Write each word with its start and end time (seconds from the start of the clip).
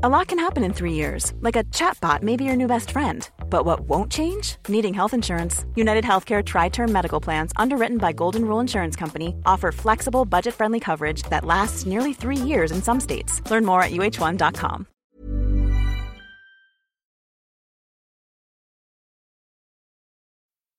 A 0.00 0.08
lot 0.08 0.28
can 0.28 0.38
happen 0.38 0.62
in 0.62 0.72
three 0.72 0.92
years, 0.92 1.32
like 1.40 1.56
a 1.56 1.64
chatbot 1.74 2.22
may 2.22 2.36
be 2.36 2.44
your 2.44 2.54
new 2.54 2.68
best 2.68 2.92
friend. 2.92 3.28
But 3.50 3.64
what 3.64 3.80
won't 3.80 4.12
change? 4.12 4.54
Needing 4.68 4.94
health 4.94 5.12
insurance. 5.12 5.64
United 5.74 6.04
Healthcare 6.04 6.40
Tri 6.44 6.68
Term 6.68 6.92
Medical 6.92 7.20
Plans, 7.20 7.50
underwritten 7.56 7.98
by 7.98 8.12
Golden 8.12 8.44
Rule 8.44 8.60
Insurance 8.60 8.94
Company, 8.94 9.34
offer 9.44 9.72
flexible, 9.72 10.24
budget 10.24 10.54
friendly 10.54 10.78
coverage 10.78 11.24
that 11.30 11.44
lasts 11.44 11.84
nearly 11.84 12.14
three 12.14 12.36
years 12.36 12.70
in 12.70 12.80
some 12.80 13.00
states. 13.00 13.42
Learn 13.50 13.64
more 13.64 13.82
at 13.82 13.90
uh1.com. 13.90 14.86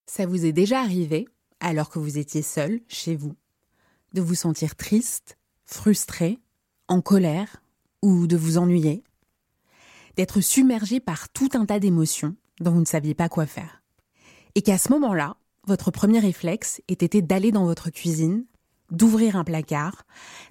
Ça 0.08 0.26
vous 0.26 0.45
est 0.45 0.54
déjà 0.54 0.80
arrivé, 0.80 1.28
alors 1.59 1.90
que 1.90 2.00
vous 2.00 2.17
étiez 2.17 2.42
seul, 2.42 2.80
chez 2.88 3.17
vous, 3.17 3.36
de 4.14 4.22
vous 4.22 4.36
sentir 4.36 4.78
triste, 4.78 5.38
frustré, 5.66 6.40
en 6.88 7.02
colère 7.02 7.58
ou 8.02 8.26
de 8.26 8.38
vous 8.38 8.58
ennuyer? 8.58 9.04
D'être 10.20 10.41
submergé 10.41 11.00
par 11.00 11.30
tout 11.30 11.48
un 11.53 11.66
tas 11.66 11.80
d'émotions 11.80 12.36
dont 12.59 12.72
vous 12.72 12.81
ne 12.81 12.86
saviez 12.86 13.14
pas 13.14 13.30
quoi 13.30 13.45
faire. 13.45 13.81
Et 14.53 14.61
qu'à 14.61 14.78
ce 14.78 14.92
moment-là, 14.92 15.38
votre 15.66 15.92
premier 15.92 16.20
réflexe 16.20 16.81
ait 16.89 16.92
été 16.92 17.22
d'aller 17.22 17.53
dans 17.53 17.64
votre 17.64 17.89
cuisine, 17.89 18.44
d'ouvrir 18.92 19.38
un 19.38 19.45
placard, 19.45 20.03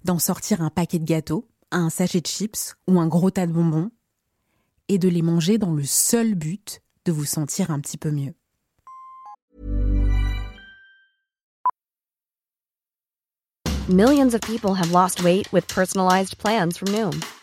d'en 0.05 0.19
sortir 0.19 0.62
un 0.62 0.70
paquet 0.70 0.98
de 0.98 1.05
gâteaux, 1.05 1.47
un 1.70 1.91
sachet 1.91 2.22
de 2.22 2.27
chips 2.27 2.77
ou 2.86 2.98
un 2.98 3.06
gros 3.08 3.30
tas 3.30 3.47
de 3.47 3.52
bonbons, 3.52 3.91
et 4.88 4.97
de 4.97 5.10
les 5.10 5.20
manger 5.20 5.58
dans 5.58 5.75
le 5.75 5.84
seul 5.84 6.34
but 6.34 6.80
de 7.05 7.12
vous 7.12 7.27
sentir 7.27 7.70
un 7.70 7.78
petit 7.80 7.98
peu 7.98 8.10
mieux. 8.10 8.32
Millions 13.91 14.32
of 14.32 14.41
people 14.41 14.72
have 14.75 14.92
lost 14.92 15.22
weight 15.22 15.53
with 15.53 15.66
personalized 15.66 16.38
plans 16.38 16.78
from 16.78 16.91
Noom, 16.91 17.20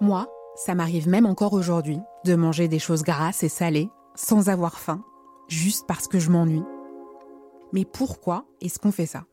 Moi, 0.00 0.28
ça 0.54 0.74
m'arrive 0.74 1.08
même 1.08 1.26
encore 1.26 1.52
aujourd'hui 1.52 1.98
de 2.24 2.34
manger 2.34 2.68
des 2.68 2.78
choses 2.78 3.02
grasses 3.02 3.42
et 3.42 3.50
salées 3.50 3.90
sans 4.14 4.48
avoir 4.48 4.78
faim, 4.78 5.04
juste 5.46 5.86
parce 5.86 6.08
que 6.08 6.18
je 6.18 6.30
m'ennuie. 6.30 6.64
Mais 7.72 7.84
pourquoi 7.84 8.46
est-ce 8.62 8.78
qu'on 8.78 8.92
fait 8.92 9.06
ça? 9.06 9.24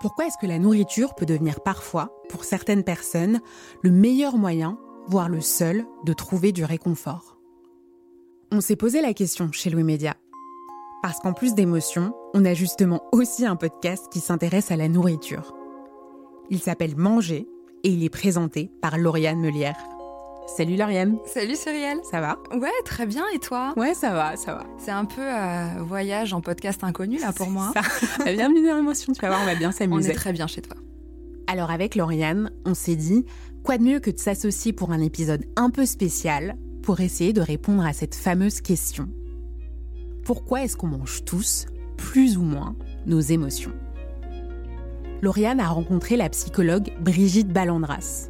Pourquoi 0.00 0.26
est-ce 0.26 0.38
que 0.40 0.46
la 0.46 0.60
nourriture 0.60 1.16
peut 1.16 1.26
devenir 1.26 1.60
parfois, 1.60 2.12
pour 2.28 2.44
certaines 2.44 2.84
personnes, 2.84 3.40
le 3.82 3.90
meilleur 3.90 4.36
moyen, 4.36 4.78
voire 5.08 5.28
le 5.28 5.40
seul, 5.40 5.84
de 6.04 6.12
trouver 6.12 6.52
du 6.52 6.64
réconfort? 6.64 7.36
On 8.52 8.60
s'est 8.60 8.76
posé 8.76 9.02
la 9.02 9.12
question 9.12 9.50
chez 9.50 9.70
Louis 9.70 9.82
Média. 9.82 10.14
Parce 11.02 11.18
qu'en 11.18 11.32
plus 11.32 11.54
d'émotions, 11.54 12.14
on 12.32 12.44
a 12.44 12.54
justement 12.54 13.02
aussi 13.10 13.44
un 13.44 13.56
podcast 13.56 14.06
qui 14.10 14.20
s'intéresse 14.20 14.70
à 14.70 14.76
la 14.76 14.88
nourriture. 14.88 15.52
Il 16.48 16.60
s'appelle 16.60 16.96
Manger 16.96 17.48
et 17.84 17.90
il 17.90 18.04
est 18.04 18.10
présenté 18.10 18.70
par 18.80 18.98
Lauriane 18.98 19.40
Melière. 19.40 19.76
Salut 20.56 20.76
Lauriane. 20.76 21.18
Salut 21.26 21.54
Cyrielle. 21.54 21.98
Ça 22.10 22.20
va? 22.20 22.38
Ouais, 22.52 22.72
très 22.84 23.06
bien. 23.06 23.24
Et 23.34 23.38
toi? 23.38 23.74
Ouais, 23.76 23.94
ça 23.94 24.12
va, 24.12 24.36
ça 24.36 24.54
va. 24.54 24.64
C'est 24.78 24.90
un 24.90 25.04
peu 25.04 25.20
euh, 25.20 25.82
voyage 25.82 26.32
en 26.32 26.40
podcast 26.40 26.82
inconnu 26.82 27.18
là 27.18 27.32
pour 27.32 27.50
moi. 27.50 27.70
Ça. 27.74 27.82
Bah, 28.24 28.32
bienvenue 28.32 28.66
dans 28.66 28.76
l'émotion, 28.76 29.12
tu 29.12 29.20
vas 29.20 29.28
voir, 29.28 29.40
on 29.42 29.46
va 29.46 29.54
bien 29.54 29.72
s'amuser. 29.72 30.08
On 30.08 30.12
est 30.12 30.16
très 30.16 30.32
bien 30.32 30.46
chez 30.46 30.62
toi. 30.62 30.76
Alors 31.46 31.70
avec 31.70 31.94
Lauriane, 31.94 32.50
on 32.64 32.74
s'est 32.74 32.96
dit, 32.96 33.24
quoi 33.62 33.78
de 33.78 33.82
mieux 33.82 34.00
que 34.00 34.10
de 34.10 34.18
s'associer 34.18 34.72
pour 34.72 34.90
un 34.90 35.00
épisode 35.00 35.44
un 35.56 35.70
peu 35.70 35.86
spécial 35.86 36.56
pour 36.82 37.00
essayer 37.00 37.32
de 37.32 37.40
répondre 37.40 37.84
à 37.84 37.92
cette 37.92 38.14
fameuse 38.14 38.60
question. 38.60 39.08
Pourquoi 40.24 40.64
est-ce 40.64 40.76
qu'on 40.76 40.88
mange 40.88 41.24
tous, 41.24 41.66
plus 41.96 42.36
ou 42.36 42.42
moins, 42.42 42.76
nos 43.06 43.20
émotions? 43.20 43.72
Lauriane 45.20 45.58
a 45.58 45.68
rencontré 45.68 46.16
la 46.16 46.28
psychologue 46.28 46.92
Brigitte 47.00 47.48
Ballandras. 47.48 48.28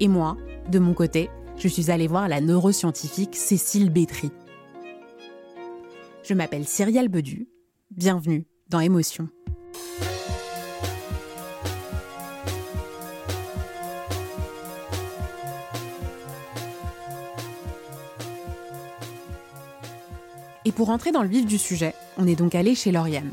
Et 0.00 0.08
moi, 0.08 0.36
de 0.70 0.78
mon 0.78 0.92
côté, 0.92 1.30
je 1.56 1.66
suis 1.66 1.90
allée 1.90 2.06
voir 2.06 2.28
la 2.28 2.42
neuroscientifique 2.42 3.34
Cécile 3.34 3.90
Bétry. 3.90 4.30
Je 6.22 6.34
m'appelle 6.34 6.66
Cyrielle 6.66 7.08
Bedu. 7.08 7.48
Bienvenue 7.90 8.44
dans 8.68 8.80
Émotion. 8.80 9.30
Et 20.66 20.72
pour 20.72 20.90
entrer 20.90 21.12
dans 21.12 21.22
le 21.22 21.30
vif 21.30 21.46
du 21.46 21.56
sujet, 21.56 21.94
on 22.18 22.26
est 22.26 22.36
donc 22.36 22.54
allé 22.54 22.74
chez 22.74 22.92
Lauriane. 22.92 23.32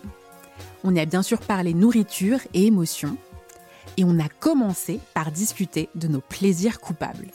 On 0.87 0.95
a 0.95 1.05
bien 1.05 1.23
sûr 1.23 1.39
parlé 1.39 1.73
nourriture 1.73 2.37
et 2.53 2.67
émotions, 2.67 3.17
et 3.97 4.03
on 4.03 4.19
a 4.19 4.29
commencé 4.29 4.99
par 5.15 5.31
discuter 5.31 5.89
de 5.95 6.07
nos 6.07 6.21
plaisirs 6.21 6.79
coupables. 6.79 7.31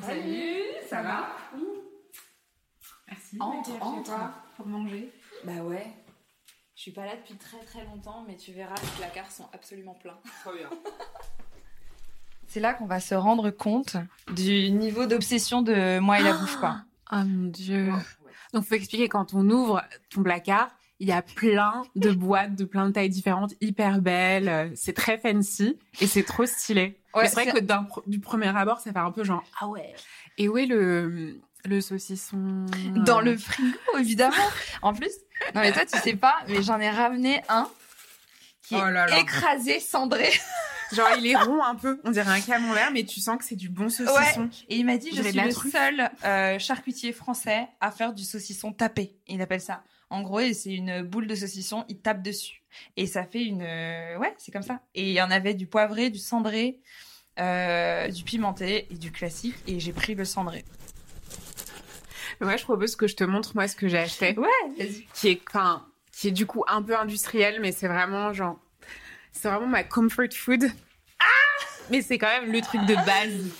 Salut, 0.00 0.62
ça 0.88 1.02
va? 1.02 1.26
Merci. 3.06 3.36
Entre, 3.38 3.82
entre. 3.82 4.12
pour 4.56 4.66
manger. 4.66 5.12
Bah 5.44 5.62
ouais. 5.62 5.92
Je 6.74 6.80
suis 6.80 6.92
pas 6.92 7.04
là 7.04 7.16
depuis 7.16 7.36
très 7.36 7.62
très 7.66 7.84
longtemps, 7.84 8.24
mais 8.26 8.36
tu 8.38 8.52
verras, 8.52 8.76
les 8.76 8.96
placards 8.96 9.30
sont 9.30 9.46
absolument 9.52 9.94
pleins. 10.02 10.18
Trop 10.42 10.54
bien. 10.54 10.70
C'est 12.48 12.60
là 12.60 12.72
qu'on 12.72 12.86
va 12.86 12.98
se 12.98 13.14
rendre 13.14 13.50
compte 13.50 13.98
du 14.34 14.70
niveau 14.70 15.04
d'obsession 15.04 15.60
de 15.60 15.98
moi 15.98 16.18
et 16.18 16.22
la 16.22 16.32
bouffe, 16.32 16.56
quoi. 16.56 16.76
Ah 17.14 17.24
mon 17.24 17.48
dieu. 17.48 17.92
Donc 18.52 18.64
faut 18.64 18.74
expliquer 18.74 19.08
quand 19.08 19.34
on 19.34 19.48
ouvre 19.50 19.82
ton 20.10 20.22
placard, 20.22 20.70
il 21.00 21.08
y 21.08 21.12
a 21.12 21.22
plein 21.22 21.82
de 21.96 22.10
boîtes 22.12 22.54
de 22.54 22.64
plein 22.64 22.86
de 22.86 22.92
tailles 22.92 23.08
différentes, 23.08 23.54
hyper 23.60 24.00
belles. 24.00 24.48
euh, 24.48 24.68
C'est 24.74 24.92
très 24.92 25.18
fancy 25.18 25.78
et 26.00 26.06
c'est 26.06 26.22
trop 26.22 26.46
stylé. 26.46 26.98
Ouais, 27.14 27.28
c'est 27.28 27.34
vrai 27.34 27.52
que 27.52 27.58
d'un 27.58 27.86
du 28.06 28.20
premier 28.20 28.56
abord, 28.56 28.80
ça 28.80 28.92
fait 28.92 28.98
un 28.98 29.10
peu 29.10 29.24
genre 29.24 29.42
ah 29.60 29.68
ouais. 29.68 29.94
Et 30.38 30.48
où 30.48 30.56
est 30.58 30.66
le 30.66 31.40
le 31.64 31.80
saucisson 31.80 32.66
Dans 33.06 33.18
euh, 33.20 33.22
le 33.22 33.36
frigo, 33.36 33.78
évidemment. 33.98 34.34
En 34.82 34.92
plus, 34.94 35.12
non 35.54 35.60
mais 35.60 35.72
toi 35.72 35.84
tu 35.86 35.96
sais 35.98 36.16
pas, 36.16 36.36
mais 36.48 36.62
j'en 36.62 36.80
ai 36.80 36.90
ramené 36.90 37.40
un 37.48 37.68
qui 38.62 38.74
est 38.74 38.78
Oh 38.80 38.90
là 38.90 39.06
là. 39.06 39.18
écrasé, 39.18 39.78
cendré. 39.80 40.30
Genre 40.92 41.08
il 41.18 41.26
est 41.26 41.36
rond 41.36 41.62
un 41.62 41.74
peu, 41.74 42.00
on 42.04 42.10
dirait 42.10 42.30
un 42.30 42.40
camembert, 42.40 42.90
mais 42.92 43.04
tu 43.04 43.20
sens 43.20 43.38
que 43.38 43.44
c'est 43.44 43.56
du 43.56 43.68
bon 43.68 43.88
saucisson. 43.88 44.48
Et 44.68 44.76
il 44.76 44.84
m'a 44.86 44.96
dit, 44.96 45.10
je 45.14 45.22
suis 45.22 45.32
le 45.32 45.52
truffe. 45.52 45.72
seul 45.72 46.10
euh, 46.24 46.58
charcutier 46.58 47.12
français 47.12 47.68
à 47.80 47.90
faire 47.90 48.12
du 48.12 48.24
saucisson 48.24 48.72
tapé. 48.72 49.14
Il 49.28 49.40
appelle 49.42 49.60
ça. 49.60 49.82
En 50.10 50.20
gros, 50.22 50.40
c'est 50.52 50.74
une 50.74 51.02
boule 51.02 51.26
de 51.26 51.34
saucisson, 51.34 51.84
il 51.88 51.98
tape 51.98 52.22
dessus. 52.22 52.62
Et 52.96 53.06
ça 53.06 53.24
fait 53.24 53.44
une... 53.44 53.62
euh, 53.62 54.18
Ouais, 54.18 54.34
c'est 54.38 54.52
comme 54.52 54.62
ça. 54.62 54.80
Et 54.94 55.08
il 55.08 55.14
y 55.14 55.22
en 55.22 55.30
avait 55.30 55.54
du 55.54 55.66
poivré, 55.66 56.10
du 56.10 56.18
cendré, 56.18 56.80
euh, 57.40 58.08
du 58.08 58.22
pimenté 58.22 58.86
et 58.90 58.94
du 58.96 59.10
classique. 59.10 59.54
Et 59.66 59.80
j'ai 59.80 59.92
pris 59.92 60.14
le 60.14 60.24
cendré. 60.26 60.64
Ouais, 62.40 62.58
je 62.58 62.64
propose 62.64 62.96
que 62.96 63.06
je 63.06 63.14
te 63.14 63.24
montre 63.24 63.52
moi 63.54 63.68
ce 63.68 63.76
que 63.76 63.88
j'ai 63.88 63.98
acheté. 63.98 64.34
Ouais, 64.36 64.48
vas-y. 64.76 65.06
qui 65.14 65.28
est, 65.28 65.40
enfin, 65.48 65.86
qui 66.10 66.28
est 66.28 66.32
du 66.32 66.44
coup 66.44 66.64
un 66.66 66.82
peu 66.82 66.96
industriel, 66.98 67.58
mais 67.60 67.72
c'est 67.72 67.88
vraiment 67.88 68.32
genre, 68.32 68.58
c'est 69.32 69.48
vraiment 69.48 69.66
ma 69.66 69.84
comfort 69.84 70.32
food. 70.34 70.64
mais 71.90 72.02
c'est 72.02 72.18
quand 72.18 72.28
même 72.28 72.52
le 72.52 72.60
truc 72.60 72.82
de 72.86 72.94
base. 72.94 73.44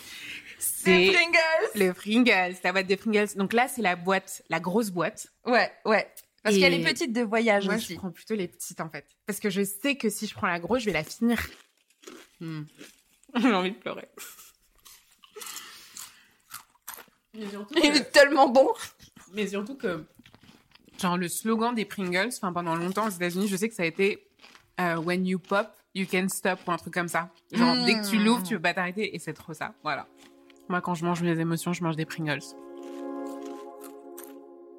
C'est 0.59 1.07
C'est 1.07 1.13
Pringles 1.13 1.71
le 1.87 1.93
Pringles, 1.93 2.57
la 2.63 2.73
boîte 2.73 2.87
de 2.87 2.95
Pringles. 2.95 3.35
Donc 3.37 3.53
là, 3.53 3.67
c'est 3.69 3.83
la 3.83 3.95
boîte, 3.97 4.43
la 4.49 4.59
grosse 4.61 4.91
boîte. 4.91 5.27
Ouais, 5.45 5.71
ouais. 5.85 6.09
Parce 6.43 6.55
Et- 6.57 6.61
qu'elle 6.61 6.75
est 6.75 6.83
petite 6.85 7.13
de 7.13 7.23
voyage 7.23 7.67
Moi, 7.67 7.77
aussi. 7.77 7.95
je 7.95 7.99
prends 7.99 8.11
plutôt 8.13 8.35
les 8.35 8.47
petites 8.49 8.81
en 8.81 8.89
fait, 8.89 9.05
parce 9.27 9.39
que 9.41 9.49
je 9.51 9.63
sais 9.65 9.97
que 9.97 10.09
si 10.09 10.27
je 10.27 10.35
prends 10.35 10.47
la 10.49 10.59
grosse, 10.61 10.81
je 10.81 10.87
vais 10.87 10.93
la 10.93 11.05
finir. 11.05 11.39
Hmm. 12.41 12.63
J'ai 13.37 13.53
envie 13.53 13.71
de 13.73 13.77
pleurer. 13.77 14.09
Il 17.35 17.85
est 17.85 18.11
tellement 18.13 18.49
bon. 18.49 18.69
Mais 19.33 19.47
surtout 19.47 19.77
que, 19.77 20.05
genre, 21.01 21.17
le 21.17 21.29
slogan 21.29 21.75
des 21.75 21.85
Pringles, 21.85 22.31
enfin, 22.37 22.53
pendant 22.53 22.75
longtemps 22.77 23.07
aux 23.07 23.11
États-Unis, 23.11 23.49
je 23.49 23.57
sais 23.57 23.69
que 23.69 23.75
ça 23.75 23.83
a 23.85 23.87
été 23.87 24.27
euh, 24.97 25.01
When 25.01 25.25
you 25.27 25.39
pop, 25.39 25.69
you 25.95 26.07
can 26.11 26.29
stop, 26.29 26.59
ou 26.67 26.71
un 26.73 26.77
truc 26.77 26.95
comme 26.95 27.09
ça. 27.09 27.31
Genre, 27.53 27.77
dès 27.87 27.95
que 27.95 28.09
tu 28.09 28.19
Mm. 28.19 28.25
l'ouvres, 28.25 28.43
tu 28.43 28.55
peux 28.57 28.63
pas 28.63 28.75
t'arrêter, 28.75 29.15
et 29.15 29.19
c'est 29.19 29.33
trop 29.33 29.53
ça. 29.55 29.73
Voilà. 29.83 30.07
Moi, 30.69 30.81
quand 30.81 30.95
je 30.95 31.05
mange 31.05 31.23
mes 31.23 31.39
émotions, 31.39 31.73
je 31.73 31.83
mange 31.83 31.97
des 31.97 32.05
Pringles. 32.07 32.41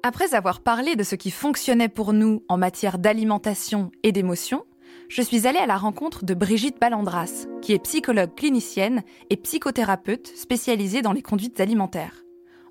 Après 0.02 0.34
avoir 0.34 0.60
parlé 0.60 0.96
de 0.96 1.02
ce 1.02 1.14
qui 1.14 1.30
fonctionnait 1.30 1.88
pour 1.88 2.12
nous 2.12 2.42
en 2.48 2.58
matière 2.58 2.98
d'alimentation 2.98 3.90
et 4.02 4.12
d'émotion, 4.12 4.64
je 5.08 5.22
suis 5.22 5.46
allée 5.46 5.58
à 5.58 5.66
la 5.66 5.76
rencontre 5.76 6.24
de 6.24 6.34
Brigitte 6.34 6.78
Ballandras, 6.80 7.46
qui 7.62 7.72
est 7.72 7.78
psychologue 7.78 8.34
clinicienne 8.34 9.02
et 9.30 9.36
psychothérapeute 9.36 10.26
spécialisée 10.28 11.02
dans 11.02 11.12
les 11.12 11.22
conduites 11.22 11.60
alimentaires. 11.60 12.22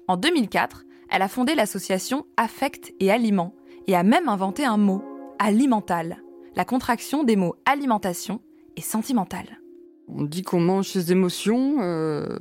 En 0.07 0.17
2004, 0.17 0.83
elle 1.09 1.21
a 1.21 1.27
fondé 1.27 1.55
l'association 1.55 2.25
Affect 2.37 2.93
et 2.99 3.11
Aliments 3.11 3.55
et 3.87 3.95
a 3.95 4.03
même 4.03 4.29
inventé 4.29 4.65
un 4.65 4.77
mot, 4.77 5.03
alimental, 5.39 6.22
la 6.55 6.65
contraction 6.65 7.23
des 7.23 7.35
mots 7.35 7.55
alimentation 7.65 8.41
et 8.75 8.81
sentimental. 8.81 9.59
On 10.07 10.23
dit 10.23 10.43
qu'on 10.43 10.59
mange 10.59 10.89
ses 10.89 11.11
émotions 11.11 11.77
euh, 11.81 12.37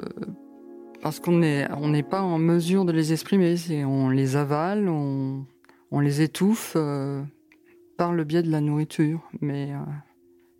parce 1.02 1.20
qu'on 1.20 1.38
n'est 1.38 1.68
on 1.72 1.92
pas 2.02 2.22
en 2.22 2.38
mesure 2.38 2.84
de 2.84 2.92
les 2.92 3.12
exprimer. 3.12 3.56
On 3.84 4.08
les 4.08 4.36
avale, 4.36 4.88
on, 4.88 5.44
on 5.90 6.00
les 6.00 6.22
étouffe 6.22 6.74
euh, 6.76 7.22
par 7.96 8.12
le 8.12 8.24
biais 8.24 8.42
de 8.42 8.50
la 8.50 8.60
nourriture. 8.60 9.20
Mais 9.40 9.72
euh, 9.72 9.78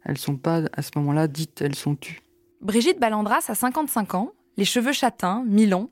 elles 0.05 0.19
sont 0.19 0.37
pas 0.37 0.63
à 0.73 0.83
ce 0.83 0.91
moment-là 0.97 1.29
dites, 1.29 1.61
elles 1.61 1.75
sont 1.75 1.97
tues. 1.97 2.23
Brigitte 2.61 3.01
Ballandras 3.01 3.47
a 3.49 3.55
55 3.55 4.15
ans, 4.15 4.31
les 4.57 4.65
cheveux 4.65 4.93
châtains, 4.93 5.45
mi-longs. 5.47 5.91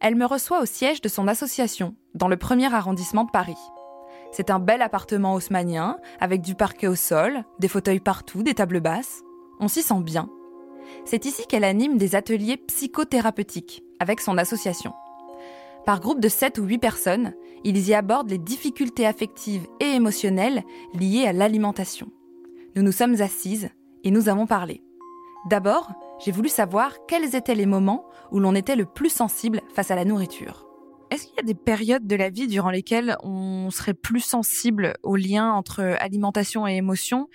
Elle 0.00 0.14
me 0.14 0.26
reçoit 0.26 0.60
au 0.60 0.66
siège 0.66 1.00
de 1.00 1.08
son 1.08 1.28
association, 1.28 1.94
dans 2.14 2.28
le 2.28 2.36
premier 2.36 2.72
arrondissement 2.72 3.24
de 3.24 3.30
Paris. 3.30 3.56
C'est 4.32 4.50
un 4.50 4.58
bel 4.58 4.80
appartement 4.80 5.34
haussmannien, 5.34 5.98
avec 6.18 6.40
du 6.40 6.54
parquet 6.54 6.86
au 6.86 6.94
sol, 6.94 7.44
des 7.58 7.68
fauteuils 7.68 8.00
partout, 8.00 8.42
des 8.42 8.54
tables 8.54 8.80
basses. 8.80 9.22
On 9.60 9.68
s'y 9.68 9.82
sent 9.82 10.00
bien. 10.00 10.30
C'est 11.04 11.26
ici 11.26 11.46
qu'elle 11.46 11.64
anime 11.64 11.98
des 11.98 12.14
ateliers 12.14 12.56
psychothérapeutiques 12.56 13.84
avec 14.00 14.20
son 14.20 14.38
association. 14.38 14.94
Par 15.84 16.00
groupe 16.00 16.20
de 16.20 16.28
7 16.28 16.58
ou 16.58 16.64
8 16.64 16.78
personnes, 16.78 17.34
ils 17.62 17.88
y 17.88 17.94
abordent 17.94 18.30
les 18.30 18.38
difficultés 18.38 19.06
affectives 19.06 19.66
et 19.80 19.90
émotionnelles 19.90 20.62
liées 20.94 21.26
à 21.26 21.32
l'alimentation. 21.32 22.08
Nous 22.74 22.82
nous 22.82 22.92
sommes 22.92 23.20
assises 23.20 23.68
et 24.02 24.10
nous 24.10 24.30
avons 24.30 24.46
parlé. 24.46 24.82
D'abord, 25.50 25.90
j'ai 26.24 26.32
voulu 26.32 26.48
savoir 26.48 27.04
quels 27.06 27.36
étaient 27.36 27.54
les 27.54 27.66
moments 27.66 28.06
où 28.30 28.40
l'on 28.40 28.54
était 28.54 28.76
le 28.76 28.86
plus 28.86 29.10
sensible 29.10 29.60
face 29.74 29.90
à 29.90 29.96
la 29.96 30.04
nourriture. 30.04 30.71
Est-ce 31.12 31.26
qu'il 31.26 31.36
y 31.36 31.40
a 31.40 31.42
des 31.42 31.54
périodes 31.54 32.06
de 32.06 32.16
la 32.16 32.30
vie 32.30 32.46
durant 32.46 32.70
lesquelles 32.70 33.16
on 33.22 33.70
serait 33.70 33.92
plus 33.92 34.20
sensible 34.20 34.94
au 35.02 35.16
lien 35.16 35.52
entre 35.52 35.80
alimentation 36.00 36.66
et 36.66 36.76
émotion 36.76 37.28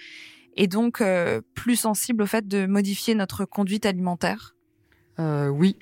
et 0.55 0.65
donc 0.65 0.99
euh, 0.99 1.41
plus 1.53 1.75
sensible 1.75 2.23
au 2.23 2.25
fait 2.25 2.47
de 2.47 2.65
modifier 2.65 3.13
notre 3.13 3.45
conduite 3.45 3.85
alimentaire? 3.85 4.55
Euh, 5.19 5.47
oui, 5.49 5.77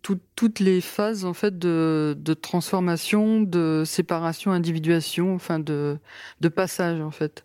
Tout- 0.00 0.20
toutes 0.36 0.60
les 0.60 0.80
phases 0.80 1.26
en 1.26 1.34
fait 1.34 1.58
de, 1.58 2.16
de 2.18 2.34
transformation, 2.34 3.42
de 3.42 3.82
séparation, 3.84 4.52
individuation, 4.52 5.34
enfin 5.34 5.58
de, 5.58 5.98
de 6.40 6.48
passage 6.48 7.02
en 7.02 7.10
fait. 7.10 7.44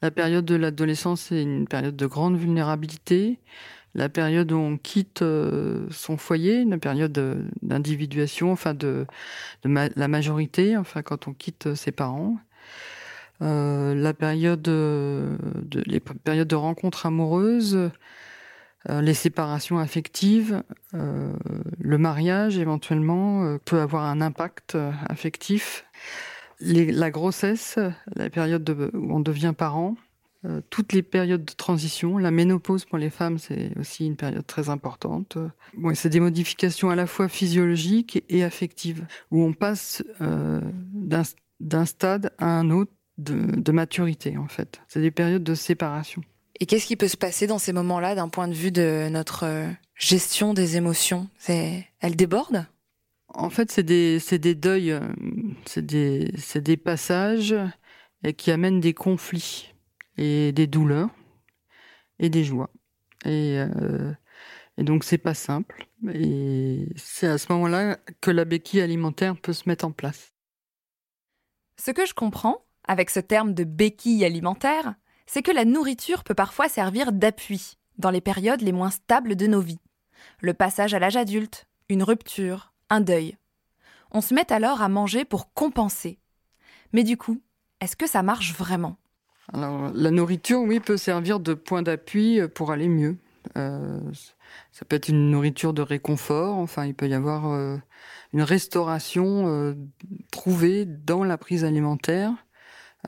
La 0.00 0.12
période 0.12 0.44
de 0.44 0.54
l'adolescence 0.54 1.32
est 1.32 1.42
une 1.42 1.66
période 1.66 1.96
de 1.96 2.06
grande 2.06 2.36
vulnérabilité. 2.36 3.40
La 3.94 4.08
période 4.08 4.50
où 4.50 4.56
on 4.56 4.76
quitte 4.76 5.22
euh, 5.22 5.86
son 5.90 6.16
foyer, 6.16 6.60
une 6.60 6.78
période 6.80 7.12
de- 7.12 7.44
d'individuation, 7.62 8.50
enfin 8.52 8.74
de, 8.74 9.06
la 9.64 10.08
majorité, 10.08 10.76
enfin 10.76 11.02
quand 11.02 11.28
on 11.28 11.32
quitte 11.32 11.74
ses 11.74 11.92
parents. 11.92 12.36
Euh, 13.42 13.94
la 13.94 14.14
période 14.14 14.66
euh, 14.68 15.36
de, 15.62 15.82
les 15.86 16.00
périodes 16.00 16.48
de 16.48 16.54
rencontres 16.54 17.06
amoureuses, 17.06 17.90
euh, 18.90 19.00
les 19.00 19.14
séparations 19.14 19.78
affectives, 19.78 20.62
euh, 20.94 21.32
le 21.78 21.98
mariage 21.98 22.58
éventuellement 22.58 23.44
euh, 23.44 23.58
peut 23.64 23.80
avoir 23.80 24.04
un 24.04 24.20
impact 24.20 24.74
euh, 24.74 24.90
affectif. 25.08 25.84
La 26.60 27.10
grossesse, 27.10 27.78
la 28.14 28.30
période 28.30 28.62
de- 28.62 28.90
où 28.94 29.14
on 29.14 29.20
devient 29.20 29.52
parent, 29.56 29.96
euh, 30.46 30.60
toutes 30.68 30.92
les 30.92 31.02
périodes 31.02 31.44
de 31.44 31.52
transition, 31.52 32.18
la 32.18 32.30
ménopause 32.30 32.84
pour 32.84 32.98
les 32.98 33.08
femmes, 33.08 33.38
c'est 33.38 33.70
aussi 33.78 34.06
une 34.06 34.16
période 34.16 34.46
très 34.46 34.68
importante. 34.68 35.38
Bon, 35.74 35.94
c'est 35.94 36.10
des 36.10 36.20
modifications 36.20 36.90
à 36.90 36.96
la 36.96 37.06
fois 37.06 37.28
physiologiques 37.28 38.22
et 38.28 38.44
affectives, 38.44 39.06
où 39.30 39.42
on 39.42 39.54
passe 39.54 40.04
euh, 40.20 40.60
d'un 41.60 41.84
stade 41.86 42.32
à 42.38 42.46
un 42.46 42.70
autre 42.70 42.92
de, 43.16 43.58
de 43.58 43.72
maturité 43.72 44.36
en 44.36 44.48
fait. 44.48 44.82
C'est 44.88 45.00
des 45.00 45.10
périodes 45.10 45.44
de 45.44 45.54
séparation. 45.54 46.22
Et 46.60 46.66
qu'est-ce 46.66 46.86
qui 46.86 46.96
peut 46.96 47.08
se 47.08 47.16
passer 47.16 47.46
dans 47.46 47.58
ces 47.58 47.72
moments-là 47.72 48.14
d'un 48.14 48.28
point 48.28 48.48
de 48.48 48.54
vue 48.54 48.70
de 48.70 49.08
notre 49.10 49.44
euh, 49.44 49.68
gestion 49.94 50.52
des 50.52 50.76
émotions? 50.76 51.28
C'est 51.38 51.88
elle 52.00 52.16
déborde 52.16 52.66
En 53.28 53.48
fait, 53.48 53.72
c'est 53.72 53.82
des, 53.82 54.18
des 54.32 54.54
deuils, 54.54 54.98
c'est 55.64 55.86
des, 55.86 56.30
des 56.56 56.76
passages 56.76 57.54
qui 58.36 58.50
amènent 58.50 58.80
des 58.80 58.94
conflits 58.94 59.73
et 60.16 60.52
des 60.52 60.66
douleurs 60.66 61.10
et 62.18 62.30
des 62.30 62.44
joies. 62.44 62.70
Et, 63.24 63.58
euh, 63.58 64.12
et 64.76 64.84
donc, 64.84 65.04
c'est 65.04 65.18
pas 65.18 65.34
simple. 65.34 65.86
Et 66.12 66.88
c'est 66.96 67.26
à 67.26 67.38
ce 67.38 67.52
moment-là 67.52 67.98
que 68.20 68.30
la 68.30 68.44
béquille 68.44 68.80
alimentaire 68.80 69.36
peut 69.36 69.52
se 69.52 69.68
mettre 69.68 69.84
en 69.84 69.92
place. 69.92 70.32
Ce 71.76 71.90
que 71.90 72.06
je 72.06 72.14
comprends, 72.14 72.64
avec 72.86 73.10
ce 73.10 73.20
terme 73.20 73.54
de 73.54 73.64
béquille 73.64 74.24
alimentaire, 74.24 74.94
c'est 75.26 75.42
que 75.42 75.50
la 75.50 75.64
nourriture 75.64 76.22
peut 76.22 76.34
parfois 76.34 76.68
servir 76.68 77.12
d'appui 77.12 77.78
dans 77.98 78.10
les 78.10 78.20
périodes 78.20 78.60
les 78.60 78.72
moins 78.72 78.90
stables 78.90 79.36
de 79.36 79.46
nos 79.46 79.60
vies. 79.60 79.80
Le 80.40 80.54
passage 80.54 80.94
à 80.94 80.98
l'âge 80.98 81.16
adulte, 81.16 81.66
une 81.88 82.02
rupture, 82.02 82.72
un 82.90 83.00
deuil. 83.00 83.36
On 84.10 84.20
se 84.20 84.34
met 84.34 84.52
alors 84.52 84.82
à 84.82 84.88
manger 84.88 85.24
pour 85.24 85.52
compenser. 85.52 86.18
Mais 86.92 87.04
du 87.04 87.16
coup, 87.16 87.42
est-ce 87.80 87.96
que 87.96 88.06
ça 88.06 88.22
marche 88.22 88.54
vraiment? 88.54 88.96
Alors, 89.52 89.90
la 89.94 90.10
nourriture, 90.10 90.60
oui, 90.60 90.80
peut 90.80 90.96
servir 90.96 91.40
de 91.40 91.54
point 91.54 91.82
d'appui 91.82 92.40
pour 92.54 92.72
aller 92.72 92.88
mieux. 92.88 93.16
Euh, 93.56 94.00
ça 94.72 94.84
peut 94.84 94.96
être 94.96 95.08
une 95.08 95.30
nourriture 95.30 95.72
de 95.72 95.82
réconfort. 95.82 96.56
Enfin, 96.56 96.86
il 96.86 96.94
peut 96.94 97.08
y 97.08 97.14
avoir 97.14 97.52
euh, 97.52 97.76
une 98.32 98.42
restauration 98.42 99.46
euh, 99.46 99.74
trouvée 100.30 100.84
dans 100.84 101.24
la 101.24 101.38
prise 101.38 101.64
alimentaire 101.64 102.32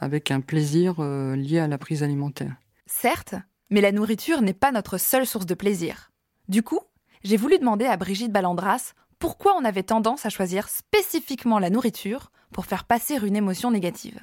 avec 0.01 0.31
un 0.31 0.41
plaisir 0.41 0.97
euh, 0.99 1.35
lié 1.37 1.59
à 1.59 1.69
la 1.69 1.79
prise 1.79 2.03
alimentaire. 2.03 2.55
Certes, 2.87 3.35
mais 3.71 3.81
la 3.81 3.93
nourriture 3.93 4.43
n'est 4.43 4.53
pas 4.53 4.73
notre 4.73 4.99
seule 4.99 5.27
source 5.27 5.47
de 5.47 5.55
plaisir. 5.55 6.13
Du 6.49 6.63
coup, 6.63 6.81
j'ai 7.25 7.37
voulu 7.37 7.59
demander 7.59 7.87
à 7.87 7.97
Brigitte 7.97 8.33
Ballandras 8.33 8.93
pourquoi 9.19 9.57
on 9.57 9.65
avait 9.65 9.83
tendance 9.83 10.27
à 10.27 10.31
choisir 10.31 10.69
spécifiquement 10.69 11.59
la 11.59 11.71
nourriture 11.71 12.31
pour 12.53 12.67
faire 12.67 12.85
passer 12.85 13.17
une 13.17 13.37
émotion 13.37 13.71
négative. 13.71 14.21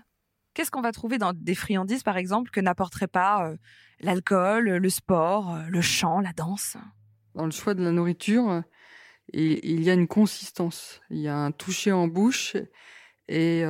Qu'est-ce 0.54 0.70
qu'on 0.70 0.82
va 0.82 0.92
trouver 0.92 1.18
dans 1.18 1.34
des 1.34 1.56
friandises, 1.56 2.04
par 2.04 2.18
exemple, 2.18 2.52
que 2.52 2.60
n'apporterait 2.60 3.08
pas 3.08 3.48
euh, 3.48 3.58
l'alcool, 4.02 4.70
le 4.70 4.90
sport, 4.90 5.56
euh, 5.56 5.64
le 5.68 5.82
chant, 5.82 6.20
la 6.20 6.32
danse? 6.32 6.78
Dans 7.34 7.46
le 7.46 7.52
choix 7.52 7.74
de 7.74 7.84
la 7.84 7.92
nourriture, 7.92 8.50
euh, 8.50 8.62
il, 9.32 9.82
y 9.82 9.90
a 9.90 9.94
une 9.94 10.08
consistance, 10.08 11.02
il 11.10 11.20
y 11.20 11.28
a 11.28 11.36
un 11.36 11.52
toucher 11.52 11.92
en 11.92 12.08
bouche 12.08 12.56
et 13.30 13.64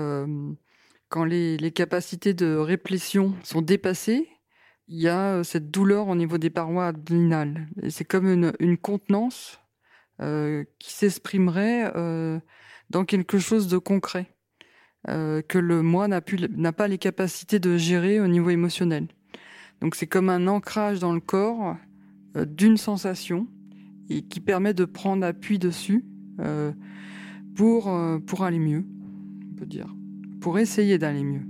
quand 1.10 1.24
les, 1.24 1.72
capacités 1.72 2.34
de 2.34 2.56
réplétion 2.56 3.36
sont 3.44 3.62
dépassées, 3.62 4.28
il 4.88 5.00
y 5.00 5.08
a 5.08 5.44
cette 5.44 5.70
douleur 5.70 6.08
au 6.08 6.16
niveau 6.16 6.40
des 6.40 6.50
parois 6.50 6.88
abdominales. 6.88 7.68
C'est 7.90 8.04
comme 8.04 8.28
une, 8.60 8.78
contenance 8.80 9.62
qui 10.18 10.92
s'exprimerait 10.92 11.94
dans 12.90 13.06
quelque 13.06 13.38
chose 13.38 13.68
de 13.68 13.78
concret 13.78 14.33
euh, 15.10 15.42
que 15.42 15.58
le 15.58 15.82
moi 15.82 16.08
n'a 16.08 16.22
pas 16.22 16.88
les 16.88 16.98
capacités 16.98 17.60
de 17.60 17.76
gérer 17.76 18.22
au 18.22 18.28
niveau 18.28 18.50
émotionnel. 18.50 19.08
Donc 19.82 19.96
c'est 19.96 20.08
comme 20.08 20.30
un 20.30 20.48
ancrage 20.48 21.00
dans 21.00 21.14
le 21.14 21.20
corps 21.20 21.76
euh, 22.38 22.46
d'une 22.46 22.78
sensation 22.78 23.48
et 24.10 24.22
qui 24.22 24.40
permet 24.40 24.74
de 24.74 24.86
prendre 24.86 25.26
appui 25.26 25.60
dessus 25.60 26.06
euh, 26.40 26.72
pour 27.56 27.94
pour 28.26 28.44
aller 28.44 28.60
mieux, 28.60 28.86
on 29.52 29.56
peut 29.56 29.66
dire, 29.66 29.94
pour 30.40 30.58
essayer 30.58 30.98
d'aller 30.98 31.24
mieux. 31.24 31.46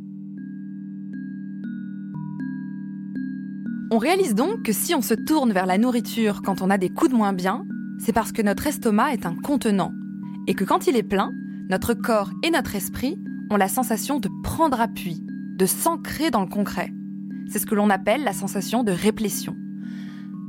On 3.91 3.99
réalise 3.99 4.33
donc 4.33 4.63
que 4.63 4.73
si 4.73 4.95
on 4.95 5.03
se 5.03 5.13
tourne 5.13 5.53
vers 5.53 5.67
la 5.67 5.77
nourriture 5.77 6.41
quand 6.41 6.63
on 6.63 6.71
a 6.71 6.79
des 6.79 6.89
coups 6.89 7.11
de 7.11 7.15
moins 7.15 7.33
bien, 7.33 7.63
c'est 7.99 8.13
parce 8.13 8.31
que 8.31 8.41
notre 8.41 8.65
estomac 8.65 9.13
est 9.13 9.27
un 9.27 9.35
contenant 9.35 9.91
et 10.47 10.55
que 10.55 10.63
quand 10.63 10.87
il 10.87 10.97
est 10.97 11.03
plein, 11.03 11.31
notre 11.69 11.93
corps 11.93 12.31
et 12.43 12.49
notre 12.49 12.75
esprit 12.75 13.19
ont 13.53 13.57
la 13.57 13.67
sensation 13.67 14.19
de 14.19 14.29
prendre 14.41 14.81
appui, 14.81 15.21
de 15.57 15.65
s'ancrer 15.67 16.31
dans 16.31 16.41
le 16.41 16.49
concret. 16.49 16.91
C'est 17.47 17.59
ce 17.59 17.67
que 17.67 17.75
l'on 17.75 17.91
appelle 17.91 18.23
la 18.23 18.33
sensation 18.33 18.83
de 18.83 18.91
réplétion. 18.91 19.55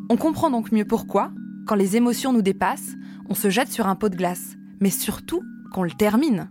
On 0.08 0.16
comprend 0.16 0.50
donc 0.50 0.72
mieux 0.72 0.86
pourquoi, 0.86 1.30
quand 1.66 1.74
les 1.74 1.96
émotions 1.96 2.32
nous 2.32 2.42
dépassent, 2.42 2.94
on 3.28 3.34
se 3.34 3.50
jette 3.50 3.70
sur 3.70 3.86
un 3.86 3.94
pot 3.94 4.08
de 4.08 4.16
glace, 4.16 4.56
mais 4.80 4.90
surtout 4.90 5.42
qu'on 5.72 5.82
le 5.82 5.90
termine. 5.90 6.50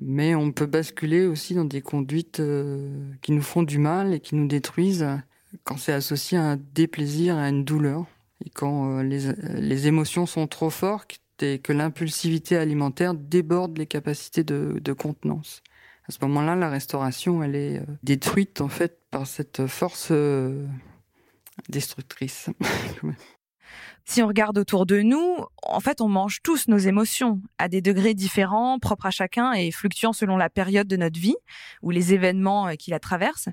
Mais 0.00 0.34
on 0.34 0.52
peut 0.52 0.66
basculer 0.66 1.26
aussi 1.26 1.54
dans 1.54 1.64
des 1.64 1.82
conduites 1.82 2.40
euh, 2.40 3.10
qui 3.20 3.32
nous 3.32 3.42
font 3.42 3.62
du 3.62 3.78
mal 3.78 4.14
et 4.14 4.20
qui 4.20 4.36
nous 4.36 4.48
détruisent 4.48 5.06
quand 5.64 5.76
c'est 5.76 5.92
associé 5.92 6.38
à 6.38 6.52
un 6.52 6.58
déplaisir, 6.74 7.36
à 7.36 7.48
une 7.48 7.64
douleur. 7.64 8.06
Et 8.44 8.50
quand 8.50 8.98
euh, 8.98 9.02
les, 9.02 9.32
les, 9.60 9.86
émotions 9.86 10.26
sont 10.26 10.46
trop 10.46 10.70
fortes 10.70 11.20
et 11.40 11.58
que 11.58 11.72
l'impulsivité 11.72 12.56
alimentaire 12.56 13.14
déborde 13.14 13.78
les 13.78 13.86
capacités 13.86 14.44
de, 14.44 14.80
de 14.82 14.92
contenance. 14.92 15.62
À 16.06 16.12
ce 16.12 16.18
moment-là, 16.22 16.54
la 16.54 16.68
restauration, 16.68 17.42
elle 17.42 17.56
est 17.56 17.78
euh, 17.78 17.84
détruite 18.02 18.60
en 18.60 18.68
fait 18.68 19.00
par 19.10 19.26
cette 19.26 19.66
force 19.66 20.12
destructrice. 21.68 22.50
Si 24.06 24.22
on 24.22 24.28
regarde 24.28 24.58
autour 24.58 24.84
de 24.84 25.00
nous, 25.00 25.38
en 25.62 25.80
fait, 25.80 26.02
on 26.02 26.08
mange 26.08 26.42
tous 26.42 26.68
nos 26.68 26.76
émotions 26.76 27.40
à 27.56 27.68
des 27.68 27.80
degrés 27.80 28.12
différents, 28.12 28.78
propres 28.78 29.06
à 29.06 29.10
chacun 29.10 29.52
et 29.52 29.70
fluctuant 29.70 30.12
selon 30.12 30.36
la 30.36 30.50
période 30.50 30.86
de 30.86 30.96
notre 30.96 31.18
vie 31.18 31.36
ou 31.80 31.90
les 31.90 32.12
événements 32.12 32.68
euh, 32.68 32.74
qui 32.74 32.90
la 32.90 33.00
traversent. 33.00 33.48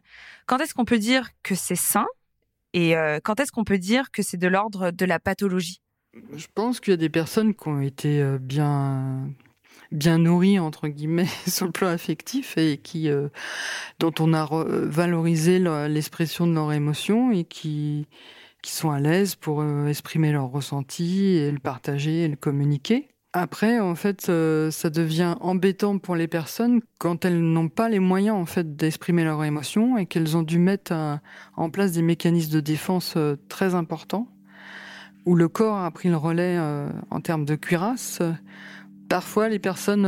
Quand 0.48 0.58
est-ce 0.60 0.74
qu'on 0.74 0.86
peut 0.86 1.00
dire 1.00 1.30
que 1.42 1.56
c'est 1.56 1.78
sain 1.78 2.06
et 2.74 2.98
euh, 2.98 3.20
quand 3.24 3.40
est-ce 3.40 3.52
qu'on 3.52 3.64
peut 3.64 3.78
dire 3.78 4.12
que 4.12 4.22
c'est 4.22 4.38
de 4.38 4.48
l'ordre 4.48 4.92
de 4.92 5.06
la 5.06 5.20
pathologie? 5.20 5.82
Je 6.36 6.48
pense 6.54 6.82
qu'il 6.82 6.92
y 6.92 6.94
a 6.96 6.98
des 6.98 7.10
personnes 7.10 7.56
qui 7.56 7.68
ont 7.70 7.80
été 7.80 8.22
euh, 8.22 8.38
bien 8.38 9.30
bien 9.92 10.18
nourries 10.18 10.60
entre 10.60 10.88
guillemets 10.88 11.28
sur 11.48 11.66
le 11.66 11.72
plan 11.72 11.88
affectif 11.88 12.58
et 12.58 12.78
qui 12.78 13.10
dont 14.00 14.14
on 14.20 14.34
a 14.34 14.48
valorisé 14.68 15.60
l'expression 15.60 16.48
de 16.48 16.54
leurs 16.54 16.74
émotions 16.74 17.32
et 17.32 17.44
qui 17.44 18.08
qui 18.62 18.72
sont 18.72 18.92
à 18.92 19.00
l'aise 19.00 19.36
pour 19.36 19.62
euh, 19.62 19.88
exprimer 19.88 20.32
leurs 20.32 20.50
ressentis 20.50 21.36
et 21.36 21.52
le 21.52 21.60
partager 21.60 22.24
et 22.24 22.28
le 22.28 22.36
communiquer. 22.36 23.08
Après, 23.34 23.80
en 23.80 23.96
fait, 23.96 24.28
euh, 24.28 24.72
ça 24.72 24.90
devient 24.90 25.36
embêtant 25.40 25.98
pour 26.00 26.16
les 26.16 26.28
personnes 26.28 26.82
quand 27.00 27.24
elles 27.24 27.40
n'ont 27.40 27.70
pas 27.70 27.88
les 27.88 28.00
moyens 28.00 28.36
en 28.36 28.46
fait 28.46 28.76
d'exprimer 28.76 29.24
leurs 29.24 29.44
émotions 29.44 29.98
et 29.98 30.06
qu'elles 30.06 30.36
ont 30.36 30.44
dû 30.44 30.60
mettre 30.60 30.94
en 31.56 31.70
place 31.70 31.94
des 31.94 32.02
mécanismes 32.02 32.54
de 32.54 32.60
défense 32.60 33.14
euh, 33.16 33.38
très 33.48 33.74
importants 33.74 34.28
où 35.26 35.36
le 35.36 35.48
corps 35.48 35.78
a 35.78 35.92
pris 35.92 36.10
le 36.10 36.18
relais 36.18 36.60
en 37.12 37.22
termes 37.22 37.46
de 37.46 37.54
cuirasse. 37.54 38.24
Parfois, 39.12 39.50
les 39.50 39.60
personnes 39.60 40.08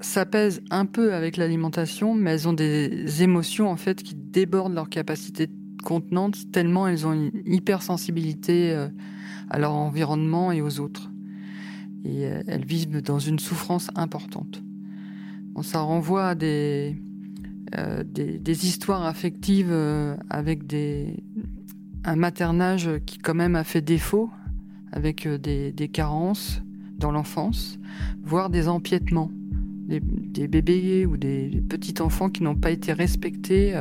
s'apaisent 0.00 0.62
un 0.70 0.86
peu 0.86 1.14
avec 1.14 1.36
l'alimentation, 1.36 2.14
mais 2.14 2.30
elles 2.30 2.48
ont 2.48 2.52
des 2.52 3.22
émotions 3.22 3.70
en 3.70 3.76
fait 3.76 4.02
qui 4.02 4.14
débordent 4.14 4.74
leur 4.74 4.88
capacité 4.88 5.48
contenantes 5.84 6.50
tellement 6.50 6.88
elles 6.88 7.06
ont 7.06 7.12
une 7.12 7.30
hypersensibilité 7.44 8.72
euh, 8.72 8.88
à 9.50 9.58
leur 9.58 9.72
environnement 9.72 10.50
et 10.50 10.60
aux 10.60 10.80
autres. 10.80 11.10
Et 12.04 12.26
euh, 12.26 12.42
elles 12.48 12.64
vivent 12.64 13.02
dans 13.02 13.20
une 13.20 13.38
souffrance 13.38 13.88
importante. 13.94 14.62
ça 15.62 15.80
renvoie 15.80 16.28
à 16.28 16.34
des, 16.34 16.96
euh, 17.76 18.02
histoires 18.46 19.04
affectives 19.04 19.72
avec 20.30 20.66
des, 20.66 21.22
un 22.04 22.16
maternage 22.16 22.90
qui 23.06 23.18
quand 23.18 23.34
même 23.34 23.54
a 23.54 23.64
fait 23.64 23.82
défaut, 23.82 24.30
avec 24.92 25.28
des 25.28 25.90
carences 25.92 26.62
dans 26.98 27.12
l'enfance, 27.12 27.78
voire 28.22 28.50
des 28.50 28.68
empiètements. 28.68 29.30
Des, 29.86 30.48
bébés 30.48 31.04
ou 31.04 31.18
des 31.18 31.62
petits 31.68 32.00
enfants 32.00 32.30
qui 32.30 32.42
n'ont 32.42 32.54
pas 32.54 32.70
été 32.70 32.94
respectés 32.94 33.74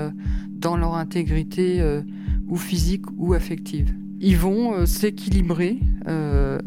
dans 0.63 0.77
leur 0.77 0.95
intégrité 0.95 1.81
euh, 1.81 2.01
ou 2.47 2.57
physique 2.57 3.05
ou 3.17 3.33
affective. 3.33 3.93
Ils 4.21 4.37
vont 4.37 4.73
euh, 4.73 4.85
s'équilibrer 4.85 5.77
euh, 6.07 6.59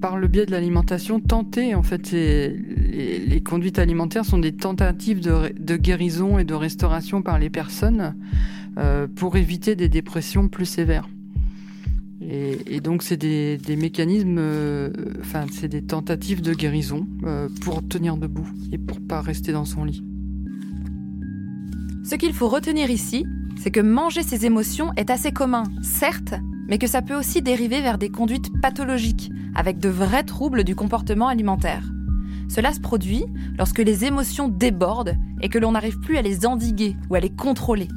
par 0.00 0.18
le 0.18 0.26
biais 0.26 0.44
de 0.44 0.50
l'alimentation, 0.50 1.20
tenter 1.20 1.74
en 1.74 1.82
fait 1.82 2.10
les, 2.10 3.40
conduites 3.42 3.78
alimentaires 3.78 4.24
sont 4.24 4.38
des 4.38 4.52
tentatives 4.52 5.20
de, 5.20 5.76
guérison 5.76 6.38
et 6.38 6.44
de 6.44 6.54
restauration 6.54 7.22
par 7.22 7.38
les 7.38 7.48
personnes 7.48 8.14
pour 9.14 9.36
éviter 9.36 9.76
des 9.76 9.88
dépressions 9.88 10.48
plus 10.48 10.66
sévères. 10.66 11.08
Et, 12.26 12.80
donc 12.80 13.02
c'est 13.02 13.16
des, 13.16 13.76
mécanismes, 13.76 14.40
enfin 15.20 15.44
c'est 15.52 15.68
des 15.68 15.82
tentatives 15.82 16.40
de 16.40 16.54
guérison 16.54 17.06
pour 17.60 17.86
tenir 17.86 18.16
debout 18.16 18.48
et 18.72 18.78
pour 18.78 19.00
pas 19.00 19.20
rester 19.20 19.52
dans 19.52 19.64
son 19.64 19.84
lit. 19.84 20.02
Ce 22.04 22.16
qu'il 22.16 22.34
faut 22.34 22.48
retenir 22.48 22.90
ici, 22.90 23.24
c'est 23.56 23.70
que 23.70 23.80
manger 23.80 24.22
ses 24.22 24.44
émotions 24.44 24.92
est 24.96 25.08
assez 25.08 25.32
commun, 25.32 25.64
certes, 25.82 26.34
mais 26.68 26.78
que 26.78 26.86
ça 26.86 27.00
peut 27.02 27.14
aussi 27.14 27.40
dériver 27.40 27.80
vers 27.80 27.96
des 27.96 28.10
conduites 28.10 28.50
pathologiques, 28.60 29.30
avec 29.54 29.78
de 29.78 29.88
vrais 29.88 30.22
troubles 30.22 30.64
du 30.64 30.74
comportement 30.74 31.28
alimentaire. 31.28 31.82
Cela 32.48 32.72
se 32.72 32.80
produit 32.80 33.24
lorsque 33.56 33.78
les 33.78 34.04
émotions 34.04 34.48
débordent 34.48 35.16
et 35.40 35.48
que 35.48 35.58
l'on 35.58 35.72
n'arrive 35.72 35.98
plus 36.00 36.16
à 36.18 36.22
les 36.22 36.44
endiguer 36.44 36.94
ou 37.08 37.14
à 37.14 37.20
les 37.20 37.30
contrôler. 37.30 37.88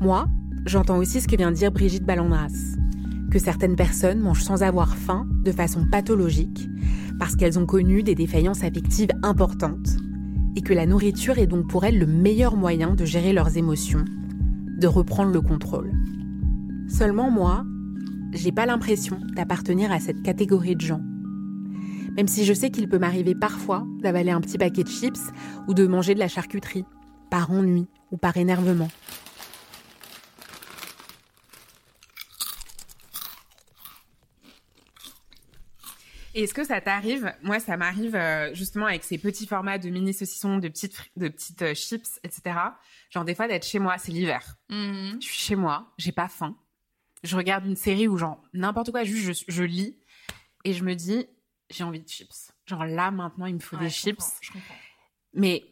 Moi, 0.00 0.26
j'entends 0.66 0.98
aussi 0.98 1.20
ce 1.20 1.28
que 1.28 1.36
vient 1.36 1.52
de 1.52 1.56
dire 1.56 1.70
Brigitte 1.70 2.04
Ballandras, 2.04 2.76
certaines 3.38 3.76
personnes 3.76 4.20
mangent 4.20 4.42
sans 4.42 4.62
avoir 4.62 4.96
faim 4.96 5.26
de 5.44 5.52
façon 5.52 5.86
pathologique, 5.90 6.68
parce 7.18 7.36
qu'elles 7.36 7.58
ont 7.58 7.66
connu 7.66 8.02
des 8.02 8.14
défaillances 8.14 8.64
affectives 8.64 9.12
importantes, 9.22 9.96
et 10.56 10.60
que 10.60 10.72
la 10.72 10.86
nourriture 10.86 11.38
est 11.38 11.46
donc 11.46 11.68
pour 11.68 11.84
elles 11.84 11.98
le 11.98 12.06
meilleur 12.06 12.56
moyen 12.56 12.94
de 12.94 13.04
gérer 13.04 13.32
leurs 13.32 13.56
émotions 13.56 14.04
de 14.78 14.86
reprendre 14.86 15.32
le 15.32 15.40
contrôle. 15.40 15.92
Seulement 16.88 17.30
moi, 17.30 17.64
j'ai 18.32 18.52
pas 18.52 18.66
l'impression 18.66 19.18
d'appartenir 19.34 19.92
à 19.92 20.00
cette 20.00 20.22
catégorie 20.22 20.76
de 20.76 20.80
gens. 20.80 21.00
Même 22.16 22.28
si 22.28 22.44
je 22.44 22.52
sais 22.52 22.70
qu'il 22.70 22.88
peut 22.88 22.98
m'arriver 22.98 23.34
parfois 23.34 23.86
d'avaler 24.02 24.30
un 24.30 24.40
petit 24.40 24.58
paquet 24.58 24.84
de 24.84 24.88
chips 24.88 25.32
ou 25.68 25.74
de 25.74 25.86
manger 25.86 26.14
de 26.14 26.20
la 26.20 26.28
charcuterie, 26.28 26.84
par 27.30 27.50
ennui 27.50 27.86
ou 28.12 28.16
par 28.16 28.36
énervement. 28.36 28.88
Est-ce 36.34 36.52
que 36.52 36.64
ça 36.64 36.80
t'arrive 36.80 37.32
Moi, 37.42 37.60
ça 37.60 37.76
m'arrive 37.76 38.16
euh, 38.16 38.52
justement 38.54 38.86
avec 38.86 39.04
ces 39.04 39.18
petits 39.18 39.46
formats 39.46 39.78
de 39.78 39.88
mini 39.88 40.12
saucissons, 40.12 40.58
de 40.58 40.68
petites, 40.68 40.96
de 41.16 41.28
petites 41.28 41.62
euh, 41.62 41.74
chips, 41.74 42.18
etc. 42.24 42.56
Genre 43.10 43.24
des 43.24 43.34
fois 43.36 43.46
d'être 43.46 43.64
chez 43.64 43.78
moi, 43.78 43.98
c'est 43.98 44.10
l'hiver. 44.10 44.56
Mhm. 44.68 45.18
Je 45.20 45.26
suis 45.26 45.36
chez 45.36 45.56
moi, 45.56 45.92
j'ai 45.96 46.12
pas 46.12 46.28
faim. 46.28 46.56
Je 47.22 47.36
regarde 47.36 47.64
une 47.64 47.76
série 47.76 48.08
ou 48.08 48.18
genre 48.18 48.42
n'importe 48.52 48.90
quoi, 48.90 49.04
juste 49.04 49.44
je, 49.48 49.62
lis 49.62 49.96
et 50.64 50.74
je 50.74 50.84
me 50.84 50.94
dis 50.94 51.26
j'ai 51.70 51.84
envie 51.84 52.00
de 52.00 52.08
chips. 52.08 52.52
Genre 52.66 52.84
là 52.84 53.10
maintenant 53.10 53.46
il 53.46 53.54
me 53.54 53.60
faut 53.60 53.76
des 53.76 53.88
chips. 53.88 54.20
je 54.40 54.50
comprends. 54.50 54.74
Mais 55.32 55.64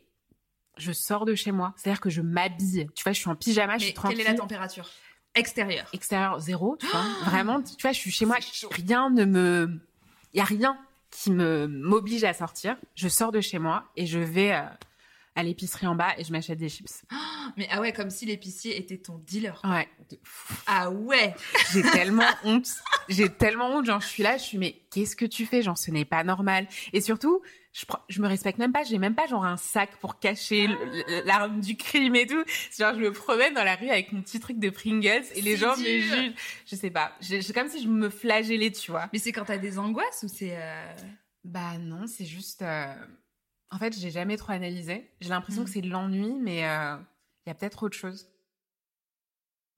je 0.79 0.93
sors 0.93 1.27
de 1.27 1.35
chez 1.35 1.53
moi, 1.53 1.75
c'est-à-dire 1.77 2.01
que 2.01 2.09
je 2.09 2.23
m'habille. 2.23 2.89
Tu 2.95 3.03
vois, 3.03 3.13
je 3.13 3.19
suis 3.19 3.29
en 3.29 3.37
pyjama, 3.37 3.79
je 3.79 3.85
suis 3.85 3.95
tranquille. 3.95 4.19
Quelle 4.19 4.27
est 4.27 4.31
la 4.31 4.39
température? 4.39 4.89
Extérieure 5.35 5.89
Extérieur 5.93 6.39
zéro, 6.41 6.77
tu 6.79 6.87
vois. 6.87 7.03
Vraiment, 7.25 7.63
tu 7.63 7.81
vois, 7.81 7.93
je 7.93 7.99
suis 7.99 8.11
chez 8.11 8.27
moi, 8.27 8.37
rien 8.71 9.11
ne 9.11 9.25
me 9.25 9.81
il 10.33 10.39
y 10.39 10.41
a 10.41 10.45
rien 10.45 10.79
qui 11.11 11.31
me 11.31 11.67
m'oblige 11.67 12.25
à 12.25 12.33
sortir. 12.33 12.77
Je 12.95 13.09
sors 13.09 13.33
de 13.33 13.41
chez 13.41 13.59
moi 13.59 13.85
et 13.97 14.07
je 14.07 14.19
vais 14.19 14.53
euh, 14.53 14.63
à 15.35 15.43
l'épicerie 15.43 15.87
en 15.87 15.95
bas 15.95 16.15
et 16.19 16.25
je 16.25 16.33
m'achète 16.33 16.59
des 16.59 16.69
chips. 16.69 17.05
mais 17.57 17.67
ah 17.71 17.81
ouais, 17.81 17.93
comme 17.93 18.11
si 18.11 18.27
l'épicier 18.27 18.79
était 18.79 18.99
ton 18.99 19.19
dealer. 19.19 19.61
Ouais. 19.65 19.89
Ah 20.67 20.91
ouais. 20.91 21.35
J'ai 21.73 21.83
tellement 21.83 22.29
honte. 22.45 22.69
J'ai 23.09 23.29
tellement 23.29 23.71
honte. 23.71 23.87
Genre, 23.87 24.01
je 24.01 24.07
suis 24.07 24.23
là, 24.23 24.37
je 24.37 24.43
suis, 24.43 24.59
mais 24.59 24.83
qu'est-ce 24.91 25.17
que 25.17 25.25
tu 25.25 25.47
fais? 25.47 25.63
Genre, 25.63 25.79
ce 25.79 25.91
n'est 25.91 26.05
pas 26.05 26.23
normal. 26.25 26.67
Et 26.93 27.01
surtout, 27.01 27.41
je, 27.73 27.87
je 28.09 28.21
me 28.21 28.29
respecte 28.29 28.59
même 28.59 28.73
pas. 28.73 28.85
J'ai 28.85 28.99
même 28.99 29.15
pas 29.15 29.27
genre 29.27 29.45
un 29.45 29.57
sac 29.57 29.91
pour 30.01 30.19
cacher 30.19 30.69
l'arme 31.25 31.61
du 31.61 31.77
crime 31.77 32.15
et 32.15 32.27
tout. 32.27 32.45
Genre, 32.79 32.95
je 32.95 33.01
me 33.01 33.13
promène 33.13 33.55
dans 33.55 33.65
la 33.65 33.77
rue 33.77 33.89
avec 33.89 34.13
mon 34.13 34.21
petit 34.21 34.41
truc 34.41 34.59
de 34.59 34.71
Pringles 34.71 35.25
et 35.35 35.41
les 35.41 35.57
gens 35.57 35.77
me 35.77 35.85
jugent. 35.85 36.35
Je 36.67 36.77
sais 36.77 36.91
pas. 36.91 37.13
C'est 37.21 37.55
comme 37.55 37.69
si 37.69 37.83
je 37.83 37.89
me 37.89 38.11
flagellais, 38.11 38.71
tu 38.71 38.91
vois. 38.91 39.09
Mais 39.13 39.19
c'est 39.19 39.33
quand 39.33 39.47
t'as 39.47 39.59
des 39.59 39.79
angoisses 39.79 40.23
ou 40.23 40.29
c'est, 40.29 40.57
euh... 40.57 40.95
Bah 41.45 41.77
non, 41.79 42.07
c'est 42.07 42.25
juste, 42.25 42.63
euh, 42.63 42.95
en 43.73 43.79
fait, 43.79 43.99
j'ai 43.99 44.11
jamais 44.11 44.37
trop 44.37 44.53
analysé. 44.53 45.11
J'ai 45.21 45.31
l'impression 45.31 45.65
que 45.65 45.71
mm. 45.71 45.73
c'est 45.73 45.81
de 45.81 45.89
l'ennui, 45.89 46.35
mais 46.41 46.59
il 46.59 46.65
euh, 46.65 46.97
y 47.47 47.51
a 47.51 47.55
peut-être 47.55 47.83
autre 47.83 47.97
chose. 47.97 48.29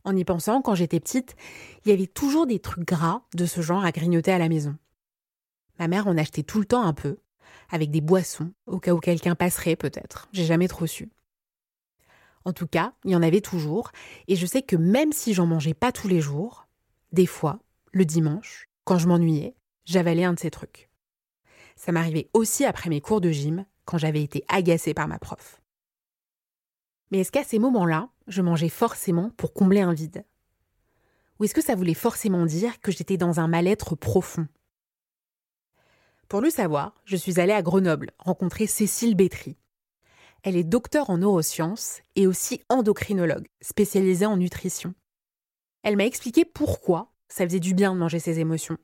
En 0.02 0.14
y 0.14 0.24
pensant, 0.24 0.60
quand 0.60 0.74
j'étais 0.74 1.00
petite, 1.00 1.36
il 1.84 1.90
y 1.90 1.94
avait 1.94 2.08
toujours 2.08 2.46
des 2.46 2.58
trucs 2.58 2.86
gras 2.86 3.22
de 3.34 3.46
ce 3.46 3.62
genre 3.62 3.84
à 3.84 3.92
grignoter 3.92 4.32
à 4.32 4.38
la 4.38 4.48
maison. 4.48 4.76
Ma 5.78 5.88
mère 5.88 6.06
en 6.06 6.18
achetait 6.18 6.42
tout 6.42 6.58
le 6.58 6.66
temps 6.66 6.82
un 6.82 6.92
peu, 6.92 7.18
avec 7.70 7.90
des 7.90 8.00
boissons, 8.00 8.52
au 8.66 8.80
cas 8.80 8.92
où 8.92 8.98
quelqu'un 8.98 9.34
passerait 9.34 9.76
peut-être. 9.76 10.28
J'ai 10.32 10.44
jamais 10.44 10.68
trop 10.68 10.86
su. 10.86 11.08
En 12.44 12.52
tout 12.52 12.66
cas, 12.66 12.92
il 13.04 13.12
y 13.12 13.16
en 13.16 13.22
avait 13.22 13.40
toujours, 13.40 13.92
et 14.28 14.36
je 14.36 14.44
sais 14.44 14.60
que 14.60 14.76
même 14.76 15.12
si 15.12 15.32
j'en 15.32 15.46
mangeais 15.46 15.72
pas 15.72 15.92
tous 15.92 16.08
les 16.08 16.20
jours, 16.20 16.66
des 17.12 17.26
fois, 17.26 17.60
le 17.92 18.04
dimanche, 18.04 18.68
quand 18.84 18.98
je 18.98 19.08
m'ennuyais, 19.08 19.54
j'avalais 19.84 20.24
un 20.24 20.34
de 20.34 20.40
ces 20.40 20.50
trucs. 20.50 20.90
Ça 21.76 21.92
m'arrivait 21.92 22.28
aussi 22.34 22.66
après 22.66 22.90
mes 22.90 23.00
cours 23.00 23.22
de 23.22 23.30
gym, 23.30 23.64
quand 23.84 23.98
j'avais 23.98 24.22
été 24.22 24.44
agacée 24.48 24.94
par 24.94 25.08
ma 25.08 25.18
prof. 25.18 25.60
Mais 27.10 27.18
est-ce 27.20 27.32
qu'à 27.32 27.44
ces 27.44 27.58
moments-là, 27.58 28.08
je 28.26 28.42
mangeais 28.42 28.68
forcément 28.68 29.30
pour 29.36 29.52
combler 29.52 29.80
un 29.80 29.92
vide? 29.92 30.24
Ou 31.38 31.44
est-ce 31.44 31.54
que 31.54 31.62
ça 31.62 31.74
voulait 31.74 31.94
forcément 31.94 32.46
dire 32.46 32.80
que 32.80 32.92
j'étais 32.92 33.16
dans 33.16 33.40
un 33.40 33.48
mal-être 33.48 33.94
profond? 33.96 34.46
Pour 36.28 36.40
le 36.40 36.50
savoir, 36.50 36.94
je 37.04 37.16
suis 37.16 37.38
allée 37.38 37.52
à 37.52 37.62
Grenoble 37.62 38.12
rencontrer 38.18 38.66
Cécile 38.66 39.14
Bétry. 39.14 39.56
Elle 40.42 40.56
est 40.56 40.64
docteure 40.64 41.10
en 41.10 41.18
neurosciences 41.18 42.00
et 42.16 42.26
aussi 42.26 42.62
endocrinologue, 42.68 43.48
spécialisée 43.60 44.26
en 44.26 44.36
nutrition. 44.36 44.94
Elle 45.82 45.96
m'a 45.96 46.06
expliqué 46.06 46.44
pourquoi 46.44 47.12
ça 47.28 47.44
faisait 47.44 47.60
du 47.60 47.74
bien 47.74 47.94
de 47.94 47.98
manger 47.98 48.18
ses 48.18 48.40
émotions. 48.40 48.78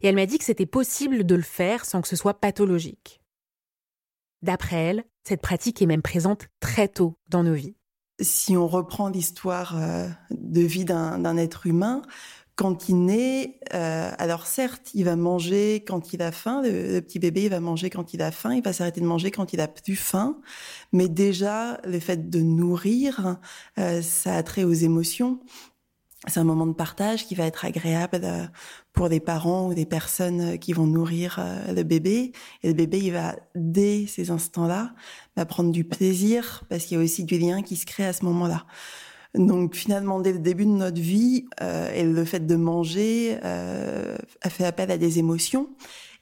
Et 0.00 0.08
elle 0.08 0.14
m'a 0.14 0.26
dit 0.26 0.38
que 0.38 0.44
c'était 0.44 0.66
possible 0.66 1.24
de 1.24 1.34
le 1.34 1.42
faire 1.42 1.84
sans 1.84 2.02
que 2.02 2.08
ce 2.08 2.16
soit 2.16 2.40
pathologique. 2.40 3.20
D'après 4.42 4.76
elle, 4.76 5.04
cette 5.24 5.42
pratique 5.42 5.82
est 5.82 5.86
même 5.86 6.02
présente 6.02 6.46
très 6.60 6.88
tôt 6.88 7.18
dans 7.28 7.42
nos 7.42 7.54
vies. 7.54 7.74
Si 8.20 8.56
on 8.56 8.66
reprend 8.66 9.08
l'histoire 9.08 9.76
euh, 9.76 10.08
de 10.30 10.60
vie 10.60 10.84
d'un 10.84 11.36
être 11.36 11.66
humain, 11.66 12.02
quand 12.54 12.88
il 12.88 13.04
naît, 13.04 13.60
euh, 13.74 14.10
alors 14.16 14.46
certes, 14.46 14.90
il 14.94 15.04
va 15.04 15.14
manger 15.14 15.84
quand 15.86 16.14
il 16.14 16.22
a 16.22 16.32
faim. 16.32 16.62
Le, 16.64 17.00
petit 17.00 17.18
bébé, 17.18 17.44
il 17.44 17.50
va 17.50 17.60
manger 17.60 17.90
quand 17.90 18.14
il 18.14 18.22
a 18.22 18.30
faim. 18.30 18.54
Il 18.54 18.62
va 18.62 18.72
s'arrêter 18.72 19.02
de 19.02 19.06
manger 19.06 19.30
quand 19.30 19.52
il 19.52 19.60
a 19.60 19.68
plus 19.68 19.96
faim. 19.96 20.38
Mais 20.92 21.08
déjà, 21.08 21.78
le 21.84 22.00
fait 22.00 22.30
de 22.30 22.40
nourrir, 22.40 23.36
euh, 23.78 24.00
ça 24.00 24.36
a 24.36 24.42
trait 24.42 24.64
aux 24.64 24.72
émotions 24.72 25.40
c'est 26.26 26.40
un 26.40 26.44
moment 26.44 26.66
de 26.66 26.72
partage 26.72 27.26
qui 27.26 27.34
va 27.34 27.44
être 27.44 27.64
agréable 27.64 28.50
pour 28.96 29.10
des 29.10 29.20
parents 29.20 29.68
ou 29.68 29.74
des 29.74 29.86
personnes 29.86 30.40
euh, 30.40 30.56
qui 30.56 30.72
vont 30.72 30.86
nourrir 30.86 31.36
euh, 31.38 31.72
le 31.72 31.84
bébé. 31.84 32.32
Et 32.64 32.68
le 32.68 32.74
bébé, 32.74 32.98
il 32.98 33.12
va, 33.12 33.36
dès 33.54 34.06
ces 34.08 34.30
instants-là, 34.30 34.94
va 35.36 35.44
prendre 35.44 35.70
du 35.70 35.84
plaisir 35.84 36.64
parce 36.68 36.86
qu'il 36.86 36.96
y 36.96 37.00
a 37.00 37.04
aussi 37.04 37.22
du 37.22 37.38
lien 37.38 37.62
qui 37.62 37.76
se 37.76 37.86
crée 37.86 38.06
à 38.06 38.12
ce 38.14 38.24
moment-là. 38.24 38.64
Donc 39.34 39.74
finalement, 39.74 40.18
dès 40.20 40.32
le 40.32 40.38
début 40.38 40.64
de 40.64 40.70
notre 40.70 41.00
vie, 41.00 41.44
euh, 41.60 41.92
et 41.92 42.04
le 42.04 42.24
fait 42.24 42.46
de 42.46 42.56
manger 42.56 43.38
euh, 43.44 44.16
a 44.40 44.48
fait 44.50 44.64
appel 44.64 44.90
à 44.90 44.96
des 44.96 45.18
émotions. 45.18 45.68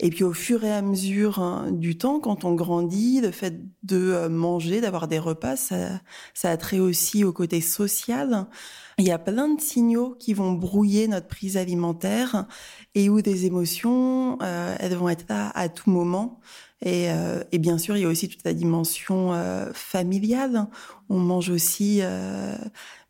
Et 0.01 0.11
puis 0.11 0.25
au 0.25 0.33
fur 0.33 0.65
et 0.65 0.73
à 0.73 0.83
mesure 0.83 1.39
hein, 1.39 1.71
du 1.71 1.97
temps, 1.97 2.19
quand 2.19 2.45
on 2.45 2.55
grandit, 2.55 3.21
le 3.21 3.31
fait 3.31 3.55
de 3.85 4.27
manger, 4.27 4.81
d'avoir 4.81 5.07
des 5.07 5.21
repas, 5.21 5.55
ça, 5.55 6.01
ça 6.35 6.51
a 6.51 6.57
trait 6.57 6.81
aussi 6.81 7.23
au 7.23 7.33
côté 7.33 7.61
social. 7.61 8.49
Il 8.99 9.05
y 9.05 9.11
a 9.11 9.19
plein 9.19 9.49
de 9.49 9.61
signaux 9.61 10.15
qui 10.19 10.35
vont 10.35 10.53
brouiller 10.53 11.09
notre 11.09 11.27
prise 11.27 11.57
alimentaire 11.57 12.47
et 12.95 13.09
où 13.09 13.23
des 13.23 13.47
émotions, 13.47 14.39
euh, 14.41 14.77
elles 14.79 14.95
vont 14.95 15.09
être 15.09 15.27
là 15.29 15.51
à 15.55 15.69
tout 15.69 15.91
moment. 15.91 16.41
Et, 16.81 17.11
euh, 17.11 17.43
et, 17.51 17.59
bien 17.59 17.79
sûr, 17.79 17.97
il 17.97 18.03
y 18.03 18.05
a 18.05 18.09
aussi 18.09 18.29
toute 18.29 18.45
la 18.45 18.53
dimension 18.55 19.33
euh, 19.33 19.73
familiale. 19.73 20.69
On 21.09 21.19
mange 21.19 21.51
aussi, 21.51 22.03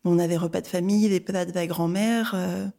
on 0.03 0.19
a 0.19 0.27
des 0.27 0.37
repas 0.37 0.61
de 0.61 0.67
famille, 0.67 1.07
des 1.07 1.19
plats 1.19 1.45
de 1.45 1.53
la 1.53 1.67
grand-mère, 1.67 2.35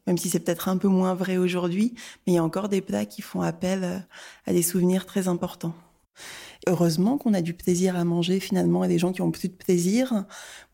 même 0.07 0.19
si 0.19 0.29
c'est 0.29 0.41
peut-être 0.41 0.69
un 0.69 0.77
peu 0.77 0.89
moins 0.89 1.15
vrai 1.15 1.37
aujourd'hui, 1.37 1.95
mais 2.27 2.33
il 2.33 2.37
y 2.37 2.39
a 2.39 2.45
encore 2.45 2.69
des 2.69 2.81
plats 2.81 3.07
qui 3.07 3.23
font 3.23 3.41
appel 3.41 4.07
à 4.47 4.53
des 4.53 4.63
souvenirs 4.63 5.07
très 5.07 5.27
importants. 5.27 5.75
Heureusement 6.67 7.17
qu'on 7.19 7.35
a 7.35 7.43
du 7.43 7.55
plaisir 7.55 7.97
à 7.97 8.05
manger 8.05 8.41
finalement 8.41 8.85
et 8.85 8.89
des 8.89 8.99
gens 8.99 9.13
qui 9.13 9.23
ont 9.23 9.31
plus 9.31 9.49
de 9.49 9.55
plaisir. 9.55 10.25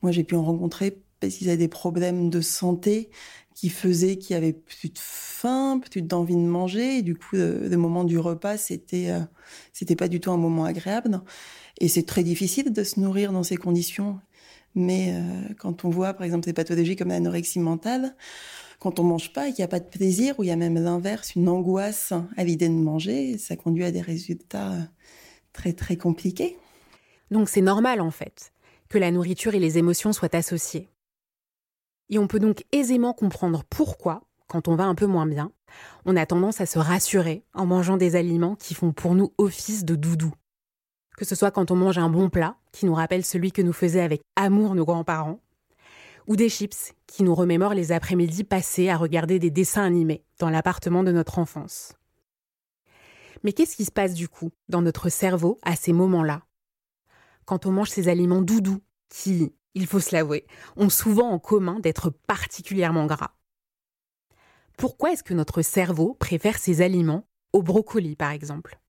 Moi, 0.02 0.10
j'ai 0.10 0.24
pu 0.24 0.34
en 0.34 0.42
rencontrer 0.42 1.02
parce 1.22 1.34
qu'ils 1.34 1.48
avaient 1.48 1.56
des 1.56 1.68
problèmes 1.68 2.28
de 2.28 2.40
santé 2.42 3.10
qui 3.54 3.68
faisaient 3.68 4.16
qu'ils 4.16 4.36
avaient 4.36 4.52
plus 4.52 4.88
de 4.88 4.98
faim, 4.98 5.78
plus 5.78 6.02
d'envie 6.02 6.34
de 6.34 6.40
manger. 6.40 6.98
Et 6.98 7.02
du 7.02 7.14
coup, 7.14 7.36
le, 7.36 7.68
le, 7.68 7.76
moment 7.76 8.04
du 8.04 8.18
repas, 8.18 8.56
c'était 8.56 9.10
euh, 9.10 9.94
pas 9.96 10.08
du 10.08 10.20
tout 10.20 10.32
un 10.32 10.36
moment 10.36 10.64
agréable. 10.64 11.22
Et 11.78 11.88
c'est 11.88 12.02
très 12.02 12.24
difficile 12.24 12.72
de 12.72 12.84
se 12.84 13.00
nourrir 13.00 13.32
dans 13.32 13.42
ces 13.42 13.56
conditions. 13.56 14.18
Mais 14.74 15.12
euh, 15.12 15.54
quand 15.58 15.84
on 15.84 15.90
voit, 15.90 16.14
par 16.14 16.24
exemple, 16.24 16.44
des 16.44 16.52
pathologies 16.52 16.96
comme 16.96 17.08
l'anorexie 17.08 17.60
mentale, 17.60 18.16
quand 18.78 18.98
on 18.98 19.04
mange 19.04 19.32
pas, 19.32 19.48
il 19.48 19.54
n'y 19.56 19.62
a 19.62 19.68
pas 19.68 19.80
de 19.80 19.88
plaisir, 19.88 20.34
ou 20.38 20.42
il 20.42 20.48
y 20.48 20.50
a 20.50 20.56
même 20.56 20.82
l'inverse, 20.82 21.36
une 21.36 21.48
angoisse 21.48 22.12
à 22.36 22.44
l'idée 22.44 22.68
de 22.68 22.74
manger, 22.74 23.38
ça 23.38 23.54
conduit 23.54 23.84
à 23.84 23.92
des 23.92 24.00
résultats 24.00 24.72
très 25.52 25.72
très 25.72 25.96
compliqués. 25.96 26.56
Donc 27.30 27.48
c'est 27.48 27.60
normal 27.60 28.00
en 28.00 28.10
fait 28.10 28.52
que 28.88 28.98
la 28.98 29.10
nourriture 29.10 29.54
et 29.54 29.58
les 29.58 29.78
émotions 29.78 30.12
soient 30.12 30.34
associées. 30.34 30.91
Et 32.12 32.18
on 32.18 32.26
peut 32.26 32.38
donc 32.38 32.66
aisément 32.72 33.14
comprendre 33.14 33.64
pourquoi, 33.70 34.20
quand 34.46 34.68
on 34.68 34.76
va 34.76 34.84
un 34.84 34.94
peu 34.94 35.06
moins 35.06 35.24
bien, 35.24 35.50
on 36.04 36.14
a 36.14 36.26
tendance 36.26 36.60
à 36.60 36.66
se 36.66 36.78
rassurer 36.78 37.42
en 37.54 37.64
mangeant 37.64 37.96
des 37.96 38.16
aliments 38.16 38.54
qui 38.54 38.74
font 38.74 38.92
pour 38.92 39.14
nous 39.14 39.32
office 39.38 39.86
de 39.86 39.96
doudou. 39.96 40.30
Que 41.16 41.24
ce 41.24 41.34
soit 41.34 41.50
quand 41.50 41.70
on 41.70 41.76
mange 41.76 41.96
un 41.96 42.10
bon 42.10 42.28
plat, 42.28 42.56
qui 42.70 42.84
nous 42.84 42.92
rappelle 42.92 43.24
celui 43.24 43.50
que 43.50 43.62
nous 43.62 43.72
faisaient 43.72 44.02
avec 44.02 44.20
amour 44.36 44.74
nos 44.74 44.84
grands-parents, 44.84 45.40
ou 46.26 46.36
des 46.36 46.50
chips, 46.50 46.92
qui 47.06 47.22
nous 47.22 47.34
remémorent 47.34 47.72
les 47.72 47.92
après-midi 47.92 48.44
passés 48.44 48.90
à 48.90 48.98
regarder 48.98 49.38
des 49.38 49.50
dessins 49.50 49.82
animés 49.82 50.22
dans 50.38 50.50
l'appartement 50.50 51.04
de 51.04 51.12
notre 51.12 51.38
enfance. 51.38 51.94
Mais 53.42 53.54
qu'est-ce 53.54 53.74
qui 53.74 53.86
se 53.86 53.90
passe 53.90 54.12
du 54.12 54.28
coup 54.28 54.50
dans 54.68 54.82
notre 54.82 55.08
cerveau 55.08 55.58
à 55.62 55.76
ces 55.76 55.94
moments-là? 55.94 56.42
Quand 57.46 57.64
on 57.64 57.72
mange 57.72 57.88
ces 57.88 58.08
aliments 58.08 58.42
doudous, 58.42 58.82
qui, 59.08 59.54
il 59.74 59.86
faut 59.86 60.00
se 60.00 60.14
l'avouer, 60.14 60.46
ont 60.76 60.90
souvent 60.90 61.30
en 61.30 61.38
commun 61.38 61.80
d'être 61.80 62.10
particulièrement 62.10 63.06
gras. 63.06 63.34
Pourquoi 64.76 65.12
est-ce 65.12 65.22
que 65.22 65.34
notre 65.34 65.62
cerveau 65.62 66.14
préfère 66.14 66.58
ces 66.58 66.82
aliments 66.82 67.28
au 67.52 67.62
brocoli, 67.62 68.16
par 68.16 68.30
exemple? 68.30 68.81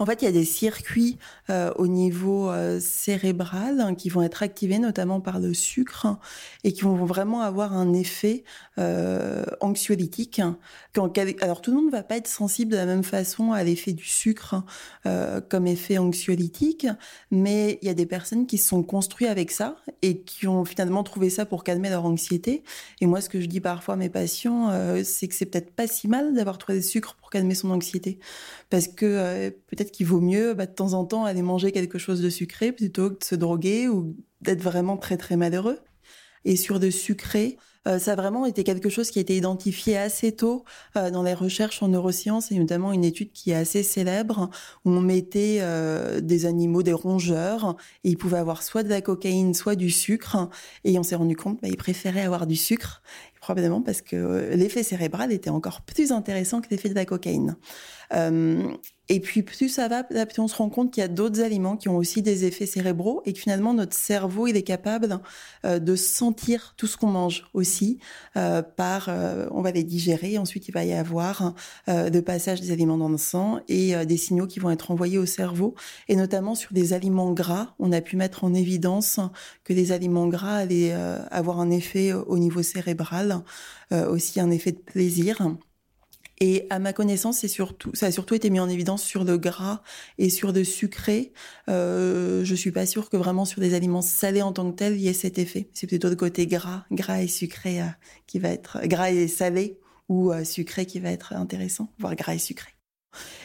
En 0.00 0.06
fait, 0.06 0.22
il 0.22 0.24
y 0.24 0.28
a 0.28 0.32
des 0.32 0.46
circuits 0.46 1.18
euh, 1.50 1.70
au 1.76 1.86
niveau 1.86 2.48
euh, 2.48 2.80
cérébral 2.80 3.80
hein, 3.80 3.94
qui 3.94 4.08
vont 4.08 4.22
être 4.22 4.42
activés 4.42 4.78
notamment 4.78 5.20
par 5.20 5.38
le 5.38 5.52
sucre 5.52 6.16
et 6.64 6.72
qui 6.72 6.80
vont 6.80 7.04
vraiment 7.04 7.42
avoir 7.42 7.74
un 7.74 7.92
effet 7.92 8.44
euh, 8.78 9.44
anxiolytique. 9.60 10.40
Quand, 10.94 11.12
alors 11.42 11.60
tout 11.60 11.70
le 11.70 11.76
monde 11.76 11.86
ne 11.86 11.92
va 11.92 12.02
pas 12.02 12.16
être 12.16 12.28
sensible 12.28 12.72
de 12.72 12.78
la 12.78 12.86
même 12.86 13.04
façon 13.04 13.52
à 13.52 13.62
l'effet 13.62 13.92
du 13.92 14.06
sucre 14.06 14.64
comme 15.48 15.66
effet 15.66 15.98
anxiolytique, 15.98 16.86
mais 17.30 17.78
il 17.82 17.86
y 17.86 17.90
a 17.90 17.94
des 17.94 18.06
personnes 18.06 18.46
qui 18.46 18.58
se 18.58 18.68
sont 18.68 18.82
construites 18.82 19.28
avec 19.28 19.50
ça 19.50 19.76
et 20.02 20.20
qui 20.22 20.46
ont 20.46 20.64
finalement 20.64 21.02
trouvé 21.04 21.30
ça 21.30 21.46
pour 21.46 21.62
calmer 21.62 21.90
leur 21.90 22.04
anxiété. 22.04 22.64
Et 23.00 23.06
moi, 23.06 23.20
ce 23.20 23.28
que 23.28 23.40
je 23.40 23.46
dis 23.46 23.60
parfois 23.60 23.94
à 23.94 23.96
mes 23.96 24.08
patients, 24.08 24.70
c'est 25.04 25.28
que 25.28 25.34
c'est 25.34 25.46
peut-être 25.46 25.70
pas 25.70 25.86
si 25.86 26.08
mal 26.08 26.34
d'avoir 26.34 26.58
trouvé 26.58 26.78
le 26.78 26.82
sucre 26.82 27.16
pour 27.16 27.30
calmer 27.30 27.54
son 27.54 27.70
anxiété, 27.70 28.18
parce 28.70 28.88
que 28.88 29.06
euh, 29.06 29.50
qu'il 29.90 30.06
vaut 30.06 30.20
mieux 30.20 30.54
bah, 30.54 30.66
de 30.66 30.74
temps 30.74 30.92
en 30.92 31.04
temps 31.04 31.24
aller 31.24 31.42
manger 31.42 31.72
quelque 31.72 31.98
chose 31.98 32.20
de 32.20 32.30
sucré 32.30 32.72
plutôt 32.72 33.10
que 33.10 33.18
de 33.18 33.24
se 33.24 33.34
droguer 33.34 33.88
ou 33.88 34.16
d'être 34.40 34.62
vraiment 34.62 34.96
très 34.96 35.16
très 35.16 35.36
malheureux. 35.36 35.78
Et 36.44 36.56
sur 36.56 36.80
de 36.80 36.90
sucré, 36.90 37.58
euh, 37.88 37.98
ça 37.98 38.14
vraiment 38.14 38.44
été 38.44 38.62
quelque 38.62 38.90
chose 38.90 39.10
qui 39.10 39.18
a 39.18 39.22
été 39.22 39.34
identifié 39.34 39.96
assez 39.96 40.32
tôt 40.32 40.64
euh, 40.96 41.10
dans 41.10 41.22
les 41.22 41.32
recherches 41.32 41.82
en 41.82 41.88
neurosciences 41.88 42.52
et 42.52 42.58
notamment 42.58 42.92
une 42.92 43.04
étude 43.04 43.32
qui 43.32 43.52
est 43.52 43.54
assez 43.54 43.82
célèbre 43.82 44.50
où 44.84 44.90
on 44.90 45.00
mettait 45.00 45.58
euh, 45.60 46.20
des 46.20 46.44
animaux, 46.44 46.82
des 46.82 46.92
rongeurs 46.92 47.76
et 48.04 48.10
ils 48.10 48.18
pouvaient 48.18 48.38
avoir 48.38 48.62
soit 48.62 48.82
de 48.82 48.90
la 48.90 49.00
cocaïne, 49.00 49.54
soit 49.54 49.76
du 49.76 49.90
sucre 49.90 50.50
et 50.84 50.98
on 50.98 51.02
s'est 51.02 51.14
rendu 51.14 51.36
compte 51.36 51.58
bah, 51.62 51.68
ils 51.68 51.78
préféraient 51.78 52.20
avoir 52.20 52.46
du 52.46 52.56
sucre 52.56 53.00
probablement 53.40 53.82
parce 53.82 54.02
que 54.02 54.50
l'effet 54.54 54.82
cérébral 54.82 55.32
était 55.32 55.50
encore 55.50 55.82
plus 55.82 56.12
intéressant 56.12 56.60
que 56.60 56.68
l'effet 56.70 56.88
de 56.88 56.94
la 56.94 57.04
cocaïne. 57.04 57.56
Euh, 58.12 58.76
et 59.10 59.18
puis 59.18 59.42
plus 59.42 59.68
ça 59.68 59.88
va, 59.88 60.04
plus 60.04 60.38
on 60.38 60.46
se 60.46 60.54
rend 60.54 60.70
compte 60.70 60.92
qu'il 60.92 61.00
y 61.00 61.04
a 61.04 61.08
d'autres 61.08 61.40
aliments 61.40 61.76
qui 61.76 61.88
ont 61.88 61.96
aussi 61.96 62.22
des 62.22 62.44
effets 62.44 62.64
cérébraux 62.64 63.22
et 63.26 63.32
que 63.32 63.40
finalement 63.40 63.74
notre 63.74 63.96
cerveau 63.96 64.46
il 64.46 64.56
est 64.56 64.62
capable 64.62 65.18
euh, 65.64 65.80
de 65.80 65.96
sentir 65.96 66.74
tout 66.76 66.86
ce 66.86 66.96
qu'on 66.96 67.08
mange 67.08 67.44
aussi 67.52 67.98
euh, 68.36 68.62
par, 68.62 69.06
euh, 69.08 69.48
on 69.50 69.62
va 69.62 69.72
les 69.72 69.82
digérer, 69.82 70.38
ensuite 70.38 70.68
il 70.68 70.72
va 70.72 70.84
y 70.84 70.92
avoir 70.92 71.54
euh, 71.88 72.08
de 72.08 72.20
passage 72.20 72.60
des 72.60 72.70
aliments 72.70 72.98
dans 72.98 73.08
le 73.08 73.18
sang 73.18 73.58
et 73.66 73.96
euh, 73.96 74.04
des 74.04 74.16
signaux 74.16 74.46
qui 74.46 74.60
vont 74.60 74.70
être 74.70 74.92
envoyés 74.92 75.18
au 75.18 75.26
cerveau. 75.26 75.74
Et 76.06 76.14
notamment 76.14 76.54
sur 76.54 76.72
des 76.72 76.92
aliments 76.92 77.32
gras, 77.32 77.74
on 77.80 77.90
a 77.90 78.00
pu 78.00 78.16
mettre 78.16 78.44
en 78.44 78.54
évidence 78.54 79.18
que 79.64 79.72
les 79.72 79.90
aliments 79.90 80.28
gras 80.28 80.54
allaient 80.54 80.92
avoir 81.30 81.60
un 81.60 81.70
effet 81.70 82.12
au 82.12 82.38
niveau 82.38 82.62
cérébral, 82.62 83.29
aussi 83.90 84.40
un 84.40 84.50
effet 84.50 84.72
de 84.72 84.78
plaisir. 84.78 85.40
Et 86.42 86.66
à 86.70 86.78
ma 86.78 86.94
connaissance, 86.94 87.38
c'est 87.38 87.48
surtout, 87.48 87.90
ça 87.94 88.06
a 88.06 88.10
surtout 88.10 88.34
été 88.34 88.48
mis 88.48 88.60
en 88.60 88.68
évidence 88.68 89.02
sur 89.02 89.24
le 89.24 89.36
gras 89.36 89.82
et 90.16 90.30
sur 90.30 90.52
le 90.52 90.64
sucré. 90.64 91.34
Euh, 91.68 92.42
je 92.44 92.54
suis 92.54 92.72
pas 92.72 92.86
sûre 92.86 93.10
que 93.10 93.18
vraiment 93.18 93.44
sur 93.44 93.60
des 93.60 93.74
aliments 93.74 94.00
salés 94.00 94.40
en 94.40 94.52
tant 94.52 94.70
que 94.70 94.76
tels, 94.76 94.94
il 94.94 95.02
y 95.02 95.08
ait 95.08 95.12
cet 95.12 95.38
effet. 95.38 95.68
C'est 95.74 95.86
plutôt 95.86 96.08
le 96.08 96.16
côté 96.16 96.46
gras, 96.46 96.86
gras 96.90 97.20
et 97.20 97.28
sucré 97.28 97.82
euh, 97.82 97.86
qui 98.26 98.38
va 98.38 98.48
être, 98.48 98.80
gras 98.86 99.10
et 99.10 99.28
salé 99.28 99.78
ou 100.08 100.32
euh, 100.32 100.42
sucré 100.44 100.86
qui 100.86 100.98
va 100.98 101.10
être 101.10 101.34
intéressant, 101.34 101.92
voire 101.98 102.16
gras 102.16 102.34
et 102.34 102.38
sucré. 102.38 102.70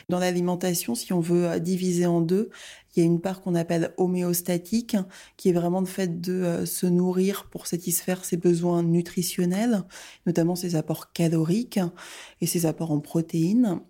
Dans 0.10 0.20
l'alimentation, 0.20 0.96
si 0.96 1.14
on 1.14 1.20
veut 1.20 1.48
euh, 1.48 1.60
diviser 1.60 2.06
en 2.06 2.22
deux, 2.22 2.50
il 2.96 3.00
y 3.00 3.04
a 3.04 3.06
une 3.06 3.22
part 3.22 3.42
qu'on 3.42 3.56
appelle 3.56 3.94
homéostatique, 3.98 4.96
qui 5.38 5.50
est 5.50 5.54
vraiment 5.54 5.80
le 5.80 5.86
fait 5.86 6.22
de 6.22 6.34
euh, 6.34 6.66
se 6.66 6.86
nourrir 6.86 7.48
pour 7.50 7.68
satisfaire 7.68 8.24
ses 8.24 8.38
besoins 8.38 8.84
nutritionnels, 8.84 9.84
notamment 10.26 10.56
ses 10.56 10.76
apports 10.76 11.12
caloriques 11.12 11.80
et 12.42 12.48
ses 12.48 12.66
apports 12.66 12.92
en 12.92 13.00
protéines. 13.00 13.82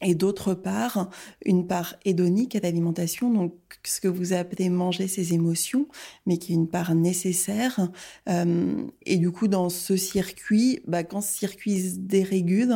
Et 0.00 0.14
d'autre 0.14 0.54
part 0.54 1.08
une 1.44 1.66
part 1.66 1.96
hédonique 2.04 2.56
à 2.56 2.60
l'alimentation, 2.60 3.32
donc 3.32 3.54
ce 3.84 4.00
que 4.00 4.08
vous 4.08 4.32
appelez 4.32 4.68
manger 4.68 5.08
ses 5.08 5.34
émotions, 5.34 5.88
mais 6.26 6.38
qui 6.38 6.52
est 6.52 6.56
une 6.56 6.68
part 6.68 6.94
nécessaire. 6.94 7.90
Euh, 8.28 8.74
et 9.06 9.16
du 9.16 9.30
coup, 9.30 9.48
dans 9.48 9.68
ce 9.68 9.96
circuit, 9.96 10.80
bah, 10.86 11.04
quand 11.04 11.20
ce 11.20 11.36
circuit 11.36 11.90
se 11.90 11.96
dérégule, 11.98 12.74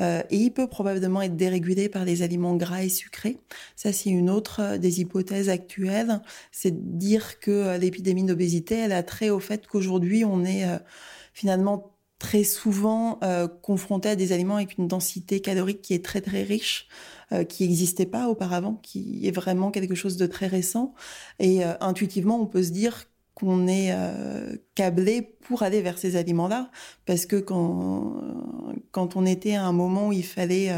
euh, 0.00 0.22
et 0.30 0.36
il 0.36 0.50
peut 0.50 0.66
probablement 0.66 1.22
être 1.22 1.36
dérégulé 1.36 1.88
par 1.88 2.04
les 2.04 2.22
aliments 2.22 2.56
gras 2.56 2.82
et 2.82 2.88
sucrés, 2.88 3.38
ça 3.74 3.92
c'est 3.92 4.10
une 4.10 4.30
autre 4.30 4.76
des 4.76 5.00
hypothèses 5.00 5.48
actuelles, 5.48 6.20
c'est 6.52 6.72
de 6.72 6.98
dire 6.98 7.40
que 7.40 7.78
l'épidémie 7.78 8.24
d'obésité, 8.24 8.76
elle 8.76 8.92
a 8.92 9.02
trait 9.02 9.30
au 9.30 9.40
fait 9.40 9.66
qu'aujourd'hui 9.66 10.24
on 10.24 10.44
est 10.44 10.64
euh, 10.64 10.78
finalement 11.32 11.95
très 12.18 12.44
souvent 12.44 13.18
euh, 13.22 13.46
confronté 13.48 14.08
à 14.08 14.16
des 14.16 14.32
aliments 14.32 14.56
avec 14.56 14.78
une 14.78 14.88
densité 14.88 15.40
calorique 15.40 15.82
qui 15.82 15.94
est 15.94 16.04
très 16.04 16.20
très 16.20 16.42
riche, 16.42 16.88
euh, 17.32 17.44
qui 17.44 17.64
n'existait 17.64 18.06
pas 18.06 18.28
auparavant, 18.28 18.74
qui 18.82 19.26
est 19.26 19.30
vraiment 19.32 19.70
quelque 19.70 19.94
chose 19.94 20.16
de 20.16 20.26
très 20.26 20.46
récent. 20.46 20.94
Et 21.38 21.64
euh, 21.64 21.74
intuitivement, 21.80 22.40
on 22.40 22.46
peut 22.46 22.62
se 22.62 22.70
dire 22.70 23.06
qu'on 23.34 23.68
est 23.68 23.94
câblé 24.74 25.20
pour 25.20 25.62
aller 25.62 25.82
vers 25.82 25.98
ces 25.98 26.16
aliments-là, 26.16 26.70
parce 27.04 27.26
que 27.26 27.36
quand, 27.36 28.14
quand 28.92 29.14
on 29.16 29.26
était 29.26 29.56
à 29.56 29.64
un 29.66 29.72
moment 29.72 30.08
où 30.08 30.12
il 30.14 30.24
fallait 30.24 30.72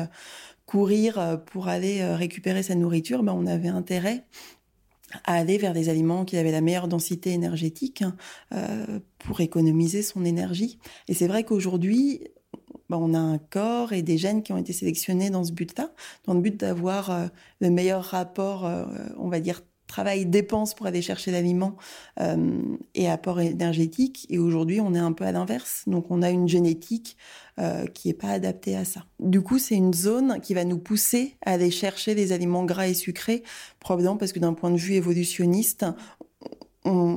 courir 0.66 1.40
pour 1.46 1.68
aller 1.68 2.04
récupérer 2.16 2.64
sa 2.64 2.74
nourriture, 2.74 3.22
ben 3.22 3.32
on 3.32 3.46
avait 3.46 3.68
intérêt 3.68 4.24
à 5.24 5.34
aller 5.34 5.58
vers 5.58 5.72
des 5.72 5.88
aliments 5.88 6.24
qui 6.24 6.36
avaient 6.36 6.52
la 6.52 6.60
meilleure 6.60 6.88
densité 6.88 7.32
énergétique 7.32 8.04
euh, 8.52 9.00
pour 9.18 9.40
économiser 9.40 10.02
son 10.02 10.24
énergie. 10.24 10.78
Et 11.08 11.14
c'est 11.14 11.26
vrai 11.26 11.44
qu'aujourd'hui, 11.44 12.22
bah, 12.88 12.98
on 12.98 13.14
a 13.14 13.18
un 13.18 13.38
corps 13.38 13.92
et 13.92 14.02
des 14.02 14.18
gènes 14.18 14.42
qui 14.42 14.52
ont 14.52 14.56
été 14.56 14.72
sélectionnés 14.72 15.30
dans 15.30 15.44
ce 15.44 15.52
but-là, 15.52 15.92
dans 16.24 16.34
le 16.34 16.40
but 16.40 16.56
d'avoir 16.56 17.10
euh, 17.10 17.26
le 17.60 17.70
meilleur 17.70 18.04
rapport, 18.04 18.64
euh, 18.64 18.84
on 19.18 19.28
va 19.28 19.40
dire, 19.40 19.62
travail-dépense 19.88 20.74
pour 20.74 20.86
aller 20.86 21.02
chercher 21.02 21.32
l'aliment 21.32 21.76
euh, 22.20 22.60
et 22.94 23.10
apport 23.10 23.40
énergétique. 23.40 24.26
Et 24.30 24.38
aujourd'hui, 24.38 24.80
on 24.80 24.94
est 24.94 25.00
un 25.00 25.12
peu 25.12 25.24
à 25.24 25.32
l'inverse. 25.32 25.82
Donc, 25.88 26.06
on 26.10 26.22
a 26.22 26.30
une 26.30 26.46
génétique 26.46 27.16
euh, 27.58 27.86
qui 27.86 28.08
n'est 28.08 28.14
pas 28.14 28.30
adaptée 28.30 28.76
à 28.76 28.84
ça. 28.84 29.04
Du 29.18 29.40
coup, 29.40 29.58
c'est 29.58 29.74
une 29.74 29.92
zone 29.92 30.40
qui 30.40 30.54
va 30.54 30.64
nous 30.64 30.78
pousser 30.78 31.34
à 31.44 31.52
aller 31.54 31.72
chercher 31.72 32.14
des 32.14 32.30
aliments 32.30 32.64
gras 32.64 32.86
et 32.86 32.94
sucrés, 32.94 33.42
probablement 33.80 34.16
parce 34.16 34.32
que 34.32 34.38
d'un 34.38 34.54
point 34.54 34.70
de 34.70 34.76
vue 34.76 34.94
évolutionniste, 34.94 35.84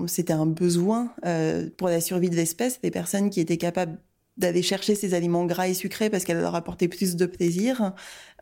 c'était 0.08 0.34
un 0.34 0.46
besoin 0.46 1.14
euh, 1.26 1.70
pour 1.78 1.88
la 1.88 2.02
survie 2.02 2.30
de 2.30 2.36
l'espèce, 2.36 2.82
des 2.82 2.92
personnes 2.92 3.30
qui 3.30 3.40
étaient 3.40 3.58
capables 3.58 4.00
d'aller 4.38 4.62
chercher 4.62 4.96
ces 4.96 5.14
aliments 5.14 5.46
gras 5.46 5.68
et 5.68 5.74
sucrés 5.74 6.10
parce 6.10 6.24
qu'elle 6.24 6.40
leur 6.40 6.56
apportait 6.56 6.88
plus 6.88 7.16
de 7.16 7.26
plaisir, 7.26 7.94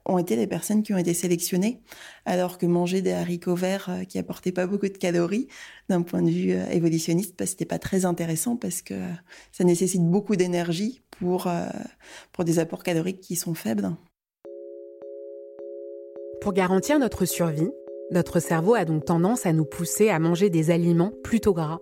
ont 0.05 0.17
été 0.17 0.35
les 0.35 0.47
personnes 0.47 0.83
qui 0.83 0.93
ont 0.93 0.97
été 0.97 1.13
sélectionnées, 1.13 1.81
alors 2.25 2.57
que 2.57 2.65
manger 2.65 3.01
des 3.01 3.11
haricots 3.11 3.55
verts 3.55 3.89
euh, 3.89 4.03
qui 4.03 4.17
apportaient 4.17 4.51
pas 4.51 4.67
beaucoup 4.67 4.87
de 4.87 4.97
calories, 4.97 5.47
d'un 5.89 6.01
point 6.01 6.21
de 6.21 6.29
vue 6.29 6.53
euh, 6.53 6.65
évolutionniste, 6.71 7.35
bah, 7.37 7.45
c'était 7.45 7.65
pas 7.65 7.79
très 7.79 8.05
intéressant 8.05 8.55
parce 8.55 8.81
que 8.81 8.93
euh, 8.93 9.11
ça 9.51 9.63
nécessite 9.63 10.03
beaucoup 10.03 10.35
d'énergie 10.35 11.01
pour, 11.11 11.49
pour 12.31 12.45
des 12.45 12.59
apports 12.59 12.81
caloriques 12.81 13.19
qui 13.19 13.35
sont 13.35 13.53
faibles. 13.53 13.91
Pour 16.41 16.53
garantir 16.53 16.97
notre 16.97 17.25
survie, 17.25 17.69
notre 18.11 18.39
cerveau 18.39 18.73
a 18.73 18.85
donc 18.85 19.03
tendance 19.03 19.45
à 19.45 19.51
nous 19.51 19.65
pousser 19.65 20.09
à 20.09 20.19
manger 20.19 20.49
des 20.49 20.71
aliments 20.71 21.11
plutôt 21.23 21.53
gras, 21.53 21.79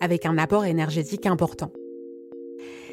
avec 0.00 0.26
un 0.26 0.38
apport 0.38 0.64
énergétique 0.64 1.26
important. 1.26 1.72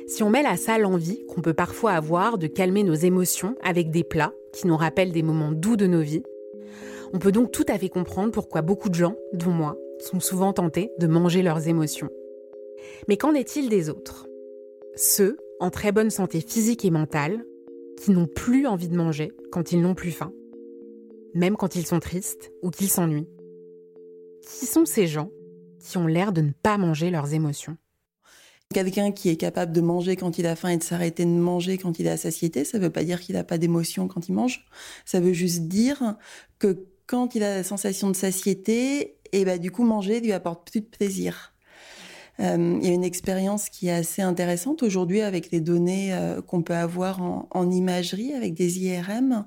Si 0.08 0.22
on 0.22 0.30
mêle 0.30 0.46
à 0.46 0.56
ça 0.56 0.78
l'envie 0.78 1.26
qu'on 1.28 1.42
peut 1.42 1.54
parfois 1.54 1.94
avoir 1.94 2.38
de 2.38 2.46
calmer 2.48 2.84
nos 2.84 2.94
émotions 2.94 3.56
avec 3.64 3.90
des 3.90 4.04
plats 4.04 4.34
qui 4.56 4.68
nous 4.68 4.78
rappellent 4.78 5.12
des 5.12 5.24
moments 5.24 5.52
doux 5.52 5.76
de 5.76 5.86
nos 5.86 6.02
vies, 6.02 6.24
on 7.14 7.20
peut 7.20 7.32
donc 7.32 7.52
tout 7.52 7.66
à 7.68 7.78
fait 7.78 7.90
comprendre 7.90 8.32
pourquoi 8.32 8.62
beaucoup 8.62 8.90
de 8.90 8.96
gens, 8.96 9.16
dont 9.34 9.52
moi, 9.52 9.78
sont 10.00 10.20
souvent 10.20 10.54
tentés 10.54 10.92
de 11.00 11.08
manger 11.08 11.44
leurs 11.44 11.68
émotions. 11.68 12.10
Mais 13.08 13.18
qu'en 13.18 13.34
est-il 13.34 13.70
des 13.70 13.90
autres? 13.90 14.28
Ceux 14.96 15.38
en 15.60 15.70
très 15.70 15.92
bonne 15.92 16.10
santé 16.10 16.42
physique 16.42 16.86
et 16.86 16.92
mentale, 16.92 17.46
qui 17.98 18.12
n'ont 18.12 18.28
plus 18.28 18.68
envie 18.68 18.90
de 18.90 18.98
manger 18.98 19.32
quand 19.52 19.72
ils 19.72 19.82
n'ont 19.82 19.96
plus 19.96 20.12
faim, 20.12 20.34
même 21.34 21.56
quand 21.56 21.76
ils 21.76 21.86
sont 21.86 22.00
tristes 22.00 22.52
ou 22.62 22.70
qu'ils 22.70 22.90
s'ennuient. 22.90 23.30
Qui 24.42 24.66
sont 24.66 24.86
ces 24.86 25.08
gens 25.08 25.32
qui 25.80 25.98
ont 25.98 26.08
l'air 26.08 26.34
de 26.34 26.42
ne 26.42 26.52
pas 26.52 26.78
manger 26.78 27.10
leurs 27.10 27.34
émotions? 27.34 27.78
Quelqu'un 28.76 29.14
qui 29.14 29.30
est 29.30 29.38
capable 29.38 29.72
de 29.72 29.80
manger 29.80 30.18
quand 30.18 30.38
il 30.38 30.46
a 30.46 30.58
faim 30.58 30.68
et 30.68 30.76
de 30.76 30.84
s'arrêter 30.84 31.24
de 31.24 31.30
manger 31.30 31.78
quand 31.78 31.98
il 31.98 32.10
à 32.10 32.18
satiété, 32.18 32.66
ça 32.66 32.78
ne 32.78 32.84
veut 32.84 32.90
pas 32.90 33.06
dire 33.06 33.22
qu'il 33.22 33.36
n'a 33.36 33.46
pas 33.46 33.58
d'émotion 33.58 34.10
quand 34.10 34.28
il 34.28 34.34
mange. 34.34 34.66
Ça 35.06 35.22
veut 35.22 35.32
juste 35.32 35.70
dire 35.70 36.18
que 36.60 36.86
quand 37.08 37.36
il 37.36 37.44
a 37.44 37.56
la 37.56 37.64
sensation 37.64 38.10
de 38.10 38.18
satiété, 38.18 39.00
et 39.00 39.16
eh 39.32 39.46
ben, 39.46 39.58
du 39.62 39.72
coup, 39.72 39.86
manger 39.86 40.20
lui 40.20 40.34
apporte 40.34 40.70
plus 40.70 40.82
de 40.82 40.88
plaisir. 40.88 41.55
Euh, 42.40 42.78
il 42.82 42.88
y 42.88 42.92
a 42.92 42.94
une 42.94 43.04
expérience 43.04 43.70
qui 43.70 43.88
est 43.88 43.92
assez 43.94 44.22
intéressante 44.22 44.84
aujourd'hui 44.84 45.22
avec 45.22 45.52
les 45.52 45.62
données 45.62 46.14
euh, 46.14 46.42
qu'on 46.42 46.62
peut 46.64 46.76
avoir 46.76 47.22
en, 47.22 47.72
imagerie 47.72 48.34
avec 48.34 48.54
des 48.54 48.80
IRM. 48.80 49.46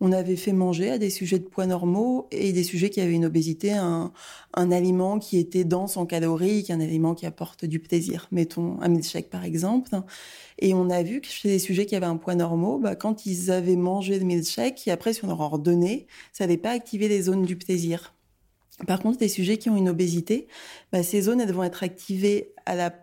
On 0.00 0.12
avait 0.12 0.36
fait 0.36 0.52
manger 0.52 0.90
à 0.90 0.98
des 0.98 1.08
sujets 1.08 1.38
de 1.38 1.44
poids 1.44 1.64
normaux 1.64 2.28
et 2.30 2.52
des 2.52 2.64
sujets 2.64 2.90
qui 2.90 3.00
avaient 3.00 3.14
une 3.14 3.24
obésité 3.24 3.72
un, 3.72 4.12
un 4.52 4.70
aliment 4.70 5.18
qui 5.18 5.38
était 5.38 5.64
dense 5.64 5.96
en 5.96 6.04
calories, 6.04 6.66
un 6.68 6.80
aliment 6.80 7.14
qui 7.14 7.24
apporte 7.24 7.64
du 7.64 7.80
plaisir. 7.80 8.28
Mettons 8.30 8.76
un 8.82 8.88
milkshake 8.88 9.30
par 9.30 9.44
exemple. 9.44 9.90
Et 10.58 10.74
on 10.74 10.90
a 10.90 11.02
vu 11.02 11.22
que 11.22 11.28
chez 11.28 11.48
les 11.48 11.58
sujets 11.58 11.86
qui 11.86 11.96
avaient 11.96 12.06
un 12.06 12.18
poids 12.18 12.34
normaux, 12.34 12.78
bah, 12.78 12.94
quand 12.94 13.24
ils 13.24 13.50
avaient 13.50 13.76
mangé 13.76 14.18
le 14.18 14.26
milkshake, 14.26 14.86
et 14.86 14.90
après 14.90 15.14
si 15.14 15.24
on 15.24 15.28
leur 15.28 15.40
en 15.40 15.48
redonnait, 15.48 16.06
ça 16.32 16.44
n'avait 16.44 16.58
pas 16.58 16.70
activé 16.70 17.08
les 17.08 17.22
zones 17.22 17.42
du 17.42 17.56
plaisir. 17.56 18.15
Par 18.86 19.00
contre, 19.00 19.18
les 19.20 19.28
sujets 19.28 19.56
qui 19.56 19.70
ont 19.70 19.76
une 19.76 19.88
obésité, 19.88 20.48
bah, 20.92 21.02
ces 21.02 21.22
zones, 21.22 21.42
vont 21.50 21.62
être 21.62 21.82
activées 21.82 22.52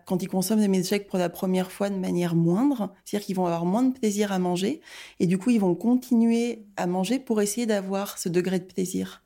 quand 0.06 0.22
ils 0.22 0.28
consomment 0.28 0.60
des 0.60 0.68
milkshakes 0.68 1.08
pour 1.08 1.18
la 1.18 1.28
première 1.28 1.72
fois 1.72 1.90
de 1.90 1.96
manière 1.96 2.36
moindre. 2.36 2.94
C'est-à-dire 3.04 3.26
qu'ils 3.26 3.36
vont 3.36 3.46
avoir 3.46 3.64
moins 3.64 3.82
de 3.82 3.98
plaisir 3.98 4.30
à 4.30 4.38
manger. 4.38 4.80
Et 5.18 5.26
du 5.26 5.36
coup, 5.38 5.50
ils 5.50 5.60
vont 5.60 5.74
continuer 5.74 6.66
à 6.76 6.86
manger 6.86 7.18
pour 7.18 7.40
essayer 7.40 7.66
d'avoir 7.66 8.18
ce 8.18 8.28
degré 8.28 8.60
de 8.60 8.64
plaisir. 8.64 9.22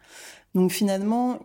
Donc 0.55 0.73
finalement, 0.73 1.41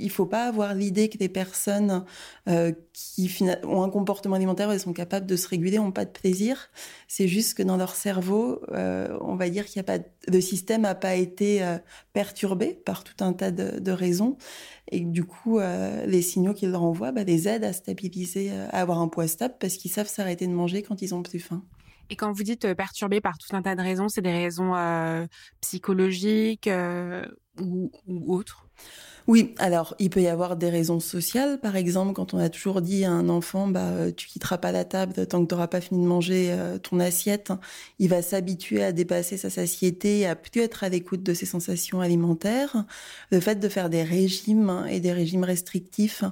il 0.00 0.10
faut 0.10 0.26
pas 0.26 0.46
avoir 0.46 0.74
l'idée 0.74 1.08
que 1.08 1.18
les 1.18 1.28
personnes 1.28 2.04
euh, 2.48 2.72
qui 2.92 3.30
ont 3.64 3.82
un 3.82 3.90
comportement 3.90 4.36
alimentaire, 4.36 4.70
elles 4.70 4.80
sont 4.80 4.92
capables 4.92 5.26
de 5.26 5.36
se 5.36 5.46
réguler, 5.48 5.78
ont 5.78 5.92
pas 5.92 6.04
de 6.04 6.10
plaisir. 6.10 6.70
C'est 7.06 7.28
juste 7.28 7.54
que 7.54 7.62
dans 7.62 7.76
leur 7.76 7.94
cerveau, 7.94 8.62
euh, 8.72 9.16
on 9.20 9.36
va 9.36 9.50
dire 9.50 9.66
qu'il 9.66 9.76
y 9.76 9.80
a 9.80 9.84
pas, 9.84 9.98
le 10.26 10.40
système 10.40 10.82
n'a 10.82 10.94
pas 10.94 11.14
été 11.14 11.62
euh, 11.62 11.78
perturbé 12.12 12.74
par 12.84 13.04
tout 13.04 13.22
un 13.22 13.32
tas 13.32 13.50
de, 13.50 13.90
raisons, 13.90 14.36
et 14.90 15.00
du 15.00 15.24
coup, 15.24 15.58
les 15.58 16.22
signaux 16.22 16.54
qu'ils 16.54 16.70
leur 16.70 16.84
envoient 16.84 17.12
bah, 17.12 17.24
les 17.24 17.48
aident 17.48 17.64
à 17.64 17.72
stabiliser, 17.72 18.50
à 18.50 18.80
avoir 18.80 19.00
un 19.00 19.08
poids 19.08 19.26
stable, 19.26 19.54
parce 19.58 19.76
qu'ils 19.76 19.90
savent 19.90 20.08
s'arrêter 20.08 20.46
de 20.46 20.52
manger 20.52 20.82
quand 20.82 21.02
ils 21.02 21.14
ont 21.14 21.22
plus 21.22 21.40
faim. 21.40 21.62
Et 22.08 22.16
quand 22.16 22.32
vous 22.32 22.42
dites 22.42 22.72
perturbé 22.74 23.20
par 23.20 23.36
tout 23.38 23.54
un 23.54 23.62
tas 23.62 23.74
de 23.74 23.82
raisons, 23.82 24.08
c'est 24.08 24.22
des 24.22 24.32
raisons 24.32 24.74
psychologiques 25.60 26.70
ou 27.60 27.90
autres? 28.28 28.66
Oui, 29.30 29.54
alors 29.58 29.94
il 30.00 30.10
peut 30.10 30.22
y 30.22 30.26
avoir 30.26 30.56
des 30.56 30.70
raisons 30.70 30.98
sociales. 30.98 31.60
Par 31.60 31.76
exemple, 31.76 32.14
quand 32.14 32.34
on 32.34 32.38
a 32.38 32.48
toujours 32.48 32.82
dit 32.82 33.04
à 33.04 33.12
un 33.12 33.28
enfant, 33.28 33.68
bah, 33.68 33.84
euh, 33.90 34.10
tu 34.10 34.26
quitteras 34.26 34.58
pas 34.58 34.72
la 34.72 34.84
table 34.84 35.24
tant 35.28 35.44
que 35.44 35.48
tu 35.48 35.54
n'auras 35.54 35.68
pas 35.68 35.80
fini 35.80 36.02
de 36.02 36.08
manger 36.08 36.48
euh, 36.50 36.78
ton 36.78 36.98
assiette, 36.98 37.52
il 38.00 38.08
va 38.08 38.22
s'habituer 38.22 38.82
à 38.82 38.90
dépasser 38.90 39.36
sa 39.36 39.48
satiété, 39.48 40.26
à 40.26 40.34
plus 40.34 40.60
être 40.60 40.82
à 40.82 40.88
l'écoute 40.88 41.22
de 41.22 41.32
ses 41.32 41.46
sensations 41.46 42.00
alimentaires. 42.00 42.84
Le 43.30 43.38
fait 43.38 43.60
de 43.60 43.68
faire 43.68 43.88
des 43.88 44.02
régimes 44.02 44.84
et 44.90 44.98
des 44.98 45.12
régimes 45.12 45.44
restrictifs, 45.44 46.24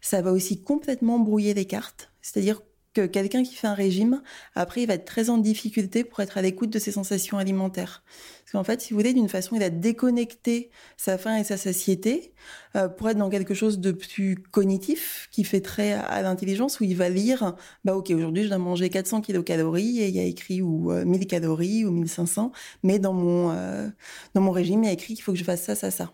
ça 0.00 0.22
va 0.22 0.30
aussi 0.30 0.62
complètement 0.62 1.18
brouiller 1.18 1.54
les 1.54 1.64
cartes. 1.64 2.12
C'est-à-dire 2.22 2.60
que 2.94 3.06
quelqu'un 3.06 3.42
qui 3.42 3.54
fait 3.54 3.66
un 3.66 3.74
régime, 3.74 4.22
après, 4.54 4.82
il 4.82 4.86
va 4.86 4.94
être 4.94 5.04
très 5.04 5.28
en 5.28 5.38
difficulté 5.38 6.04
pour 6.04 6.20
être 6.20 6.38
à 6.38 6.42
l'écoute 6.42 6.70
de 6.70 6.78
ses 6.78 6.92
sensations 6.92 7.38
alimentaires. 7.38 8.02
Parce 8.44 8.52
qu'en 8.52 8.64
fait, 8.64 8.80
si 8.80 8.92
vous 8.92 8.98
voulez, 8.98 9.12
d'une 9.12 9.28
façon, 9.28 9.56
il 9.56 9.62
a 9.62 9.70
déconnecté 9.70 10.70
sa 10.96 11.18
faim 11.18 11.36
et 11.36 11.44
sa 11.44 11.56
satiété 11.56 12.32
euh, 12.76 12.88
pour 12.88 13.10
être 13.10 13.18
dans 13.18 13.30
quelque 13.30 13.54
chose 13.54 13.78
de 13.78 13.92
plus 13.92 14.36
cognitif, 14.50 15.28
qui 15.32 15.44
fait 15.44 15.60
très 15.60 15.92
à, 15.92 16.22
l'intelligence, 16.22 16.80
où 16.80 16.84
il 16.84 16.96
va 16.96 17.08
lire, 17.08 17.56
bah 17.84 17.96
ok, 17.96 18.10
aujourd'hui, 18.10 18.44
je 18.44 18.48
dois 18.48 18.58
manger 18.58 18.90
400 18.90 19.22
kilocalories 19.22 20.00
et 20.00 20.08
il 20.08 20.14
y 20.14 20.20
a 20.20 20.24
écrit 20.24 20.62
ou 20.62 20.92
1000 20.92 21.22
euh, 21.22 21.24
calories 21.26 21.84
ou 21.84 21.90
1500, 21.90 22.52
mais 22.82 22.98
dans 22.98 23.12
mon 23.12 23.50
euh, 23.50 23.88
dans 24.34 24.40
mon 24.40 24.52
régime, 24.52 24.84
il 24.84 24.86
y 24.86 24.90
a 24.90 24.92
écrit 24.92 25.14
qu'il 25.14 25.24
faut 25.24 25.32
que 25.32 25.38
je 25.38 25.44
fasse 25.44 25.62
ça, 25.62 25.74
ça, 25.74 25.90
ça. 25.90 26.12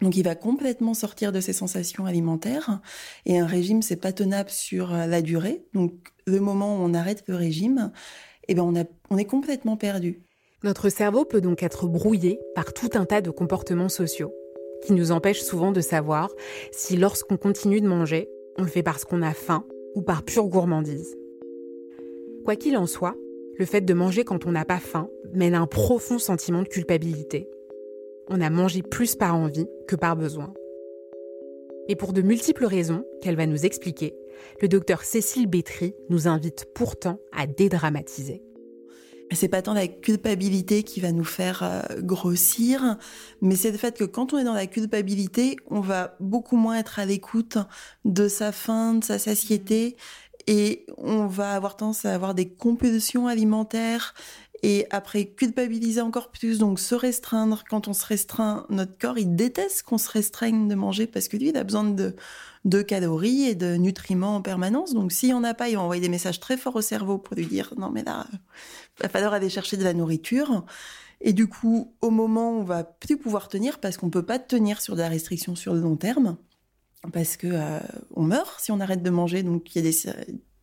Donc 0.00 0.16
il 0.16 0.22
va 0.22 0.34
complètement 0.34 0.94
sortir 0.94 1.32
de 1.32 1.40
ses 1.40 1.52
sensations 1.52 2.06
alimentaires 2.06 2.80
et 3.26 3.38
un 3.38 3.46
régime 3.46 3.82
c'est 3.82 3.96
pas 3.96 4.12
tenable 4.12 4.50
sur 4.50 4.92
euh, 4.92 5.06
la 5.06 5.22
durée. 5.22 5.64
Donc 5.74 5.92
le 6.26 6.40
moment 6.40 6.76
où 6.76 6.80
on 6.80 6.94
arrête 6.94 7.24
le 7.26 7.36
régime, 7.36 7.92
eh 8.48 8.54
ben 8.54 8.62
on, 8.62 8.74
on 9.10 9.18
est 9.18 9.24
complètement 9.24 9.76
perdu. 9.76 10.22
Notre 10.64 10.88
cerveau 10.88 11.24
peut 11.24 11.40
donc 11.40 11.62
être 11.62 11.86
brouillé 11.86 12.40
par 12.54 12.72
tout 12.72 12.90
un 12.94 13.04
tas 13.04 13.20
de 13.20 13.30
comportements 13.30 13.88
sociaux 13.88 14.32
qui 14.84 14.92
nous 14.92 15.12
empêchent 15.12 15.42
souvent 15.42 15.72
de 15.72 15.80
savoir 15.80 16.30
si 16.72 16.96
lorsqu'on 16.96 17.36
continue 17.36 17.80
de 17.80 17.86
manger, 17.86 18.28
on 18.58 18.62
le 18.62 18.68
fait 18.68 18.82
parce 18.82 19.04
qu'on 19.04 19.22
a 19.22 19.32
faim 19.32 19.64
ou 19.94 20.02
par 20.02 20.24
pure 20.24 20.46
gourmandise. 20.46 21.16
Quoi 22.44 22.56
qu'il 22.56 22.76
en 22.76 22.86
soit, 22.86 23.14
le 23.58 23.64
fait 23.64 23.82
de 23.82 23.94
manger 23.94 24.24
quand 24.24 24.46
on 24.46 24.52
n'a 24.52 24.64
pas 24.64 24.80
faim 24.80 25.08
mène 25.32 25.54
à 25.54 25.60
un 25.60 25.66
profond 25.66 26.18
sentiment 26.18 26.62
de 26.62 26.68
culpabilité. 26.68 27.48
On 28.34 28.40
a 28.40 28.48
mangé 28.48 28.80
plus 28.80 29.14
par 29.14 29.34
envie 29.34 29.66
que 29.86 29.94
par 29.94 30.16
besoin. 30.16 30.54
Et 31.88 31.96
pour 31.96 32.14
de 32.14 32.22
multiples 32.22 32.64
raisons 32.64 33.04
qu'elle 33.20 33.36
va 33.36 33.44
nous 33.44 33.66
expliquer, 33.66 34.14
le 34.62 34.68
docteur 34.68 35.02
Cécile 35.02 35.46
Bétry 35.46 35.94
nous 36.08 36.28
invite 36.28 36.64
pourtant 36.74 37.20
à 37.36 37.46
dédramatiser. 37.46 38.42
C'est 39.32 39.48
pas 39.48 39.60
tant 39.60 39.74
la 39.74 39.86
culpabilité 39.86 40.82
qui 40.82 41.00
va 41.00 41.12
nous 41.12 41.24
faire 41.24 41.62
euh, 41.62 42.00
grossir, 42.00 42.96
mais 43.42 43.54
c'est 43.54 43.70
le 43.70 43.76
fait 43.76 43.98
que 43.98 44.04
quand 44.04 44.32
on 44.32 44.38
est 44.38 44.44
dans 44.44 44.54
la 44.54 44.66
culpabilité, 44.66 45.56
on 45.70 45.80
va 45.80 46.16
beaucoup 46.18 46.56
moins 46.56 46.78
être 46.78 47.00
à 47.00 47.04
l'écoute 47.04 47.58
de 48.06 48.28
sa 48.28 48.50
faim, 48.50 48.94
de 48.94 49.04
sa 49.04 49.18
satiété, 49.18 49.96
et 50.46 50.86
on 50.96 51.26
va 51.26 51.54
avoir 51.54 51.76
tendance 51.76 52.04
à 52.04 52.14
avoir 52.14 52.34
des 52.34 52.48
compulsions 52.48 53.26
alimentaires 53.26 54.14
et 54.62 54.86
après 54.90 55.26
culpabiliser 55.26 56.00
encore 56.00 56.30
plus, 56.30 56.58
donc 56.58 56.78
se 56.78 56.94
restreindre. 56.94 57.64
Quand 57.68 57.88
on 57.88 57.92
se 57.92 58.06
restreint, 58.06 58.64
notre 58.70 58.96
corps, 58.96 59.18
il 59.18 59.34
déteste 59.34 59.82
qu'on 59.82 59.98
se 59.98 60.08
restreigne 60.08 60.68
de 60.68 60.74
manger 60.76 61.08
parce 61.08 61.26
que 61.26 61.36
lui, 61.36 61.48
il 61.48 61.56
a 61.56 61.64
besoin 61.64 61.82
de, 61.82 62.14
de 62.64 62.82
calories 62.82 63.44
et 63.44 63.54
de 63.56 63.74
nutriments 63.74 64.36
en 64.36 64.42
permanence. 64.42 64.94
Donc 64.94 65.10
s'il 65.10 65.30
n'y 65.30 65.34
en 65.34 65.42
a 65.42 65.54
pas, 65.54 65.68
il 65.68 65.76
va 65.76 65.82
envoyer 65.82 66.00
des 66.00 66.08
messages 66.08 66.38
très 66.38 66.56
forts 66.56 66.76
au 66.76 66.80
cerveau 66.80 67.18
pour 67.18 67.36
lui 67.36 67.46
dire 67.46 67.74
non 67.76 67.90
mais 67.90 68.04
là, 68.04 68.26
il 68.98 69.02
va 69.02 69.08
falloir 69.08 69.32
aller 69.32 69.50
chercher 69.50 69.76
de 69.76 69.84
la 69.84 69.94
nourriture. 69.94 70.64
Et 71.20 71.32
du 71.32 71.48
coup, 71.48 71.94
au 72.00 72.10
moment 72.10 72.52
où 72.52 72.60
on 72.60 72.64
va 72.64 72.84
plus 72.84 73.16
pouvoir 73.16 73.48
tenir 73.48 73.78
parce 73.80 73.96
qu'on 73.96 74.10
peut 74.10 74.24
pas 74.24 74.38
tenir 74.38 74.80
sur 74.80 74.94
de 74.94 75.00
la 75.00 75.08
restriction 75.08 75.56
sur 75.56 75.74
le 75.74 75.80
long 75.80 75.96
terme, 75.96 76.36
parce 77.12 77.36
que 77.36 77.48
euh, 77.50 77.80
on 78.14 78.22
meurt 78.22 78.60
si 78.60 78.70
on 78.70 78.78
arrête 78.78 79.02
de 79.02 79.10
manger. 79.10 79.42
Donc 79.42 79.74
il 79.74 79.84
y 79.84 79.88
a 79.88 79.90
des 79.90 79.96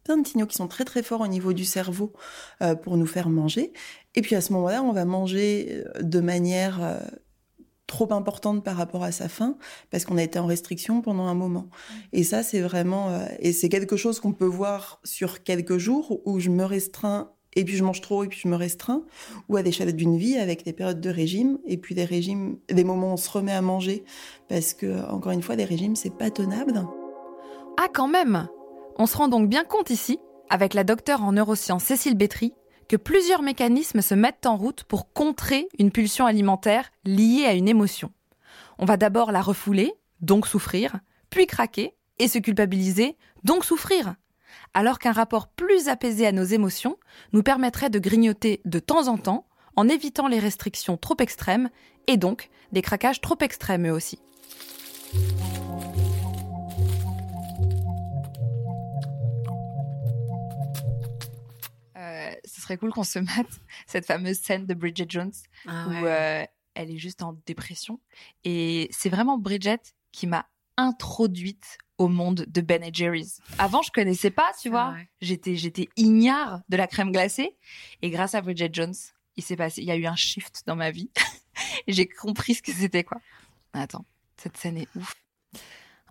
plein 0.03 0.17
de 0.17 0.27
signaux 0.27 0.45
qui 0.45 0.55
sont 0.55 0.67
très 0.67 0.85
très 0.85 1.03
forts 1.03 1.21
au 1.21 1.27
niveau 1.27 1.53
du 1.53 1.65
cerveau 1.65 2.13
euh, 2.62 2.75
pour 2.75 2.97
nous 2.97 3.05
faire 3.05 3.29
manger. 3.29 3.73
Et 4.15 4.21
puis 4.21 4.35
à 4.35 4.41
ce 4.41 4.53
moment-là, 4.53 4.83
on 4.83 4.91
va 4.91 5.05
manger 5.05 5.83
euh, 5.97 6.01
de 6.01 6.19
manière 6.19 6.99
trop 7.88 8.13
importante 8.13 8.63
par 8.63 8.75
rapport 8.75 9.03
à 9.03 9.12
sa 9.12 9.27
faim 9.27 9.57
parce 9.89 10.05
qu'on 10.05 10.17
a 10.17 10.23
été 10.23 10.38
en 10.38 10.45
restriction 10.45 11.01
pendant 11.01 11.25
un 11.25 11.33
moment. 11.33 11.69
Et 12.13 12.23
ça, 12.23 12.43
c'est 12.43 12.62
vraiment 12.62 13.09
et 13.39 13.51
c'est 13.51 13.69
quelque 13.69 13.97
chose 13.97 14.19
qu'on 14.19 14.33
peut 14.33 14.45
voir 14.45 14.99
sur 15.03 15.43
quelques 15.43 15.77
jours 15.77 16.21
où 16.25 16.39
je 16.39 16.49
me 16.49 16.65
restreins 16.65 17.31
et 17.55 17.65
puis 17.65 17.75
je 17.75 17.83
mange 17.83 18.01
trop 18.01 18.23
et 18.23 18.27
puis 18.27 18.39
je 18.41 18.47
me 18.47 18.55
restreins, 18.55 19.03
ou 19.47 19.57
à 19.57 19.62
l'échelle 19.62 19.95
d'une 19.95 20.17
vie 20.17 20.38
avec 20.38 20.63
des 20.63 20.73
périodes 20.73 21.01
de 21.01 21.09
régime 21.09 21.57
et 21.65 21.77
puis 21.77 21.95
des 21.95 22.05
régimes, 22.05 22.57
des 22.69 22.83
moments 22.83 23.09
où 23.09 23.13
on 23.13 23.17
se 23.17 23.29
remet 23.29 23.53
à 23.53 23.62
manger 23.62 24.03
parce 24.47 24.73
que 24.73 25.05
encore 25.09 25.31
une 25.31 25.41
fois 25.41 25.55
les 25.55 25.65
régimes 25.65 25.95
c'est 25.95 26.15
pas 26.15 26.29
tenable. 26.29 26.85
Ah 27.77 27.88
quand 27.93 28.07
même. 28.07 28.47
On 29.01 29.05
se 29.05 29.15
rend 29.15 29.29
donc 29.29 29.47
bien 29.47 29.63
compte 29.63 29.89
ici 29.89 30.19
avec 30.49 30.73
la 30.73 30.83
docteure 30.83 31.23
en 31.23 31.31
neurosciences 31.31 31.85
Cécile 31.85 32.17
Bétry 32.17 32.53
que 32.89 32.97
plusieurs 32.97 33.41
mécanismes 33.41 34.01
se 34.01 34.13
mettent 34.13 34.45
en 34.45 34.57
route 34.57 34.83
pour 34.83 35.13
contrer 35.13 35.69
une 35.79 35.89
pulsion 35.89 36.25
alimentaire 36.25 36.91
liée 37.05 37.45
à 37.47 37.53
une 37.53 37.69
émotion. 37.69 38.12
On 38.77 38.83
va 38.83 38.97
d'abord 38.97 39.31
la 39.31 39.41
refouler, 39.41 39.93
donc 40.19 40.47
souffrir, 40.47 40.99
puis 41.29 41.47
craquer 41.47 41.95
et 42.17 42.27
se 42.27 42.39
culpabiliser, 42.39 43.15
donc 43.43 43.63
souffrir 43.63 44.15
alors 44.73 44.99
qu'un 44.99 45.12
rapport 45.12 45.47
plus 45.47 45.88
apaisé 45.88 46.27
à 46.27 46.31
nos 46.31 46.43
émotions 46.43 46.97
nous 47.31 47.43
permettrait 47.43 47.89
de 47.89 47.99
grignoter 47.99 48.62
de 48.65 48.79
temps 48.79 49.07
en 49.07 49.17
temps 49.17 49.47
en 49.75 49.88
évitant 49.88 50.27
les 50.27 50.39
restrictions 50.39 50.97
trop 50.97 51.15
extrêmes 51.19 51.69
et 52.07 52.17
donc 52.17 52.49
des 52.73 52.81
craquages 52.81 53.21
trop 53.21 53.38
extrêmes 53.39 53.88
eux 53.88 53.93
aussi. 53.93 54.19
Ce 62.49 62.62
serait 62.62 62.77
cool 62.77 62.91
qu'on 62.91 63.03
se 63.03 63.19
mette 63.19 63.59
cette 63.88 64.05
fameuse 64.05 64.39
scène 64.39 64.65
de 64.65 64.73
Bridget 64.73 65.05
Jones 65.07 65.31
ah 65.67 65.88
où 65.88 66.05
euh, 66.05 66.43
elle 66.75 66.91
est 66.91 66.97
juste 66.97 67.21
en 67.21 67.33
dépression. 67.45 67.99
Et 68.43 68.89
c'est 68.91 69.09
vraiment 69.09 69.38
Bridget 69.38 69.79
qui 70.12 70.27
m'a 70.27 70.47
introduite 70.77 71.77
au 71.97 72.07
monde 72.07 72.45
de 72.47 72.62
Ben 72.62 72.83
Jerry's. 72.93 73.41
Avant, 73.57 73.81
je 73.81 73.91
connaissais 73.91 74.31
pas, 74.31 74.51
tu 74.62 74.69
vois. 74.69 74.95
Ah 74.97 75.01
j'étais, 75.21 75.55
j'étais 75.57 75.89
ignare 75.97 76.62
de 76.69 76.77
la 76.77 76.88
crème 76.88 77.12
glacée. 77.12 77.57
Et 78.01 78.09
grâce 78.09 78.33
à 78.33 78.41
Bridget 78.41 78.69
Jones, 78.71 78.95
il 79.35 79.43
s'est 79.43 79.57
passé, 79.57 79.81
il 79.81 79.88
y 79.88 79.91
a 79.91 79.97
eu 79.97 80.05
un 80.05 80.15
shift 80.15 80.63
dans 80.65 80.77
ma 80.77 80.91
vie. 80.91 81.12
et 81.88 81.93
j'ai 81.93 82.07
compris 82.07 82.55
ce 82.55 82.62
que 82.62 82.71
c'était, 82.71 83.03
quoi. 83.03 83.19
Attends, 83.73 84.05
cette 84.38 84.55
scène 84.55 84.77
est 84.77 84.88
ouf. 84.95 85.13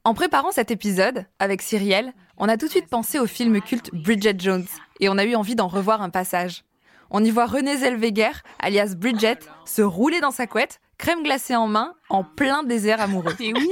En 0.04 0.14
préparant 0.14 0.52
cet 0.52 0.70
épisode 0.70 1.26
avec 1.38 1.62
Cyrielle, 1.62 2.12
on 2.38 2.48
a 2.48 2.56
tout 2.56 2.66
de 2.66 2.70
suite 2.70 2.88
pensé 2.88 3.18
au 3.18 3.26
film 3.26 3.60
culte 3.60 3.90
Bridget 3.92 4.36
Jones 4.38 4.66
et 5.00 5.08
on 5.08 5.18
a 5.18 5.24
eu 5.24 5.34
envie 5.34 5.54
d'en 5.54 5.68
revoir 5.68 6.02
un 6.02 6.10
passage. 6.10 6.64
On 7.10 7.24
y 7.24 7.30
voit 7.30 7.46
Renée 7.46 7.76
Zellweger, 7.76 8.42
alias 8.58 8.94
Bridget, 8.96 9.38
se 9.64 9.82
rouler 9.82 10.20
dans 10.20 10.30
sa 10.30 10.46
couette, 10.46 10.80
crème 10.98 11.22
glacée 11.22 11.56
en 11.56 11.66
main, 11.66 11.94
en 12.10 12.22
plein 12.22 12.62
désert 12.62 13.00
amoureux. 13.00 13.34
Et 13.40 13.52
oui 13.52 13.68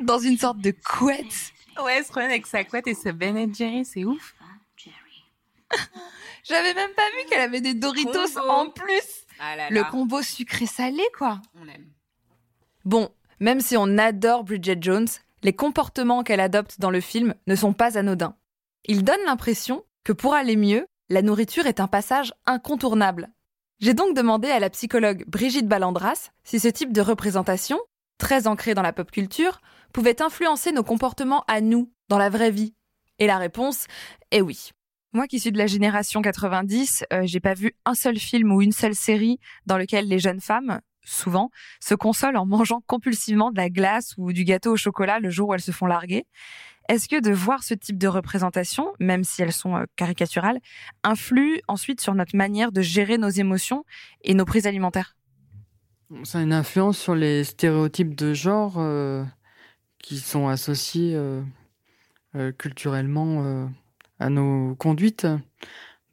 Dans 0.00 0.18
une 0.18 0.36
sorte 0.36 0.58
de 0.58 0.72
couette. 0.72 1.52
Ouais, 1.82 2.02
se 2.02 2.08
promène 2.08 2.30
avec 2.30 2.46
sa 2.46 2.64
couette 2.64 2.86
et 2.86 2.94
ce 2.94 3.10
Ben 3.10 3.54
Jerry, 3.54 3.84
c'est 3.84 4.04
ouf. 4.04 4.34
J'avais 6.44 6.74
même 6.74 6.92
pas 6.94 7.02
vu 7.16 7.28
qu'elle 7.28 7.40
avait 7.40 7.60
des 7.60 7.74
Doritos 7.74 8.38
en 8.48 8.70
plus. 8.70 9.26
Ah 9.38 9.68
Le 9.68 9.84
combo 9.90 10.22
sucré-salé, 10.22 11.02
quoi. 11.18 11.40
On 11.60 11.68
aime. 11.68 11.86
Bon, 12.84 13.10
même 13.40 13.60
si 13.60 13.76
on 13.76 13.98
adore 13.98 14.44
Bridget 14.44 14.78
Jones, 14.80 15.08
les 15.42 15.52
comportements 15.52 16.22
qu'elle 16.22 16.40
adopte 16.40 16.80
dans 16.80 16.90
le 16.90 17.00
film 17.00 17.34
ne 17.46 17.54
sont 17.54 17.72
pas 17.72 17.98
anodins. 17.98 18.36
Ils 18.84 19.04
donnent 19.04 19.24
l'impression 19.26 19.84
que 20.04 20.12
pour 20.12 20.34
aller 20.34 20.56
mieux, 20.56 20.86
la 21.08 21.22
nourriture 21.22 21.66
est 21.66 21.80
un 21.80 21.88
passage 21.88 22.32
incontournable. 22.46 23.30
J'ai 23.78 23.94
donc 23.94 24.16
demandé 24.16 24.48
à 24.48 24.58
la 24.58 24.70
psychologue 24.70 25.24
Brigitte 25.26 25.68
Ballandras 25.68 26.30
si 26.44 26.58
ce 26.58 26.68
type 26.68 26.92
de 26.92 27.00
représentation, 27.00 27.78
très 28.18 28.46
ancrée 28.46 28.74
dans 28.74 28.82
la 28.82 28.92
pop 28.92 29.10
culture, 29.10 29.60
pouvait 29.92 30.22
influencer 30.22 30.72
nos 30.72 30.82
comportements 30.82 31.44
à 31.46 31.60
nous, 31.60 31.92
dans 32.08 32.18
la 32.18 32.30
vraie 32.30 32.50
vie. 32.50 32.74
Et 33.18 33.26
la 33.26 33.38
réponse 33.38 33.86
est 34.30 34.40
oui. 34.40 34.70
Moi 35.12 35.26
qui 35.26 35.40
suis 35.40 35.52
de 35.52 35.58
la 35.58 35.66
génération 35.66 36.22
90, 36.22 37.04
euh, 37.12 37.22
j'ai 37.24 37.40
pas 37.40 37.54
vu 37.54 37.74
un 37.84 37.94
seul 37.94 38.18
film 38.18 38.52
ou 38.52 38.62
une 38.62 38.72
seule 38.72 38.94
série 38.94 39.38
dans 39.64 39.78
lequel 39.78 40.08
les 40.08 40.18
jeunes 40.18 40.40
femmes, 40.40 40.80
souvent, 41.06 41.50
se 41.80 41.94
consolent 41.94 42.36
en 42.36 42.46
mangeant 42.46 42.82
compulsivement 42.86 43.50
de 43.50 43.56
la 43.56 43.70
glace 43.70 44.14
ou 44.18 44.32
du 44.32 44.44
gâteau 44.44 44.72
au 44.72 44.76
chocolat 44.76 45.20
le 45.20 45.30
jour 45.30 45.48
où 45.48 45.54
elles 45.54 45.60
se 45.60 45.70
font 45.70 45.86
larguer. 45.86 46.26
Est-ce 46.88 47.08
que 47.08 47.20
de 47.20 47.32
voir 47.32 47.64
ce 47.64 47.74
type 47.74 47.98
de 47.98 48.06
représentation, 48.06 48.92
même 49.00 49.24
si 49.24 49.42
elles 49.42 49.52
sont 49.52 49.76
euh, 49.76 49.84
caricaturales, 49.96 50.60
influe 51.02 51.60
ensuite 51.66 52.00
sur 52.00 52.14
notre 52.14 52.36
manière 52.36 52.70
de 52.70 52.80
gérer 52.80 53.18
nos 53.18 53.28
émotions 53.28 53.84
et 54.22 54.34
nos 54.34 54.44
prises 54.44 54.66
alimentaires? 54.66 55.16
Ça 56.22 56.38
a 56.38 56.42
une 56.42 56.52
influence 56.52 56.98
sur 56.98 57.16
les 57.16 57.42
stéréotypes 57.42 58.14
de 58.14 58.34
genre 58.34 58.74
euh, 58.76 59.24
qui 59.98 60.18
sont 60.18 60.46
associés 60.46 61.14
euh, 61.16 62.52
culturellement 62.58 63.68
à 64.20 64.28
nos 64.28 64.76
conduites. 64.76 65.26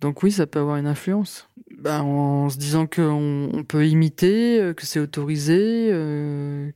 Donc 0.04 0.22
oui, 0.22 0.32
ça 0.32 0.46
peut 0.46 0.60
avoir 0.60 0.78
une 0.78 0.86
influence. 0.86 1.50
Ben, 1.80 2.02
en 2.02 2.50
se 2.50 2.58
disant 2.58 2.86
qu'on 2.86 3.50
on 3.52 3.63
peut 3.63 3.88
imiter, 3.88 4.74
que 4.78 4.86
c'est 4.86 5.00
autorisé, 5.00 5.88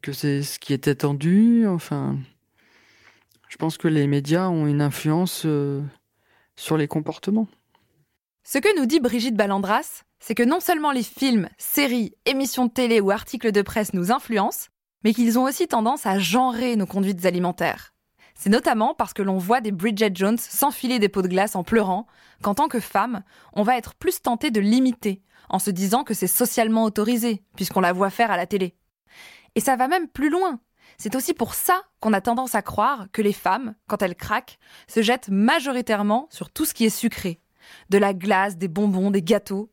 que 0.02 0.12
c'est 0.12 0.42
ce 0.42 0.58
qui 0.58 0.74
est 0.74 0.88
attendu, 0.88 1.68
enfin... 1.68 2.18
Je 3.48 3.56
pense 3.56 3.78
que 3.78 3.88
les 3.88 4.08
médias 4.08 4.50
ont 4.50 4.68
une 4.68 4.82
influence 4.82 5.44
euh, 5.46 5.82
sur 6.56 6.78
les 6.78 6.88
comportements. 6.88 7.48
Ce 8.44 8.58
que 8.58 8.78
nous 8.80 8.86
dit 8.86 9.00
Brigitte 9.00 9.36
Ballandras, 9.36 10.04
c'est 10.20 10.36
que 10.36 10.44
non 10.44 10.60
seulement 10.60 10.92
les 10.92 11.04
films, 11.04 11.50
séries, 11.58 12.14
émissions 12.26 12.66
de 12.66 12.72
télé 12.72 13.00
ou 13.00 13.12
articles 13.12 13.52
de 13.52 13.62
presse 13.62 13.94
nous 13.94 14.12
influencent, 14.12 14.68
mais 15.04 15.14
qu'ils 15.14 15.40
ont 15.40 15.44
aussi 15.44 15.68
tendance 15.68 16.06
à 16.06 16.20
genrer 16.20 16.76
nos 16.76 16.86
conduites 16.86 17.26
alimentaires. 17.26 17.94
C'est 18.38 18.50
notamment 18.52 18.94
parce 18.94 19.14
que 19.14 19.24
l'on 19.24 19.40
voit 19.40 19.62
des 19.62 19.72
Bridget 19.72 20.12
Jones 20.14 20.38
s'enfiler 20.38 21.00
des 21.00 21.10
pots 21.10 21.24
de 21.24 21.28
glace 21.28 21.56
en 21.56 21.64
pleurant, 21.64 22.06
qu'en 22.44 22.54
tant 22.54 22.68
que 22.68 22.80
femme, 22.80 23.24
on 23.54 23.64
va 23.64 23.78
être 23.78 23.96
plus 23.96 24.22
tenté 24.22 24.52
de 24.52 24.62
l'imiter, 24.62 25.24
en 25.50 25.58
se 25.58 25.72
disant 25.72 26.04
que 26.04 26.14
c'est 26.14 26.28
socialement 26.28 26.84
autorisé, 26.84 27.44
puisqu'on 27.56 27.82
la 27.82 27.94
voit 27.94 28.12
faire 28.12 28.30
à 28.30 28.38
la 28.38 28.46
télé. 28.46 28.76
Et 29.56 29.60
ça 29.60 29.76
va 29.76 29.88
même 29.88 30.08
plus 30.08 30.30
loin. 30.30 30.60
C'est 31.00 31.16
aussi 31.16 31.34
pour 31.34 31.56
ça 31.56 31.82
qu'on 32.00 32.14
a 32.14 32.22
tendance 32.22 32.54
à 32.54 32.62
croire 32.62 33.08
que 33.12 33.24
les 33.24 33.34
femmes, 33.34 33.74
quand 33.88 34.04
elles 34.04 34.16
craquent, 34.16 34.60
se 34.88 35.02
jettent 35.02 35.30
majoritairement 35.30 36.28
sur 36.30 36.52
tout 36.52 36.66
ce 36.66 36.76
qui 36.76 36.86
est 36.86 36.90
sucré. 36.90 37.42
De 37.90 37.98
la 37.98 38.14
glace, 38.14 38.58
des 38.58 38.68
bonbons, 38.68 39.10
des 39.10 39.24
gâteaux. 39.24 39.72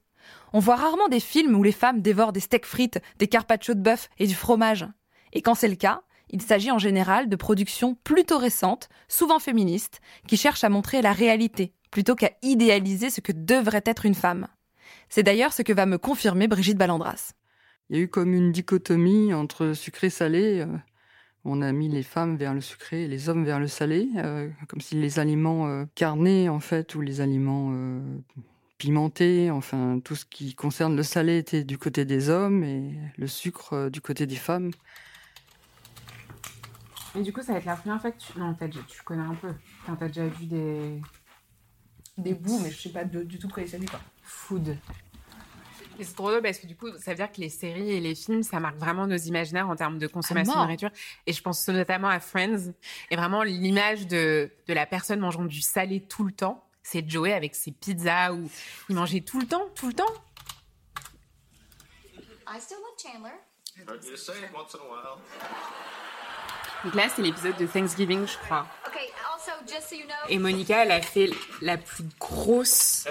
On 0.55 0.59
voit 0.59 0.77
rarement 0.77 1.09
des 1.09 1.21
films 1.21 1.55
où 1.55 1.63
les 1.63 1.71
femmes 1.71 2.01
dévorent 2.01 2.33
des 2.33 2.41
steaks 2.41 2.67
frites, 2.67 3.01
des 3.19 3.29
carpaccio 3.29 3.75
de 3.75 3.81
bœuf 3.81 4.09
et 4.19 4.27
du 4.27 4.35
fromage. 4.35 4.87
Et 5.33 5.43
quand 5.43 5.55
c'est 5.55 5.69
le 5.69 5.77
cas, 5.77 6.03
il 6.35 6.43
s'agit 6.43 6.73
en 6.73 6.79
général 6.79 7.29
de 7.29 7.37
productions 7.37 7.95
plutôt 8.03 8.39
récentes, 8.39 8.89
souvent 9.07 9.39
féministes, 9.39 10.01
qui 10.27 10.37
cherchent 10.37 10.65
à 10.65 10.69
montrer 10.69 11.01
la 11.01 11.13
réalité, 11.13 11.73
plutôt 11.93 12.17
qu'à 12.17 12.33
idéaliser 12.43 13.09
ce 13.09 13.21
que 13.21 13.31
devrait 13.31 13.85
être 13.87 14.05
une 14.05 14.17
femme. 14.17 14.49
C'est 15.09 15.23
d'ailleurs 15.23 15.53
ce 15.53 15.63
que 15.63 15.73
va 15.73 15.87
me 15.87 15.97
confirmer 15.97 16.49
Brigitte 16.49 16.77
Ballandras. 16.77 17.35
Il 17.89 17.97
y 17.97 18.01
a 18.01 18.03
eu 18.03 18.09
comme 18.09 18.35
une 18.35 18.51
dichotomie 18.51 19.33
entre 19.33 19.75
sucré-salé. 19.75 20.61
Euh, 20.61 20.67
on 21.45 21.63
a 21.63 21.71
mis 21.71 21.89
les 21.89 22.03
femmes 22.03 22.37
vers 22.37 22.53
le 22.53 22.61
sucré 22.61 23.05
et 23.05 23.09
les 23.09 23.29
hommes 23.29 23.45
vers 23.45 23.61
le 23.61 23.69
salé, 23.69 24.09
euh, 24.17 24.49
comme 24.67 24.81
si 24.81 24.97
les 24.97 25.21
aliments 25.21 25.69
euh, 25.69 25.85
carnés 25.95 26.49
en 26.49 26.59
fait 26.59 26.97
ou 26.97 27.01
les 27.01 27.21
aliments 27.21 27.71
euh, 27.75 28.01
pimenté, 28.77 29.53
enfin 29.53 30.01
tout 30.03 30.17
ce 30.17 30.25
qui 30.25 30.57
concerne 30.57 30.97
le 30.97 31.05
salé 31.05 31.39
était 31.39 31.63
du 31.63 31.79
côté 31.79 32.05
des 32.05 32.29
hommes 32.29 32.65
et 32.65 32.99
le 33.17 33.29
sucre 33.29 33.89
du 33.89 34.01
côté 34.01 34.27
des 34.27 34.35
femmes. 34.35 34.73
Et 37.17 37.23
du 37.23 37.33
coup, 37.33 37.43
ça 37.43 37.53
va 37.53 37.59
être 37.59 37.65
la 37.65 37.77
première 37.77 38.01
fois 38.01 38.11
que 38.11 38.21
tu. 38.21 38.39
Non, 38.39 38.57
tu 38.89 39.03
connais 39.03 39.23
un 39.23 39.35
peu. 39.35 39.53
Enfin, 39.83 39.97
t'as 39.97 40.09
déjà 40.09 40.27
vu 40.27 40.47
des. 40.47 41.01
Des 42.17 42.35
bouts, 42.35 42.61
mais 42.61 42.71
je 42.71 42.81
sais 42.81 42.91
pas 42.91 43.05
du 43.05 43.39
tout 43.39 43.49
de 43.49 43.53
quoi 43.53 43.63
il 43.63 43.69
s'agit, 43.69 43.87
quoi. 43.87 44.01
Food. 44.23 44.77
Et 45.99 46.05
c'est 46.05 46.17
drôle 46.17 46.43
parce 46.43 46.59
que 46.59 46.67
du 46.67 46.77
coup, 46.77 46.89
ça 46.99 47.13
veut 47.13 47.17
dire 47.17 47.31
que 47.31 47.41
les 47.41 47.49
séries 47.49 47.91
et 47.91 48.01
les 48.01 48.15
films, 48.15 48.43
ça 48.43 48.59
marque 48.59 48.77
vraiment 48.77 49.07
nos 49.07 49.17
imaginaires 49.17 49.69
en 49.69 49.77
termes 49.77 49.99
de 49.99 50.07
consommation 50.09 50.55
de 50.55 50.59
nourriture. 50.59 50.91
Et 51.27 51.33
je 51.33 51.41
pense 51.41 51.69
notamment 51.69 52.09
à 52.09 52.19
Friends. 52.19 52.73
Et 53.11 53.17
vraiment, 53.17 53.43
l'image 53.43 54.07
de, 54.07 54.51
de 54.67 54.75
la 54.75 54.87
personne 54.87 55.21
mangeant 55.21 55.45
du 55.45 55.61
salé 55.61 56.01
tout 56.01 56.25
le 56.25 56.33
temps, 56.33 56.65
c'est 56.83 57.09
Joey 57.09 57.33
avec 57.33 57.55
ses 57.55 57.71
pizzas 57.71 58.33
où 58.33 58.49
il 58.89 58.97
mangeait 58.97 59.21
tout 59.21 59.39
le 59.39 59.47
temps, 59.47 59.69
tout 59.75 59.87
le 59.87 59.95
temps. 59.95 60.13
I 62.47 62.61
still 62.61 62.77
love 62.79 62.97
Chandler. 62.99 63.33
Donc 66.85 66.95
là, 66.95 67.05
c'est 67.15 67.23
l'épisode 67.23 67.57
de 67.57 67.67
Thanksgiving, 67.67 68.27
je 68.27 68.37
crois. 68.45 68.67
Et 70.29 70.39
Monica, 70.39 70.85
elle 70.85 70.93
a 70.93 71.01
fait 71.01 71.31
la 71.61 71.77
plus 71.77 72.05
grosse 72.21 73.07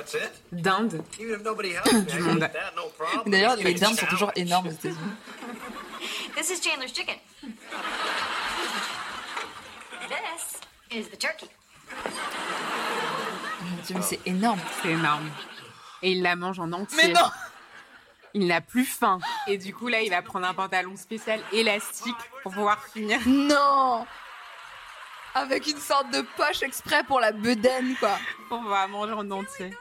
dinde 0.52 1.04
du 1.18 2.20
monde. 2.20 2.50
D'ailleurs, 3.26 3.56
les 3.58 3.74
dindes 3.74 3.98
sont 3.98 4.06
toujours 4.06 4.32
énormes 4.36 4.68
aux 4.68 4.72
États-Unis. 4.72 4.98
This 6.36 6.50
is 6.50 6.62
Chandler's 6.62 6.92
chicken. 6.92 7.16
This 10.10 10.60
is 10.92 11.10
the 11.10 11.18
turkey. 11.18 11.48
Mais 13.94 14.02
c'est 14.02 14.20
énorme. 14.26 14.60
C'est 14.82 14.90
énorme. 14.90 15.30
Et 16.02 16.12
il 16.12 16.22
la 16.22 16.36
mange 16.36 16.60
en 16.60 16.72
entier. 16.74 16.98
Mais 16.98 17.14
non 17.14 17.30
il 18.34 18.48
n'a 18.48 18.62
plus 18.62 18.86
faim. 18.86 19.20
Et 19.48 19.58
du 19.58 19.74
coup, 19.74 19.88
là, 19.88 20.02
il 20.02 20.10
va 20.10 20.22
prendre 20.22 20.48
un 20.48 20.54
pantalon 20.54 20.96
spécial 20.98 21.42
élastique 21.52 22.16
pour 22.42 22.54
pouvoir 22.54 22.84
finir. 22.88 23.20
Non 23.28 24.06
Avec 25.36 25.68
une 25.68 25.78
sorte 25.78 26.12
de 26.12 26.22
poche 26.36 26.64
exprès 26.64 27.04
pour 27.04 27.20
la 27.20 27.32
bedaine, 27.32 27.96
quoi. 27.98 28.18
On 28.50 28.64
va 28.64 28.88
manger 28.88 29.14
en 29.14 29.30
entier. 29.32 29.72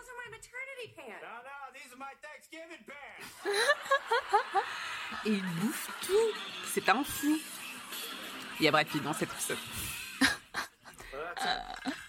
Et 5.25 5.31
il 5.31 5.43
bouffe 5.43 5.89
tout. 6.07 6.33
C'est 6.67 6.89
un 6.89 7.05
fou. 7.05 7.39
Il 8.59 8.65
y 8.65 8.69
a 8.69 8.71
Brad 8.71 8.87
Pitt 8.87 9.03
dans 9.03 9.13
cet 9.13 9.31
épisode. 9.33 9.59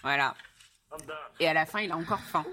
voilà. 0.02 0.34
Et 1.40 1.48
à 1.48 1.52
la 1.52 1.66
fin, 1.66 1.80
il 1.80 1.90
a 1.92 1.96
encore 1.96 2.20
faim. 2.20 2.44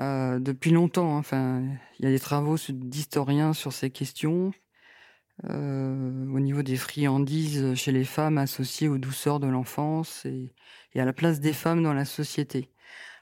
Euh, 0.00 0.38
depuis 0.38 0.70
longtemps. 0.70 1.16
Hein, 1.16 1.18
enfin, 1.18 1.64
il 1.98 2.04
y 2.04 2.08
a 2.08 2.10
des 2.10 2.20
travaux 2.20 2.56
d'historiens 2.68 3.52
sur 3.52 3.72
ces 3.72 3.90
questions. 3.90 4.52
Euh, 5.44 6.26
au 6.32 6.40
niveau 6.40 6.62
des 6.62 6.76
friandises 6.76 7.74
chez 7.74 7.92
les 7.92 8.04
femmes 8.04 8.38
associées 8.38 8.88
aux 8.88 8.98
douceurs 8.98 9.38
de 9.38 9.46
l'enfance 9.46 10.26
et, 10.26 10.52
à 10.96 11.04
la 11.04 11.12
place 11.12 11.38
des 11.38 11.52
femmes 11.52 11.84
dans 11.84 11.92
la 11.92 12.04
société. 12.04 12.70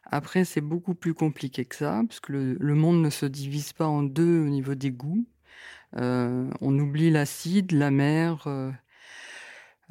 Après, 0.05 0.45
c'est 0.47 0.63
beaucoup 0.63 0.95
plus 0.95 1.13
compliqué 1.13 1.67
que 1.67 1.77
ça, 1.77 2.03
parce 2.09 2.21
que 2.21 2.33
le, 2.59 2.75
monde 2.75 3.03
ne 3.03 3.11
se 3.11 3.27
divise 3.27 3.75
pas 3.75 3.87
en 3.87 4.03
deux 4.03 4.41
au 4.41 4.49
niveau 4.49 4.75
des 4.75 4.91
goûts. 4.91 5.27
Euh, 5.97 6.51
on 6.63 6.79
oublie 6.79 7.11
l'acide, 7.11 7.73
la 7.73 7.91
mer, 7.91 8.49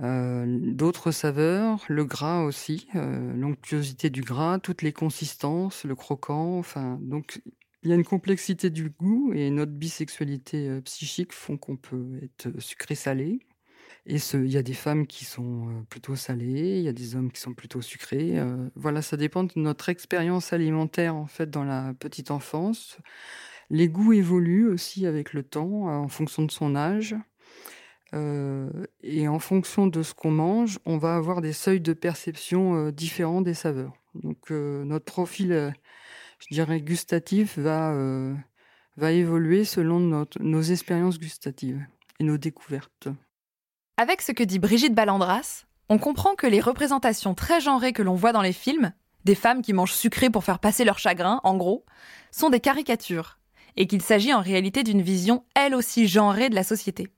euh, 0.01 0.45
d'autres 0.47 1.11
saveurs, 1.11 1.85
le 1.87 2.03
gras 2.03 2.43
aussi, 2.43 2.87
euh, 2.95 3.33
l'onctuosité 3.33 4.09
du 4.09 4.21
gras, 4.21 4.59
toutes 4.59 4.81
les 4.81 4.91
consistances, 4.91 5.85
le 5.85 5.95
croquant, 5.95 6.57
enfin, 6.57 6.99
donc 7.01 7.41
il 7.83 7.89
y 7.89 7.93
a 7.93 7.95
une 7.95 8.03
complexité 8.03 8.69
du 8.69 8.89
goût 8.89 9.31
et 9.33 9.49
notre 9.51 9.71
bisexualité 9.71 10.67
euh, 10.67 10.81
psychique 10.81 11.31
font 11.31 11.57
qu'on 11.57 11.77
peut 11.77 12.19
être 12.23 12.59
sucré-salé. 12.59 13.39
Et 14.07 14.17
il 14.33 14.51
y 14.51 14.57
a 14.57 14.63
des 14.63 14.73
femmes 14.73 15.07
qui 15.07 15.25
sont 15.25 15.83
plutôt 15.89 16.15
salées, 16.15 16.77
il 16.77 16.83
y 16.83 16.87
a 16.87 16.93
des 16.93 17.15
hommes 17.15 17.31
qui 17.31 17.41
sont 17.41 17.55
plutôt 17.55 17.81
sucrés. 17.81 18.35
voilà, 18.75 19.01
ça 19.01 19.17
dépend 19.17 19.43
de 19.45 19.53
notre 19.55 19.89
expérience 19.89 20.53
alimentaire 20.53 21.15
en 21.15 21.25
fait 21.25 21.49
dans 21.49 21.63
la 21.63 21.95
petite 21.95 22.29
enfance. 22.29 22.99
Les 23.71 23.89
goûts 23.89 24.13
évoluent 24.13 24.67
aussi 24.67 25.07
avec 25.07 25.33
le 25.33 25.41
temps 25.41 25.87
en 25.87 26.07
fonction 26.07 26.43
de 26.43 26.51
son 26.51 26.75
âge. 26.75 27.15
Euh, 28.13 28.69
et 29.01 29.27
en 29.27 29.39
fonction 29.39 29.87
de 29.87 30.03
ce 30.03 30.13
qu'on 30.13 30.31
mange, 30.31 30.79
on 30.85 30.97
va 30.97 31.15
avoir 31.15 31.41
des 31.41 31.53
seuils 31.53 31.81
de 31.81 31.93
perception 31.93 32.75
euh, 32.75 32.91
différents 32.91 33.41
des 33.41 33.53
saveurs. 33.53 33.93
Donc 34.13 34.51
euh, 34.51 34.83
notre 34.85 35.05
profil, 35.05 35.73
je 36.39 36.53
dirais, 36.53 36.81
gustatif 36.81 37.57
va, 37.57 37.93
va 38.95 39.11
évoluer 39.11 39.65
selon 39.65 40.25
nos 40.39 40.61
expériences 40.61 41.19
gustatives 41.19 41.85
et 42.19 42.23
nos 42.23 42.37
découvertes. 42.37 43.09
Avec 43.97 44.21
ce 44.21 44.31
que 44.31 44.43
dit 44.43 44.59
Brigitte 44.59 44.95
Ballandras, 44.95 45.65
on 45.89 45.97
comprend 45.97 46.35
que 46.35 46.47
les 46.47 46.61
représentations 46.61 47.35
très 47.35 47.59
genrées 47.59 47.93
que 47.93 48.01
l'on 48.01 48.15
voit 48.15 48.31
dans 48.31 48.41
les 48.41 48.53
films, 48.53 48.93
des 49.25 49.35
femmes 49.35 49.61
qui 49.61 49.73
mangent 49.73 49.93
sucré 49.93 50.29
pour 50.29 50.43
faire 50.43 50.59
passer 50.59 50.85
leur 50.85 50.99
chagrin, 50.99 51.41
en 51.43 51.57
gros, 51.57 51.85
sont 52.31 52.49
des 52.49 52.59
caricatures, 52.59 53.39
et 53.75 53.87
qu'il 53.87 54.01
s'agit 54.01 54.33
en 54.33 54.41
réalité 54.41 54.83
d'une 54.83 55.01
vision 55.01 55.43
elle 55.55 55.75
aussi 55.75 56.07
genrée 56.07 56.49
de 56.49 56.55
la 56.55 56.63
société. 56.63 57.09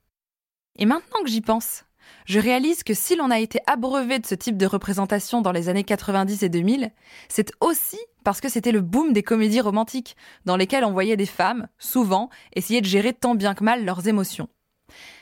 Et 0.78 0.86
maintenant 0.86 1.22
que 1.22 1.30
j'y 1.30 1.40
pense, 1.40 1.84
je 2.24 2.38
réalise 2.38 2.82
que 2.82 2.94
si 2.94 3.16
l'on 3.16 3.30
a 3.30 3.38
été 3.38 3.60
abreuvé 3.66 4.18
de 4.18 4.26
ce 4.26 4.34
type 4.34 4.56
de 4.56 4.66
représentation 4.66 5.42
dans 5.42 5.52
les 5.52 5.68
années 5.68 5.84
90 5.84 6.42
et 6.42 6.48
2000, 6.48 6.92
c'est 7.28 7.52
aussi 7.60 7.98
parce 8.24 8.40
que 8.40 8.48
c'était 8.48 8.72
le 8.72 8.80
boom 8.80 9.12
des 9.12 9.22
comédies 9.22 9.60
romantiques, 9.60 10.16
dans 10.44 10.56
lesquelles 10.56 10.84
on 10.84 10.92
voyait 10.92 11.16
des 11.16 11.26
femmes, 11.26 11.68
souvent, 11.78 12.28
essayer 12.54 12.80
de 12.80 12.86
gérer 12.86 13.14
tant 13.14 13.34
bien 13.34 13.54
que 13.54 13.64
mal 13.64 13.84
leurs 13.84 14.06
émotions. 14.06 14.48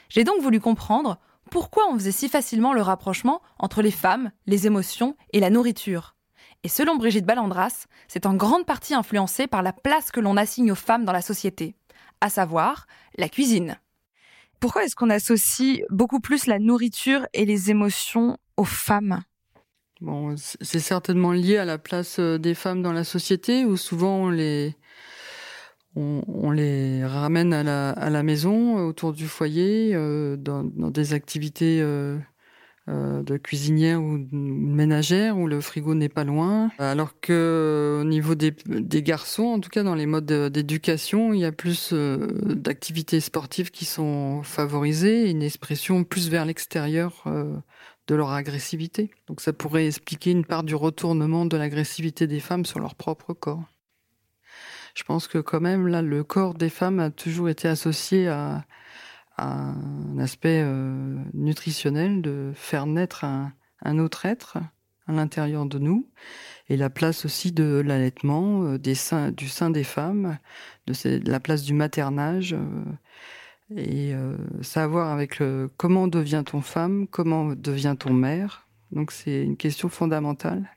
J'ai 0.08 0.24
donc 0.24 0.42
voulu 0.42 0.60
comprendre 0.60 1.18
pourquoi 1.50 1.84
on 1.88 1.94
faisait 1.94 2.12
si 2.12 2.28
facilement 2.28 2.72
le 2.72 2.82
rapprochement 2.82 3.40
entre 3.58 3.80
les 3.80 3.90
femmes, 3.90 4.32
les 4.46 4.66
émotions 4.66 5.16
et 5.32 5.40
la 5.40 5.50
nourriture. 5.50 6.16
Et 6.64 6.68
selon 6.68 6.96
Brigitte 6.96 7.26
Ballandras, 7.26 7.86
c'est 8.08 8.26
en 8.26 8.34
grande 8.34 8.66
partie 8.66 8.94
influencé 8.94 9.46
par 9.46 9.62
la 9.62 9.72
place 9.72 10.10
que 10.10 10.20
l'on 10.20 10.36
assigne 10.36 10.72
aux 10.72 10.74
femmes 10.74 11.04
dans 11.04 11.12
la 11.12 11.22
société, 11.22 11.76
à 12.20 12.28
savoir 12.28 12.88
la 13.16 13.28
cuisine. 13.28 13.78
Pourquoi 14.60 14.84
est-ce 14.84 14.96
qu'on 14.96 15.10
associe 15.10 15.82
beaucoup 15.90 16.20
plus 16.20 16.46
la 16.46 16.58
nourriture 16.58 17.26
et 17.32 17.44
les 17.44 17.70
émotions 17.70 18.36
aux 18.56 18.64
femmes? 18.64 19.22
Bon, 20.00 20.34
c'est 20.36 20.80
certainement 20.80 21.32
lié 21.32 21.56
à 21.56 21.64
la 21.64 21.78
place 21.78 22.18
euh, 22.18 22.38
des 22.38 22.54
femmes 22.54 22.82
dans 22.82 22.92
la 22.92 23.04
société 23.04 23.64
où 23.64 23.78
souvent 23.78 24.30
on 25.96 26.50
les 26.50 27.04
ramène 27.04 27.54
à 27.54 27.62
la, 28.10 28.22
maison 28.22 28.76
autour 28.86 29.14
du 29.14 29.26
foyer 29.26 29.92
euh, 29.94 30.36
dans, 30.36 30.64
des 30.64 31.14
activités 31.14 31.80
euh, 31.80 31.86
euh, 31.86 32.18
de 32.88 33.36
cuisinière 33.36 34.00
ou 34.00 34.18
de 34.18 34.28
ménagère 34.32 35.36
où 35.38 35.48
le 35.48 35.60
frigo 35.60 35.94
n'est 35.94 36.08
pas 36.08 36.24
loin. 36.24 36.70
Alors 36.78 37.18
que 37.20 38.00
au 38.00 38.04
niveau 38.04 38.34
des, 38.34 38.52
garçons, 39.02 39.44
en 39.44 39.60
tout 39.60 39.70
cas 39.70 39.82
dans 39.82 39.94
les 39.94 40.06
modes 40.06 40.26
d'éducation, 40.26 41.32
il 41.32 41.40
y 41.40 41.44
a 41.44 41.52
plus 41.52 41.90
euh, 41.92 42.28
d'activités 42.44 43.20
sportives 43.20 43.70
qui 43.70 43.84
sont 43.84 44.42
favorisées, 44.42 45.30
une 45.30 45.42
expression 45.42 46.04
plus 46.04 46.28
vers 46.30 46.44
l'extérieur 46.44 47.24
euh, 47.26 47.56
de 48.06 48.14
leur 48.14 48.30
agressivité. 48.30 49.10
Donc 49.26 49.40
ça 49.40 49.52
pourrait 49.52 49.86
expliquer 49.86 50.30
une 50.30 50.44
part 50.44 50.62
du 50.62 50.74
retournement 50.74 51.46
de 51.46 51.56
l'agressivité 51.56 52.26
des 52.26 52.40
femmes 52.40 52.64
sur 52.64 52.78
leur 52.78 52.94
propre 52.94 53.32
corps. 53.32 53.64
Je 54.94 55.02
pense 55.02 55.28
que 55.28 55.38
quand 55.38 55.60
même 55.60 55.88
là, 55.88 56.02
le 56.02 56.24
corps 56.24 56.54
des 56.54 56.70
femmes 56.70 57.00
a 57.00 57.10
toujours 57.10 57.48
été 57.48 57.68
associé 57.68 58.28
à 58.28 58.64
un 59.38 60.18
aspect 60.18 60.62
euh, 60.64 61.16
nutritionnel 61.34 62.22
de 62.22 62.52
faire 62.54 62.86
naître 62.86 63.24
un, 63.24 63.52
autre 63.98 64.26
être 64.26 64.58
à 65.06 65.12
l'intérieur 65.12 65.66
de 65.66 65.78
nous 65.78 66.08
et 66.68 66.76
la 66.76 66.90
place 66.90 67.24
aussi 67.24 67.52
de 67.52 67.82
l'allaitement 67.84 68.64
euh, 68.64 68.78
du 68.78 68.94
sein 68.94 69.70
des 69.70 69.84
femmes 69.84 70.38
de, 70.86 71.30
la 71.30 71.40
place 71.40 71.62
du 71.62 71.74
maternage 71.74 72.54
euh, 72.54 72.84
et 73.74 74.14
ça 74.62 74.82
a 74.82 74.84
à 74.84 74.86
voir 74.86 75.12
avec 75.12 75.40
le, 75.40 75.68
comment 75.76 76.06
devient-on 76.06 76.60
femme 76.60 77.08
comment 77.08 77.46
devient-on 77.46 78.12
mère 78.12 78.68
donc 78.92 79.10
c'est 79.10 79.42
une 79.42 79.56
question 79.56 79.88
fondamentale 79.88 80.70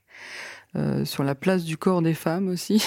sur 1.03 1.24
la 1.24 1.36
place 1.36 1.66
du 1.66 1.78
corps 1.78 2.01
des 2.01 2.16
femmes 2.16 2.47
aussi 2.47 2.84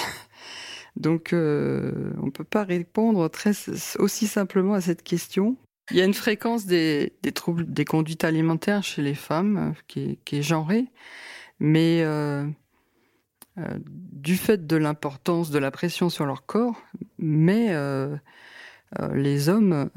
Donc, 0.97 1.29
on 1.31 1.35
ne 1.35 2.31
peut 2.31 2.43
pas 2.43 2.65
répondre 2.65 3.29
très 3.29 3.53
aussi 3.97 4.27
simplement 4.27 4.73
à 4.73 4.81
cette 4.81 5.03
question. 5.03 5.57
Il 5.91 5.97
y 5.97 6.01
a 6.01 6.05
une 6.05 6.13
fréquence 6.13 6.65
des, 6.65 7.13
troubles 7.35 7.71
des 7.71 7.85
conduites 7.85 8.23
alimentaires 8.23 8.83
chez 8.83 9.01
les 9.01 9.15
femmes 9.15 9.57
euh, 9.57 9.71
qui 9.87 10.37
est, 10.37 10.41
genrée, 10.41 10.85
mais 11.59 12.01
euh, 12.03 12.47
euh, 13.57 13.79
du 13.85 14.37
fait 14.37 14.65
de 14.65 14.77
l'importance 14.77 15.49
de 15.51 15.59
la 15.59 15.71
pression 15.71 16.09
sur 16.09 16.25
leur 16.25 16.45
corps, 16.45 16.81
mais 17.17 17.75
les 19.13 19.49
hommes 19.49 19.89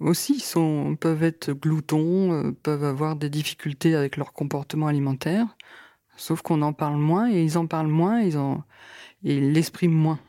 aussi 0.00 0.40
sont, 0.40 0.96
peuvent 1.00 1.22
être 1.22 1.52
gloutons, 1.52 2.54
peuvent 2.62 2.84
avoir 2.84 3.16
des 3.16 3.30
difficultés 3.30 3.94
avec 3.94 4.16
leur 4.16 4.32
comportement 4.32 4.88
alimentaire. 4.88 5.56
Sauf 6.16 6.42
qu'on 6.42 6.62
en 6.62 6.72
parle 6.72 6.98
moins 6.98 7.30
et 7.30 7.42
ils 7.42 7.58
en 7.58 7.66
parlent 7.66 7.88
moins 7.88 8.20
ils 8.20 8.36
en... 8.36 8.64
et 9.24 9.36
ils 9.36 9.52
l'expriment 9.52 9.94
moins. 9.94 10.20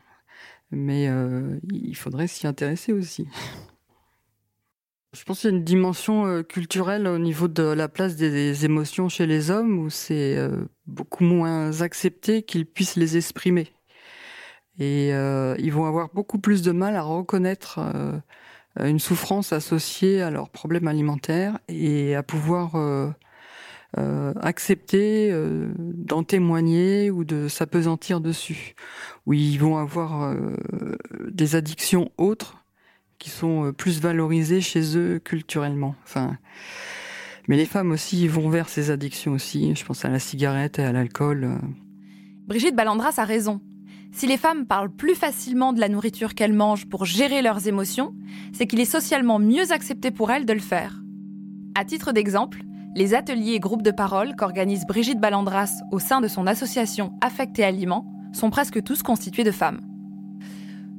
Mais 0.70 1.08
il 1.72 1.96
faudrait 1.96 2.28
s'y 2.28 2.46
intéresser 2.46 2.92
aussi. 2.92 3.28
Je 5.16 5.24
pense 5.24 5.40
qu'il 5.40 5.50
y 5.50 5.52
a 5.54 5.56
une 5.56 5.64
dimension 5.64 6.26
euh, 6.26 6.42
culturelle 6.42 7.06
au 7.06 7.18
niveau 7.18 7.48
de 7.48 7.62
la 7.62 7.88
place 7.88 8.16
des, 8.16 8.64
émotions 8.66 9.08
chez 9.08 9.26
les 9.26 9.50
hommes 9.50 9.78
où 9.78 9.88
c'est 9.88 10.36
euh, 10.36 10.68
beaucoup 10.86 11.24
moins 11.24 11.80
accepté 11.80 12.42
qu'ils 12.42 12.66
puissent 12.66 12.96
les 12.96 13.16
exprimer. 13.16 13.72
Et 14.78 15.08
ils 15.08 15.72
vont 15.72 15.86
avoir 15.86 16.10
beaucoup 16.12 16.38
plus 16.38 16.60
de 16.60 16.70
mal 16.70 16.96
à 16.96 17.02
reconnaître 17.02 17.80
une 18.78 18.98
souffrance 18.98 19.54
associée 19.54 20.20
à 20.20 20.30
leurs 20.30 20.50
problèmes 20.50 20.86
alimentaires 20.86 21.58
et 21.66 22.14
à 22.14 22.22
pouvoir 22.22 22.76
euh, 23.98 24.34
accepter 24.42 25.30
euh, 25.32 25.72
d'en 25.78 26.22
témoigner 26.22 27.10
ou 27.10 27.24
de 27.24 27.48
s'apesantir 27.48 28.20
dessus. 28.20 28.74
Où 29.24 29.32
ils 29.32 29.56
vont 29.56 29.78
avoir 29.78 30.24
euh, 30.24 30.54
des 31.30 31.56
addictions 31.56 32.10
autres 32.18 32.65
qui 33.18 33.30
sont 33.30 33.72
plus 33.76 34.00
valorisées 34.00 34.60
chez 34.60 34.96
eux 34.96 35.18
culturellement. 35.18 35.94
Mais 37.48 37.56
les 37.56 37.66
femmes 37.66 37.92
aussi 37.92 38.26
vont 38.28 38.48
vers 38.48 38.68
ces 38.68 38.90
addictions 38.90 39.32
aussi. 39.32 39.74
Je 39.74 39.84
pense 39.84 40.04
à 40.04 40.08
la 40.08 40.18
cigarette 40.18 40.78
et 40.78 40.84
à 40.84 40.92
l'alcool. 40.92 41.58
Brigitte 42.46 42.76
Ballandras 42.76 43.14
a 43.18 43.24
raison. 43.24 43.60
Si 44.12 44.26
les 44.26 44.36
femmes 44.36 44.66
parlent 44.66 44.90
plus 44.90 45.14
facilement 45.14 45.72
de 45.72 45.80
la 45.80 45.88
nourriture 45.88 46.34
qu'elles 46.34 46.52
mangent 46.52 46.86
pour 46.86 47.04
gérer 47.04 47.42
leurs 47.42 47.68
émotions, 47.68 48.14
c'est 48.52 48.66
qu'il 48.66 48.80
est 48.80 48.84
socialement 48.84 49.38
mieux 49.38 49.72
accepté 49.72 50.10
pour 50.10 50.30
elles 50.30 50.46
de 50.46 50.52
le 50.52 50.60
faire. 50.60 51.02
À 51.74 51.84
titre 51.84 52.12
d'exemple, 52.12 52.62
les 52.94 53.14
ateliers 53.14 53.52
et 53.52 53.60
groupes 53.60 53.82
de 53.82 53.90
parole 53.90 54.34
qu'organise 54.36 54.86
Brigitte 54.86 55.20
Ballandras 55.20 55.70
au 55.92 55.98
sein 55.98 56.22
de 56.22 56.28
son 56.28 56.46
association 56.46 57.12
Affect 57.20 57.58
et 57.58 57.64
Aliments 57.64 58.06
sont 58.32 58.48
presque 58.48 58.82
tous 58.82 59.02
constitués 59.02 59.44
de 59.44 59.50
femmes. 59.50 59.80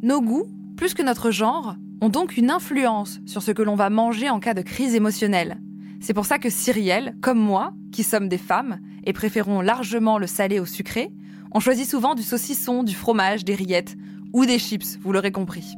Nos 0.04 0.22
goûts, 0.22 0.46
plus 0.76 0.94
que 0.94 1.02
notre 1.02 1.32
genre, 1.32 1.76
ont 2.02 2.10
donc 2.10 2.38
une 2.38 2.52
influence 2.52 3.20
sur 3.26 3.42
ce 3.42 3.52
que 3.52 3.62
l'on 3.62 3.76
va 3.76 3.90
manger 3.90 4.30
en 4.30 4.40
cas 4.40 4.54
de 4.54 4.62
crise 4.62 4.96
émotionnelle. 4.96 5.60
C'est 6.00 6.14
pour 6.14 6.26
ça 6.26 6.38
que 6.40 6.50
Cyrielle, 6.50 7.16
comme 7.22 7.40
moi, 7.40 7.74
qui 7.92 8.04
sommes 8.04 8.30
des 8.30 8.38
femmes 8.38 8.80
et 9.04 9.14
préférons 9.14 9.62
largement 9.62 10.18
le 10.18 10.28
salé 10.28 10.60
au 10.60 10.66
sucré, 10.66 11.12
on 11.52 11.60
choisit 11.60 11.90
souvent 11.90 12.14
du 12.14 12.24
saucisson, 12.24 12.84
du 12.84 12.94
fromage, 12.94 13.46
des 13.46 13.56
rillettes 13.56 13.96
ou 14.34 14.46
des 14.46 14.60
chips, 14.60 15.00
vous 15.02 15.12
l'aurez 15.12 15.32
compris. 15.32 15.74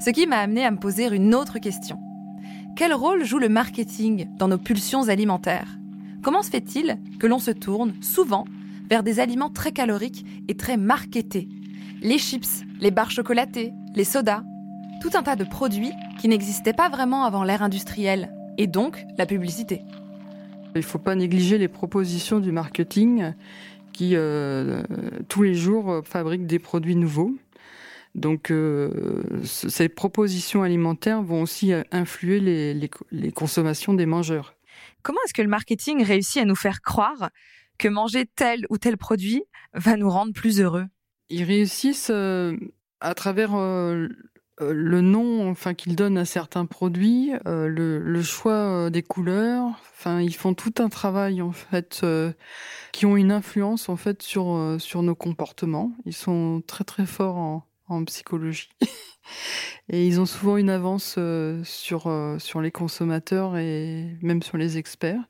Ce 0.00 0.10
qui 0.10 0.26
m'a 0.26 0.38
amené 0.38 0.64
à 0.64 0.70
me 0.70 0.78
poser 0.78 1.06
une 1.14 1.34
autre 1.34 1.58
question. 1.58 1.98
Quel 2.76 2.94
rôle 2.94 3.24
joue 3.24 3.38
le 3.38 3.48
marketing 3.48 4.28
dans 4.36 4.48
nos 4.48 4.58
pulsions 4.58 5.08
alimentaires? 5.08 5.78
Comment 6.22 6.42
se 6.42 6.50
fait-il 6.50 6.98
que 7.20 7.26
l'on 7.26 7.38
se 7.38 7.50
tourne 7.50 7.94
souvent 8.00 8.44
vers 8.88 9.02
des 9.02 9.20
aliments 9.20 9.50
très 9.50 9.72
caloriques 9.72 10.24
et 10.48 10.56
très 10.56 10.76
marketés? 10.76 11.48
Les 12.02 12.18
chips, 12.18 12.64
les 12.80 12.90
barres 12.90 13.10
chocolatées, 13.10 13.72
les 13.94 14.04
sodas, 14.04 14.42
tout 15.00 15.10
un 15.14 15.22
tas 15.22 15.36
de 15.36 15.44
produits 15.44 15.92
qui 16.20 16.28
n'existaient 16.28 16.72
pas 16.72 16.88
vraiment 16.88 17.24
avant 17.24 17.44
l'ère 17.44 17.62
industrielle, 17.62 18.32
et 18.58 18.66
donc 18.66 19.04
la 19.18 19.26
publicité. 19.26 19.82
Il 20.74 20.78
ne 20.78 20.82
faut 20.82 20.98
pas 20.98 21.14
négliger 21.14 21.58
les 21.58 21.68
propositions 21.68 22.40
du 22.40 22.52
marketing 22.52 23.34
qui, 23.92 24.12
euh, 24.14 24.82
tous 25.28 25.42
les 25.42 25.54
jours, 25.54 26.02
fabriquent 26.04 26.46
des 26.46 26.58
produits 26.58 26.96
nouveaux. 26.96 27.32
Donc 28.14 28.50
euh, 28.50 29.22
ces 29.44 29.88
propositions 29.88 30.62
alimentaires 30.62 31.22
vont 31.22 31.42
aussi 31.42 31.72
euh, 31.72 31.82
influer 31.90 32.40
les, 32.40 33.32
consommations 33.32 33.92
des 33.92 34.06
mangeurs. 34.06 34.54
Comment 35.02 35.18
est-ce 35.26 35.34
que 35.34 35.42
le 35.42 35.48
marketing 35.48 36.04
réussit 36.04 36.40
à 36.40 36.44
nous 36.44 36.54
faire 36.54 36.80
croire 36.80 37.30
que 37.76 37.88
manger 37.88 38.24
tel 38.36 38.66
ou 38.70 38.78
tel 38.78 38.96
produit 38.96 39.42
va 39.74 39.96
nous 39.96 40.08
rendre 40.08 40.32
plus 40.32 40.60
heureux? 40.60 40.86
Ils 41.28 41.42
réussissent 41.42 42.10
euh, 42.10 42.56
à 43.00 43.14
travers 43.14 43.50
le 44.60 45.00
nom 45.00 45.50
enfin 45.50 45.74
qu'ils 45.74 45.96
donnent 45.96 46.18
à 46.18 46.24
certains 46.24 46.66
produits, 46.66 47.32
le, 47.44 48.22
choix 48.22 48.88
des 48.90 49.02
couleurs, 49.02 49.66
enfin 49.96 50.20
ils 50.20 50.34
font 50.34 50.54
tout 50.54 50.74
un 50.78 50.88
travail 50.88 51.42
en 51.42 51.52
fait 51.52 52.04
qui 52.92 53.06
ont 53.06 53.16
une 53.16 53.32
influence 53.32 53.88
en 53.88 53.96
fait 53.96 54.22
sur 54.22 54.76
sur 54.78 55.02
nos 55.02 55.14
comportements. 55.14 55.92
Ils 56.06 56.14
sont 56.14 56.62
très 56.66 56.84
très 56.84 57.06
forts 57.06 57.36
en, 57.88 58.04
psychologie. 58.04 58.70
et 59.88 60.06
ils 60.06 60.20
ont 60.20 60.26
souvent 60.26 60.56
une 60.56 60.70
avance 60.70 61.16
euh, 61.18 61.62
sur, 61.64 62.06
euh, 62.06 62.38
sur 62.38 62.60
les 62.60 62.70
consommateurs 62.70 63.56
et 63.56 64.16
même 64.22 64.42
sur 64.42 64.56
les 64.56 64.78
experts. 64.78 65.22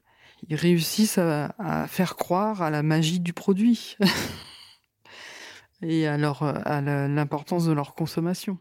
Ils 0.49 0.57
réussissent 0.57 1.19
à, 1.19 1.87
faire 1.89 2.17
croire 2.17 2.61
à 2.61 2.71
la 2.71 2.83
magie 2.83 3.21
du 3.21 3.33
produit 3.33 3.97
et 5.83 6.07
à 6.07 6.19
l'importance 6.19 7.65
de 7.65 7.73
leur 7.73 7.95
consommation. 7.95 8.59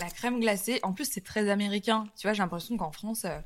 La 0.00 0.10
crème 0.10 0.40
glacée, 0.40 0.80
en 0.82 0.92
plus 0.92 1.10
c'est 1.10 1.24
très 1.24 1.48
américain. 1.48 2.04
Tu 2.18 2.26
vois, 2.26 2.32
j'ai 2.32 2.42
l'impression 2.42 2.76
qu'en 2.76 2.92
France, 2.92 3.24
euh, 3.24 3.38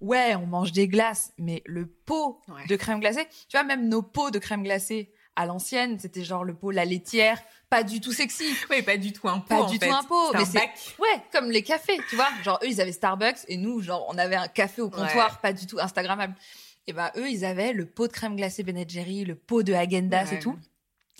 ouais, 0.00 0.34
on 0.34 0.46
mange 0.46 0.72
des 0.72 0.88
glaces, 0.88 1.32
mais 1.38 1.62
le 1.66 1.86
pot 1.86 2.40
de 2.68 2.76
crème 2.76 3.00
glacée, 3.00 3.26
tu 3.48 3.56
vois, 3.56 3.64
même 3.64 3.88
nos 3.88 4.02
pots 4.02 4.30
de 4.30 4.38
crème 4.38 4.62
glacée, 4.62 5.12
à 5.38 5.46
l'ancienne, 5.46 6.00
c'était 6.00 6.24
genre 6.24 6.42
le 6.42 6.52
pot 6.52 6.72
la 6.72 6.84
laitière, 6.84 7.40
pas 7.70 7.84
du 7.84 8.00
tout 8.00 8.12
sexy. 8.12 8.44
Oui, 8.70 8.82
pas 8.82 8.96
du 8.96 9.12
tout 9.12 9.28
un 9.28 9.38
pot. 9.38 9.48
Pas 9.48 9.70
du 9.70 9.78
tout 9.78 9.90
un 9.90 10.02
pot, 10.02 10.32
mais 10.34 10.44
c'est 10.44 10.58
ouais, 10.58 11.22
comme 11.32 11.50
les 11.50 11.62
cafés, 11.62 12.00
tu 12.10 12.16
vois. 12.16 12.28
Genre 12.42 12.58
eux, 12.64 12.66
ils 12.68 12.80
avaient 12.80 12.92
Starbucks 12.92 13.38
et 13.46 13.56
nous, 13.56 13.80
genre 13.80 14.04
on 14.08 14.18
avait 14.18 14.34
un 14.34 14.48
café 14.48 14.82
au 14.82 14.90
comptoir, 14.90 15.40
pas 15.40 15.52
du 15.52 15.66
tout 15.66 15.78
instagrammable. 15.78 16.34
Et 16.88 16.92
ben 16.92 17.12
eux, 17.16 17.30
ils 17.30 17.44
avaient 17.44 17.72
le 17.72 17.86
pot 17.86 18.08
de 18.08 18.12
crème 18.12 18.34
glacée 18.34 18.64
Ben 18.64 18.82
Jerry, 18.88 19.24
le 19.24 19.36
pot 19.36 19.62
de 19.62 19.72
Häagen-Dazs 19.72 20.32
et 20.32 20.38
tout. 20.40 20.58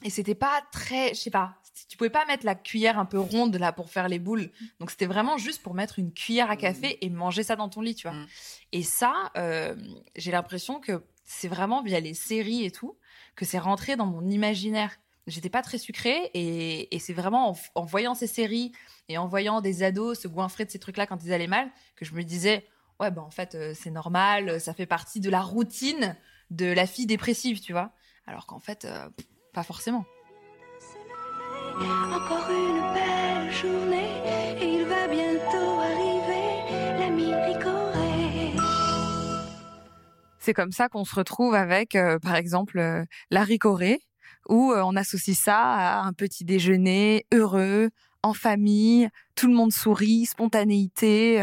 Et 0.03 0.11
c'était 0.11 0.35
pas 0.35 0.63
très, 0.73 1.11
je 1.11 1.21
sais 1.21 1.31
pas, 1.31 1.57
tu 1.89 1.97
pouvais 1.97 2.11
pas 2.11 2.25
mettre 2.27 2.45
la 2.45 2.55
cuillère 2.55 2.99
un 2.99 3.05
peu 3.05 3.19
ronde 3.19 3.57
là 3.57 3.73
pour 3.73 3.91
faire 3.91 4.09
les 4.09 4.19
boules. 4.19 4.51
Donc 4.81 4.91
c'était 4.91 5.07
vraiment 5.07 5.37
juste 5.37 5.63
pour 5.63 5.75
mettre 5.75 5.99
une 5.99 6.13
cuillère 6.13 6.51
à 6.51 6.57
café 6.57 6.95
mm. 6.95 7.05
et 7.05 7.11
manger 7.11 7.43
ça 7.43 7.57
dans 7.57 7.69
ton 7.69 7.81
lit, 7.81 7.95
tu 7.95 8.09
vois. 8.09 8.17
Mm. 8.17 8.27
Et 8.73 8.83
ça, 8.83 9.31
euh, 9.37 9.77
j'ai 10.17 10.31
l'impression 10.31 10.81
que 10.81 11.03
c'est 11.25 11.49
vraiment 11.49 11.83
via 11.83 12.01
les 12.01 12.15
séries 12.15 12.65
et 12.65 12.71
tout 12.71 12.97
que 13.37 13.45
c'est 13.45 13.59
rentré 13.59 13.97
dans 13.97 14.07
mon 14.07 14.27
imaginaire. 14.29 14.99
J'étais 15.27 15.51
pas 15.51 15.63
très 15.63 15.79
sucrée 15.79 16.31
et, 16.33 16.99
c'est 16.99 17.13
vraiment 17.13 17.55
en, 17.75 17.85
voyant 17.85 18.15
ces 18.15 18.27
séries 18.27 18.73
et 19.09 19.19
en 19.19 19.29
voyant 19.29 19.61
des 19.61 19.83
ados 19.83 20.21
se 20.21 20.27
goinfrer 20.27 20.65
de 20.65 20.71
ces 20.71 20.79
trucs-là 20.79 21.07
quand 21.07 21.23
ils 21.23 21.33
allaient 21.33 21.47
mal 21.47 21.71
que 21.97 22.05
je 22.05 22.15
me 22.15 22.23
disais 22.23 22.67
ouais 22.99 23.11
ben 23.11 23.23
en 23.23 23.31
fait 23.31 23.55
euh, 23.55 23.75
c'est 23.75 23.91
normal, 23.91 24.61
ça 24.61 24.73
fait 24.73 24.87
partie 24.87 25.21
de 25.21 25.31
la 25.31 25.43
routine 25.43 26.17
de 26.51 26.67
la 26.67 26.87
fille 26.87 27.07
dépressive, 27.07 27.61
tu 27.61 27.73
vois. 27.73 27.93
Alors 28.27 28.47
qu'en 28.47 28.59
fait 28.59 28.87
euh, 28.87 29.09
pas 29.53 29.63
forcément. 29.63 30.07
Encore 31.81 32.51
une 32.51 32.95
belle 32.95 33.53
journée 33.53 34.23
et 34.61 34.81
il 34.81 34.85
va 34.85 35.07
bientôt 35.09 35.81
arriver 35.81 36.99
l'ami 36.99 37.33
c'est 40.49 40.55
comme 40.55 40.73
ça 40.73 40.89
qu'on 40.89 41.05
se 41.05 41.15
retrouve 41.15 41.55
avec, 41.55 41.95
euh, 41.95 42.19
par 42.19 42.35
exemple, 42.35 42.79
euh, 42.79 43.05
la 43.31 43.45
ricorée, 43.45 44.01
où 44.49 44.73
euh, 44.73 44.81
on 44.83 44.97
associe 44.97 45.37
ça 45.37 45.59
à 45.59 46.01
un 46.05 46.15
petit 46.15 46.43
déjeuner 46.47 47.27
heureux, 47.35 47.91
en 48.23 48.33
famille, 48.33 49.11
tout 49.35 49.47
le 49.47 49.53
monde 49.53 49.73
sourit, 49.73 50.25
spontanéité. 50.25 51.37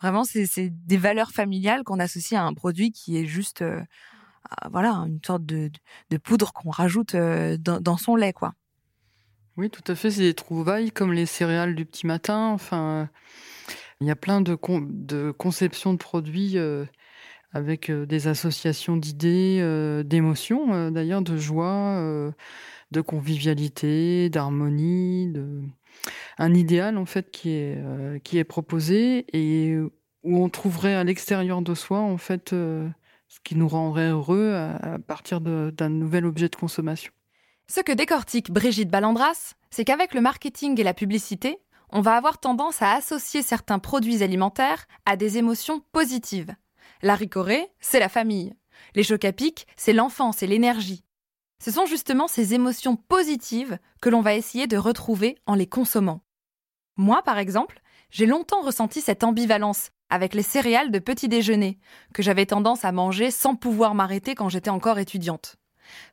vraiment, 0.00 0.22
c'est 0.22 0.70
des 0.70 0.96
valeurs 0.96 1.32
familiales 1.32 1.82
qu'on 1.82 1.98
associe 1.98 2.40
à 2.40 2.44
un 2.44 2.54
produit 2.54 2.92
qui 2.92 3.18
est 3.18 3.26
juste, 3.26 3.64
voilà, 4.70 4.92
une 5.08 5.18
sorte 5.26 5.44
de, 5.44 5.70
poudre 6.22 6.52
qu'on 6.52 6.70
rajoute 6.70 7.16
dans, 7.16 7.96
son 7.96 8.14
lait, 8.14 8.32
quoi. 8.32 8.54
Oui, 9.58 9.70
tout 9.70 9.82
à 9.88 9.94
fait. 9.94 10.12
C'est 10.12 10.22
des 10.22 10.34
trouvailles 10.34 10.92
comme 10.92 11.12
les 11.12 11.26
céréales 11.26 11.74
du 11.74 11.84
petit 11.84 12.06
matin. 12.06 12.48
Enfin, 12.54 13.10
il 14.00 14.06
y 14.06 14.10
a 14.10 14.16
plein 14.16 14.40
de, 14.40 14.54
conceptions 15.32 15.92
de 15.92 15.98
produits 15.98 16.56
avec 17.52 17.90
euh, 17.90 18.06
des 18.06 18.28
associations 18.28 18.96
d'idées, 18.96 19.58
euh, 19.60 20.02
d'émotions, 20.02 20.74
euh, 20.74 20.90
d'ailleurs, 20.90 21.22
de 21.22 21.36
joie, 21.36 22.00
de 22.90 23.00
convivialité, 23.00 24.30
d'harmonie, 24.30 25.32
un 26.38 26.54
idéal 26.54 26.96
en 26.96 27.06
fait 27.06 27.30
qui 27.30 27.50
est, 27.50 27.82
qui 28.22 28.38
est 28.38 28.44
proposé 28.44 29.26
et 29.32 29.76
où 29.76 30.42
on 30.44 30.48
trouverait 30.48 30.94
à 30.94 31.04
l'extérieur 31.04 31.62
de 31.62 31.74
soi 31.74 31.98
en 31.98 32.16
fait 32.16 32.50
ce 32.50 33.40
qui 33.44 33.56
nous 33.56 33.68
rendrait 33.68 34.10
heureux 34.10 34.54
à, 34.54 34.98
partir 35.06 35.40
d'un 35.40 35.88
nouvel 35.88 36.24
objet 36.26 36.48
de 36.48 36.56
consommation. 36.56 37.12
Ce 37.70 37.80
que 37.80 37.92
décortique 37.92 38.50
Brigitte 38.50 38.88
Ballandras, 38.88 39.52
c'est 39.70 39.84
qu'avec 39.84 40.14
le 40.14 40.22
marketing 40.22 40.80
et 40.80 40.84
la 40.84 40.94
publicité, 40.94 41.58
on 41.90 42.00
va 42.00 42.16
avoir 42.16 42.38
tendance 42.38 42.80
à 42.80 42.92
associer 42.92 43.42
certains 43.42 43.78
produits 43.78 44.22
alimentaires 44.22 44.86
à 45.04 45.16
des 45.16 45.36
émotions 45.36 45.82
positives. 45.92 46.54
La 47.02 47.14
ricorée, 47.14 47.68
c'est 47.78 48.00
la 48.00 48.08
famille. 48.08 48.54
Les 48.94 49.02
chocs 49.02 49.26
à 49.26 49.32
pic, 49.32 49.66
c'est 49.76 49.92
l'enfance 49.92 50.42
et 50.42 50.46
l'énergie. 50.46 51.04
Ce 51.62 51.70
sont 51.70 51.84
justement 51.84 52.26
ces 52.26 52.54
émotions 52.54 52.96
positives 52.96 53.78
que 54.00 54.08
l'on 54.08 54.22
va 54.22 54.34
essayer 54.34 54.66
de 54.66 54.78
retrouver 54.78 55.36
en 55.44 55.54
les 55.54 55.66
consommant. 55.66 56.22
Moi, 56.96 57.20
par 57.22 57.36
exemple, 57.36 57.82
j'ai 58.08 58.24
longtemps 58.24 58.62
ressenti 58.62 59.02
cette 59.02 59.24
ambivalence 59.24 59.90
avec 60.08 60.32
les 60.32 60.42
céréales 60.42 60.90
de 60.90 61.00
petit 61.00 61.28
déjeuner, 61.28 61.78
que 62.14 62.22
j'avais 62.22 62.46
tendance 62.46 62.86
à 62.86 62.92
manger 62.92 63.30
sans 63.30 63.56
pouvoir 63.56 63.94
m'arrêter 63.94 64.34
quand 64.34 64.48
j'étais 64.48 64.70
encore 64.70 64.98
étudiante. 64.98 65.56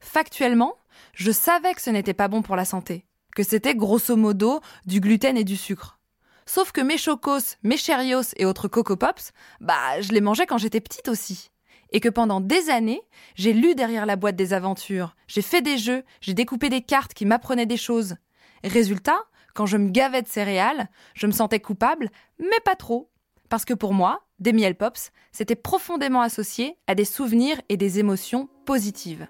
Factuellement, 0.02 0.76
je 1.14 1.32
savais 1.32 1.74
que 1.74 1.82
ce 1.82 1.90
n'était 1.90 2.14
pas 2.14 2.28
bon 2.28 2.42
pour 2.42 2.56
la 2.56 2.66
santé, 2.66 3.06
que 3.36 3.44
c'était 3.44 3.76
grosso 3.76 4.16
modo 4.16 4.62
du 4.86 5.00
gluten 5.00 5.38
et 5.38 5.44
du 5.44 5.58
sucre. 5.58 6.00
Sauf 6.46 6.72
que 6.72 6.82
mes 6.82 6.98
chocos, 6.98 7.58
mes 7.64 7.78
Cheerios 7.78 8.34
et 8.38 8.46
autres 8.46 8.68
Coco 8.68 8.96
Pops, 8.96 9.32
bah, 9.62 10.00
je 10.02 10.12
les 10.12 10.22
mangeais 10.22 10.46
quand 10.46 10.60
j'étais 10.60 10.82
petite 10.82 11.08
aussi. 11.08 11.50
Et 11.92 12.00
que 12.00 12.10
pendant 12.10 12.40
des 12.40 12.70
années, 12.70 13.02
j'ai 13.36 13.54
lu 13.54 13.74
derrière 13.74 14.06
la 14.06 14.16
boîte 14.16 14.36
des 14.36 14.54
aventures, 14.54 15.16
j'ai 15.28 15.42
fait 15.42 15.62
des 15.62 15.78
jeux, 15.78 16.04
j'ai 16.22 16.34
découpé 16.34 16.70
des 16.70 16.82
cartes 16.82 17.14
qui 17.14 17.26
m'apprenaient 17.26 17.66
des 17.66 17.78
choses. 17.78 18.16
Résultat, 18.64 19.20
quand 19.54 19.66
je 19.66 19.78
me 19.78 19.90
gavais 19.90 20.22
de 20.22 20.28
céréales, 20.28 20.90
je 21.14 21.28
me 21.28 21.32
sentais 21.32 21.60
coupable, 21.60 22.10
mais 22.40 22.60
pas 22.64 22.76
trop. 22.76 23.10
Parce 23.50 23.66
que 23.66 23.74
pour 23.74 23.94
moi, 23.94 24.26
des 24.40 24.54
miel 24.54 24.76
pops, 24.76 25.12
c'était 25.32 25.56
profondément 25.56 26.22
associé 26.22 26.78
à 26.88 26.96
des 26.96 27.06
souvenirs 27.06 27.62
et 27.70 27.78
des 27.78 28.00
émotions 28.00 28.50
positives. 28.66 29.28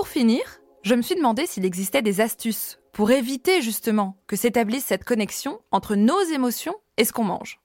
Pour 0.00 0.08
finir, 0.08 0.62
je 0.82 0.94
me 0.94 1.02
suis 1.02 1.14
demandé 1.14 1.44
s'il 1.44 1.66
existait 1.66 2.00
des 2.00 2.22
astuces 2.22 2.78
pour 2.94 3.10
éviter 3.10 3.60
justement 3.60 4.16
que 4.26 4.34
s'établisse 4.34 4.86
cette 4.86 5.04
connexion 5.04 5.60
entre 5.72 5.94
nos 5.94 6.18
émotions 6.32 6.74
et 6.96 7.04
ce 7.04 7.12
qu'on 7.12 7.24
mange. 7.24 7.60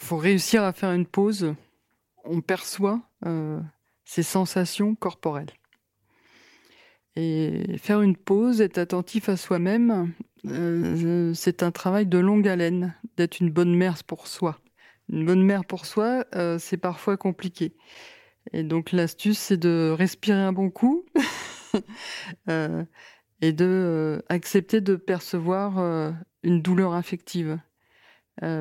Il 0.00 0.06
faut 0.06 0.16
réussir 0.16 0.64
à 0.64 0.72
faire 0.72 0.92
une 0.92 1.04
pause. 1.04 1.54
On 2.24 2.40
perçoit 2.40 3.02
euh, 3.26 3.60
ces 4.06 4.22
sensations 4.22 4.94
corporelles. 4.94 5.52
Et 7.14 7.76
faire 7.76 8.00
une 8.00 8.16
pause, 8.16 8.62
être 8.62 8.78
attentif 8.78 9.28
à 9.28 9.36
soi-même, 9.36 10.14
euh, 10.46 11.34
c'est 11.34 11.62
un 11.62 11.72
travail 11.72 12.06
de 12.06 12.16
longue 12.16 12.48
haleine, 12.48 12.94
d'être 13.18 13.40
une 13.40 13.50
bonne 13.50 13.76
mère 13.76 14.02
pour 14.02 14.28
soi. 14.28 14.58
Une 15.10 15.26
bonne 15.26 15.42
mère 15.42 15.66
pour 15.66 15.84
soi, 15.84 16.24
euh, 16.36 16.56
c'est 16.58 16.78
parfois 16.78 17.18
compliqué. 17.18 17.76
Et 18.54 18.62
donc 18.62 18.92
l'astuce, 18.92 19.38
c'est 19.38 19.58
de 19.58 19.94
respirer 19.94 20.40
un 20.40 20.54
bon 20.54 20.70
coup 20.70 21.04
et 23.42 23.52
de 23.52 24.24
accepter 24.28 24.80
de 24.80 24.96
percevoir 24.96 25.78
une 26.42 26.62
douleur 26.62 26.94
affective. 26.94 27.58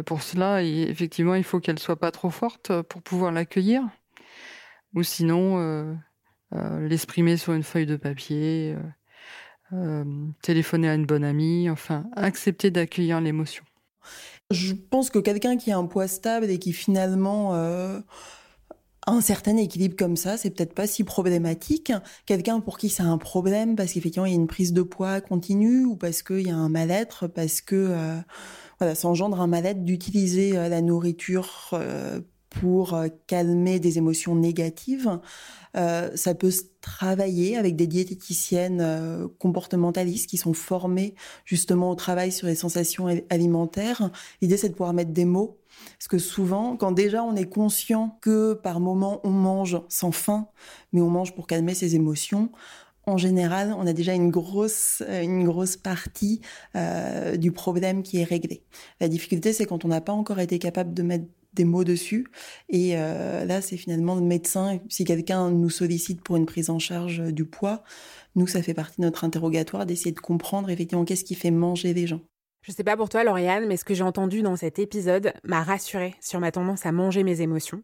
pour 0.05 0.22
cela, 0.22 0.63
effectivement, 0.63 1.36
il 1.36 1.43
faut 1.43 1.59
qu'elle 1.59 1.80
soit 1.80 1.99
pas 1.99 2.11
trop 2.11 2.30
forte 2.30 2.82
pour 2.84 3.01
pouvoir 3.01 3.32
l'accueillir, 3.32 3.84
ou 4.93 5.03
sinon 5.03 5.95
euh, 6.53 6.88
l'exprimer 6.88 7.38
sur 7.38 7.53
une 7.53 7.63
feuille 7.63 7.86
de 7.86 7.95
papier, 7.95 8.76
euh, 8.76 9.74
euh, 9.74 10.28
téléphoner 10.41 10.89
à 10.89 10.93
une 10.93 11.05
bonne 11.05 11.24
amie, 11.24 11.70
enfin, 11.70 12.05
accepter 12.16 12.72
d'accueillir 12.72 13.20
l'émotion. 13.20 13.63
Je 14.51 14.74
pense 14.74 15.09
que 15.09 15.20
quelqu'un 15.20 15.57
qui 15.57 15.72
a 15.72 15.78
un 15.78 15.86
poids 15.86 16.07
stable 16.07 16.49
et 16.49 16.59
qui 16.59 16.72
finalement 16.72 17.53
un 19.08 19.22
certain 19.22 19.58
équilibre 19.58 19.95
comme 19.95 20.16
ça, 20.16 20.38
c'est 20.38 20.49
peut-être 20.49 20.74
pas 20.74 20.88
si 20.88 21.03
problématique. 21.03 21.91
Quelqu'un 22.26 22.60
pour 22.60 22.78
qui 22.78 22.89
c'est 22.89 23.03
un 23.03 23.18
problème 23.18 23.76
parce 23.76 23.93
qu'effectivement 23.93 24.26
il 24.26 24.32
y 24.32 24.36
a 24.36 24.39
une 24.39 24.47
prise 24.47 24.74
de 24.74 24.82
poids 24.82 25.22
continue 25.22 25.86
ou 25.86 25.95
parce 25.95 26.24
qu'il 26.24 26.47
y 26.47 26.49
a 26.49 26.56
un 26.56 26.70
mal-être, 26.70 27.28
parce 27.28 27.62
que 27.62 27.95
voilà, 28.80 28.95
ça 28.95 29.08
engendre 29.08 29.39
un 29.41 29.47
mal-être 29.47 29.84
d'utiliser 29.84 30.53
la 30.53 30.82
nourriture 30.82 31.74
pour 32.49 32.97
calmer 33.28 33.80
des 33.80 33.97
émotions 33.97 34.36
négatives. 34.36 35.20
Euh, 35.76 36.10
ça 36.16 36.34
peut 36.36 36.51
se 36.51 36.64
travailler 36.80 37.58
avec 37.58 37.76
des 37.76 37.88
diététiciennes 37.88 38.80
euh, 38.82 39.28
comportementalistes 39.39 40.30
qui 40.30 40.38
sont 40.38 40.53
formées 40.53 41.16
justement 41.43 41.91
au 41.91 41.95
travail 41.95 42.32
sur 42.32 42.47
les 42.47 42.56
sensations 42.56 43.08
alimentaires. 43.30 44.10
L'idée, 44.41 44.56
c'est 44.56 44.70
de 44.70 44.74
pouvoir 44.74 44.93
mettre 44.93 45.12
des 45.12 45.26
mots. 45.26 45.58
Parce 45.97 46.07
que 46.07 46.17
souvent, 46.17 46.78
quand 46.78 46.91
déjà 46.91 47.23
on 47.23 47.36
est 47.36 47.49
conscient 47.49 48.17
que 48.21 48.53
par 48.53 48.80
moment 48.80 49.21
on 49.23 49.32
mange 49.32 49.82
sans 49.89 50.11
faim, 50.11 50.47
mais 50.93 51.01
on 51.01 51.09
mange 51.09 51.36
pour 51.36 51.47
calmer 51.47 51.73
ses 51.73 51.95
émotions, 51.95 52.51
en 53.07 53.17
général, 53.17 53.76
on 53.78 53.86
a 53.86 53.93
déjà 53.93 54.13
une 54.13 54.32
grosse, 54.32 55.03
une 55.07 55.45
grosse 55.45 55.78
partie 55.78 56.41
euh, 56.76 57.38
du 57.38 57.51
problème 57.51 58.01
qui 58.01 58.17
est 58.17 58.23
réglée. 58.23 58.63
La 58.99 59.07
difficulté, 59.07 59.53
c'est 59.53 59.65
quand 59.65 59.86
on 59.86 59.89
n'a 59.89 60.01
pas 60.01 60.13
encore 60.13 60.39
été 60.39 60.57
capable 60.57 60.93
de 60.93 61.03
mettre 61.03 61.26
des 61.53 61.65
mots 61.65 61.84
dessus. 61.84 62.28
Et 62.69 62.97
euh, 62.97 63.45
là, 63.45 63.61
c'est 63.61 63.78
finalement 63.78 64.15
le 64.15 64.21
médecin. 64.21 64.80
Si 64.89 65.05
quelqu'un 65.05 65.51
nous 65.51 65.69
sollicite 65.69 66.21
pour 66.21 66.36
une 66.36 66.45
prise 66.45 66.69
en 66.69 66.80
charge 66.80 67.19
du 67.19 67.45
poids, 67.45 67.84
nous, 68.36 68.47
ça 68.47 68.61
fait 68.61 68.73
partie 68.73 68.99
de 68.99 69.05
notre 69.05 69.23
interrogatoire 69.23 69.86
d'essayer 69.86 70.11
de 70.11 70.19
comprendre 70.19 70.69
effectivement 70.69 71.05
qu'est-ce 71.05 71.23
qui 71.23 71.36
fait 71.36 71.51
manger 71.51 71.93
les 71.93 72.07
gens. 72.07 72.21
Je 72.66 72.72
sais 72.72 72.84
pas 72.84 72.97
pour 72.97 73.09
toi, 73.09 73.24
Lauriane, 73.24 73.68
mais 73.68 73.78
ce 73.78 73.86
que 73.86 73.93
j'ai 73.93 74.03
entendu 74.03 74.41
dans 74.41 74.55
cet 74.55 74.80
épisode 74.80 75.34
m'a 75.43 75.61
rassurée 75.61 76.16
sur 76.20 76.39
ma 76.39 76.51
tendance 76.51 76.88
à 76.88 76.91
manger 76.91 77.24
mes 77.24 77.41
émotions, 77.41 77.84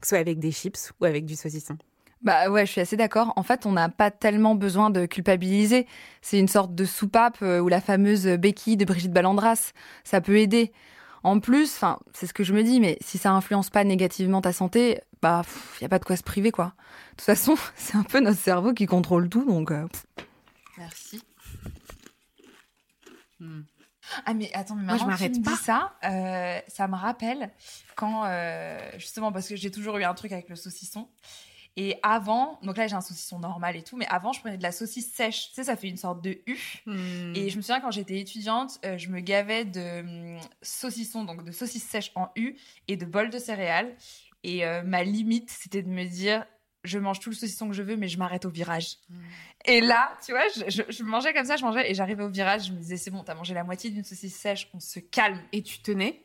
que 0.00 0.06
ce 0.06 0.10
soit 0.10 0.18
avec 0.18 0.38
des 0.38 0.50
chips 0.50 0.94
ou 0.98 1.04
avec 1.04 1.26
du 1.26 1.36
saucisson. 1.36 1.76
Bah 2.22 2.48
ouais, 2.50 2.64
je 2.64 2.72
suis 2.72 2.80
assez 2.80 2.96
d'accord. 2.96 3.34
En 3.36 3.42
fait, 3.42 3.66
on 3.66 3.72
n'a 3.72 3.90
pas 3.90 4.10
tellement 4.10 4.54
besoin 4.54 4.88
de 4.88 5.04
culpabiliser. 5.04 5.86
C'est 6.22 6.38
une 6.38 6.48
sorte 6.48 6.74
de 6.74 6.86
soupape 6.86 7.42
euh, 7.42 7.60
ou 7.60 7.68
la 7.68 7.82
fameuse 7.82 8.26
béquille 8.26 8.78
de 8.78 8.86
Brigitte 8.86 9.12
Ballandras. 9.12 9.72
Ça 10.02 10.22
peut 10.22 10.38
aider. 10.38 10.72
En 11.24 11.38
plus, 11.38 11.74
enfin, 11.74 11.98
c'est 12.14 12.26
ce 12.26 12.32
que 12.32 12.42
je 12.42 12.54
me 12.54 12.62
dis, 12.62 12.80
mais 12.80 12.96
si 13.02 13.18
ça 13.18 13.32
influence 13.32 13.68
pas 13.68 13.84
négativement 13.84 14.40
ta 14.40 14.54
santé, 14.54 15.02
bah, 15.20 15.42
il 15.78 15.82
y 15.82 15.84
a 15.84 15.90
pas 15.90 15.98
de 15.98 16.06
quoi 16.06 16.16
se 16.16 16.22
priver, 16.22 16.52
quoi. 16.52 16.72
De 17.10 17.16
toute 17.16 17.26
façon, 17.26 17.54
c'est 17.76 17.96
un 17.96 18.02
peu 18.02 18.20
notre 18.20 18.38
cerveau 18.38 18.72
qui 18.72 18.86
contrôle 18.86 19.28
tout, 19.28 19.44
donc. 19.44 19.72
Euh, 19.72 19.86
Merci. 20.78 21.22
Hmm. 23.40 23.62
Ah 24.26 24.34
mais 24.34 24.52
attends, 24.54 24.74
mais 24.74 24.84
Moi, 24.84 24.96
je 24.96 25.04
m'arrête 25.04 25.42
pas. 25.42 25.56
ça, 25.56 25.94
euh, 26.04 26.60
ça 26.68 26.88
me 26.88 26.96
rappelle 26.96 27.50
quand 27.96 28.24
euh, 28.24 28.78
justement 28.98 29.32
parce 29.32 29.48
que 29.48 29.56
j'ai 29.56 29.70
toujours 29.70 29.96
eu 29.98 30.04
un 30.04 30.14
truc 30.14 30.32
avec 30.32 30.48
le 30.48 30.56
saucisson 30.56 31.08
et 31.76 31.96
avant, 32.02 32.58
donc 32.62 32.76
là 32.76 32.86
j'ai 32.86 32.94
un 32.94 33.00
saucisson 33.00 33.38
normal 33.38 33.76
et 33.76 33.82
tout, 33.82 33.96
mais 33.96 34.06
avant 34.08 34.32
je 34.32 34.40
prenais 34.40 34.58
de 34.58 34.62
la 34.62 34.72
saucisse 34.72 35.10
sèche. 35.12 35.48
Tu 35.48 35.54
sais, 35.54 35.64
ça 35.64 35.76
fait 35.76 35.88
une 35.88 35.96
sorte 35.96 36.22
de 36.22 36.38
U. 36.46 36.58
Hmm. 36.86 37.32
Et 37.34 37.48
je 37.48 37.56
me 37.56 37.62
souviens 37.62 37.80
quand 37.80 37.90
j'étais 37.90 38.20
étudiante, 38.20 38.78
euh, 38.84 38.98
je 38.98 39.08
me 39.08 39.20
gavais 39.20 39.64
de 39.64 40.00
hum, 40.00 40.40
saucisson, 40.60 41.24
donc 41.24 41.44
de 41.44 41.52
saucisse 41.52 41.84
sèche 41.84 42.12
en 42.14 42.28
U 42.36 42.56
et 42.88 42.96
de 42.96 43.06
bol 43.06 43.30
de 43.30 43.38
céréales. 43.38 43.94
Et 44.44 44.64
ma 44.84 45.04
limite, 45.04 45.50
c'était 45.50 45.82
de 45.82 45.88
me 45.88 46.04
dire, 46.04 46.44
je 46.84 46.98
mange 46.98 47.20
tout 47.20 47.30
le 47.30 47.36
saucisson 47.36 47.68
que 47.68 47.74
je 47.74 47.82
veux, 47.82 47.96
mais 47.96 48.08
je 48.08 48.18
m'arrête 48.18 48.44
au 48.44 48.50
virage. 48.50 48.96
Hmm. 49.08 49.14
Et 49.66 49.80
là, 49.80 50.16
tu 50.24 50.32
vois, 50.32 50.42
je, 50.56 50.62
je- 50.68 50.92
je 50.92 51.02
mangeais 51.04 51.32
comme 51.32 51.44
ça, 51.46 51.56
je 51.56 51.62
mangeais, 51.64 51.90
et 51.90 51.94
j'arrivais 51.94 52.24
au 52.24 52.28
virage, 52.28 52.66
je 52.66 52.72
me 52.72 52.78
disais, 52.78 52.96
c'est 52.96 53.10
bon, 53.10 53.22
t'as 53.22 53.34
mangé 53.34 53.54
la 53.54 53.62
moitié 53.64 53.90
d'une 53.90 54.04
saucisse 54.04 54.34
sèche, 54.34 54.68
on 54.74 54.80
se 54.80 54.98
calme. 54.98 55.40
Et 55.52 55.62
tu 55.62 55.78
tenais? 55.78 56.20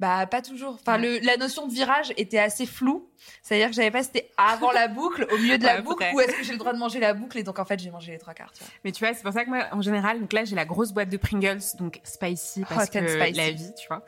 Bah, 0.00 0.26
pas 0.26 0.42
toujours. 0.42 0.74
Enfin, 0.80 0.96
le, 0.96 1.18
la 1.24 1.36
notion 1.36 1.66
de 1.66 1.72
virage 1.72 2.12
était 2.16 2.38
assez 2.38 2.66
floue. 2.66 3.08
C'est-à-dire 3.42 3.68
que 3.70 3.74
j'avais 3.74 3.90
pas 3.90 4.04
c'était 4.04 4.30
avant 4.36 4.70
la 4.70 4.86
boucle, 4.86 5.26
au 5.32 5.38
milieu 5.38 5.58
de 5.58 5.64
la 5.64 5.76
Ouais, 5.76 5.82
boucle, 5.82 6.06
ou 6.14 6.20
est-ce 6.20 6.36
que 6.36 6.44
j'ai 6.44 6.52
le 6.52 6.58
droit 6.58 6.72
de 6.72 6.78
manger 6.78 7.00
la 7.00 7.14
boucle, 7.14 7.36
et 7.36 7.42
donc 7.42 7.58
en 7.58 7.64
fait, 7.64 7.80
j'ai 7.80 7.90
mangé 7.90 8.12
les 8.12 8.18
trois 8.18 8.32
quarts, 8.32 8.52
tu 8.52 8.60
vois. 8.60 8.68
Mais 8.84 8.92
tu 8.92 9.04
vois, 9.04 9.12
c'est 9.12 9.24
pour 9.24 9.32
ça 9.32 9.44
que 9.44 9.50
moi, 9.50 9.66
en 9.72 9.82
général, 9.82 10.20
donc 10.20 10.32
là, 10.32 10.44
j'ai 10.44 10.54
la 10.54 10.64
grosse 10.64 10.92
boîte 10.92 11.08
de 11.08 11.16
Pringles, 11.16 11.58
donc 11.78 12.00
spicy, 12.04 12.62
parce 12.68 12.84
Hot 12.84 12.92
que 13.00 13.08
spicy. 13.08 13.32
la 13.36 13.50
vie, 13.50 13.72
tu 13.76 13.88
vois. 13.88 14.04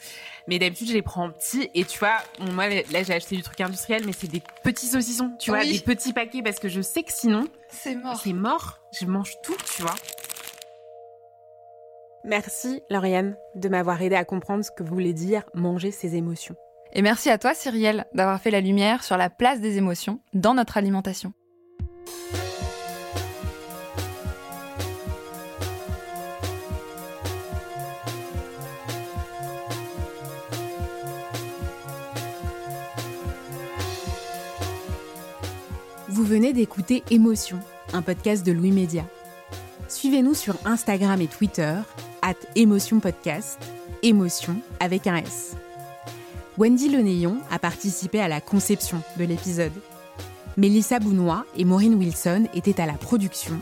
Mais 0.47 0.61
d'habitude, 0.61 0.87
je 0.89 0.93
les 0.93 1.03
prends 1.03 1.25
en 1.25 1.31
petits, 1.33 1.69
et 1.75 1.85
tu 1.85 1.99
vois, 1.99 2.19
bon, 2.39 2.53
moi, 2.53 2.69
là, 2.69 3.03
j'ai 3.03 3.13
acheté 3.13 3.35
du 3.35 3.43
truc 3.43 3.61
industriel, 3.61 4.05
mais 4.07 4.13
c'est 4.13 4.29
des 4.31 4.43
petits 4.63 4.87
saucissons, 4.87 5.33
tu 5.41 5.51
vois, 5.51 5.65
des 5.65 5.81
petits 5.81 6.13
paquets, 6.13 6.43
parce 6.43 6.61
que 6.61 6.69
je 6.69 6.81
sais 6.81 7.03
que 7.03 7.13
sinon, 7.13 7.49
C'est 7.69 7.97
mort. 7.97 8.21
c'est 8.23 8.33
mort, 8.33 8.79
je 8.99 9.07
mange 9.07 9.33
tout, 9.43 9.57
tu 9.75 9.83
vois. 9.83 9.95
Merci, 12.25 12.83
Lauriane, 12.91 13.35
de 13.55 13.69
m'avoir 13.71 14.01
aidé 14.03 14.15
à 14.15 14.25
comprendre 14.25 14.63
ce 14.63 14.71
que 14.71 14.83
voulait 14.83 15.15
dire 15.15 15.45
manger 15.55 15.91
ses 15.91 16.17
émotions. 16.17 16.55
Et 16.93 17.03
merci 17.03 17.31
à 17.31 17.39
toi, 17.39 17.55
Cyrielle, 17.55 18.05
d'avoir 18.13 18.41
fait 18.41 18.51
la 18.51 18.61
lumière 18.61 19.05
sur 19.05 19.17
la 19.17 19.31
place 19.31 19.61
des 19.61 19.79
émotions 19.79 20.21
dans 20.35 20.55
notre 20.55 20.77
alimentation. 20.77 21.33
Vous 36.09 36.25
venez 36.25 36.53
d'écouter 36.53 37.03
Émotion, 37.11 37.61
un 37.95 38.03
podcast 38.03 38.45
de 38.45 38.53
Louis 38.53 38.73
Média. 38.73 39.05
Suivez-nous 39.89 40.35
sur 40.35 40.55
Instagram 40.67 41.21
et 41.21 41.29
Twitter, 41.29 41.75
Émotion 42.55 43.01
Podcast, 43.01 43.59
Émotion 44.03 44.57
avec 44.79 45.07
un 45.07 45.17
S. 45.17 45.57
Wendy 46.59 46.89
Lenéon 46.89 47.39
a 47.51 47.59
participé 47.59 48.21
à 48.21 48.29
la 48.29 48.41
conception 48.41 49.03
de 49.19 49.25
l'épisode. 49.25 49.73
Mélissa 50.57 50.99
Bounois 50.99 51.45
et 51.57 51.65
Maureen 51.65 51.95
Wilson 51.95 52.47
étaient 52.55 52.81
à 52.81 52.87
la 52.87 52.95
production. 52.95 53.61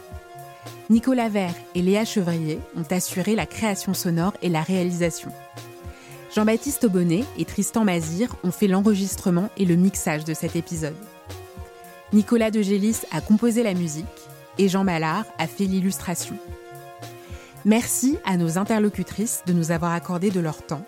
Nicolas 0.91 1.29
Vert 1.29 1.55
et 1.75 1.83
Léa 1.83 2.05
Chevrier 2.05 2.59
ont 2.77 2.87
assuré 2.91 3.35
la 3.35 3.47
création 3.47 3.95
sonore 3.95 4.35
et 4.43 4.49
la 4.49 4.63
réalisation. 4.63 5.31
Jean-Baptiste 6.35 6.85
Aubonnet 6.85 7.25
et 7.39 7.45
Tristan 7.45 7.85
Mazir 7.85 8.35
ont 8.43 8.51
fait 8.51 8.69
l'enregistrement 8.69 9.49
et 9.57 9.65
le 9.65 9.77
mixage 9.77 10.25
de 10.25 10.35
cet 10.35 10.57
épisode. 10.57 10.97
Nicolas 12.13 12.51
de 12.51 12.63
Gélis 12.63 13.03
a 13.13 13.21
composé 13.21 13.63
la 13.63 13.75
musique 13.75 14.07
et 14.59 14.69
Jean 14.69 14.85
Mallard 14.85 15.25
a 15.39 15.47
fait 15.47 15.65
l'illustration. 15.65 16.37
Merci 17.69 18.17
à 18.25 18.39
nos 18.39 18.57
interlocutrices 18.57 19.43
de 19.47 19.53
nous 19.53 19.73
avoir 19.73 19.93
accordé 19.93 20.31
de 20.31 20.41
leur 20.41 20.63
temps. 20.63 20.87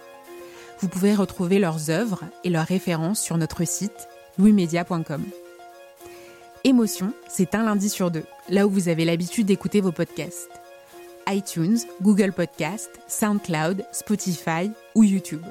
Vous 0.78 0.89
pouvez 0.89 1.14
retrouver 1.14 1.59
leurs 1.59 1.91
œuvres 1.91 2.24
et 2.43 2.49
leurs 2.49 2.64
références 2.64 3.20
sur 3.20 3.37
notre 3.37 3.66
site 3.66 4.09
louismedia.com. 4.39 5.22
Émotion, 6.64 7.12
c'est 7.28 7.55
un 7.55 7.64
lundi 7.64 7.91
sur 7.91 8.11
deux, 8.11 8.24
là 8.49 8.66
où 8.66 8.70
vous 8.70 8.89
avez 8.89 9.05
l'habitude 9.05 9.45
d'écouter 9.45 9.83
vos 9.83 9.93
podcasts. 9.93 10.49
iTunes, 11.28 11.76
Google 12.01 12.33
Podcast, 12.33 12.89
SoundCloud, 13.09 13.85
Spotify 13.93 14.70
ou 14.95 15.05
YouTube. 15.05 15.45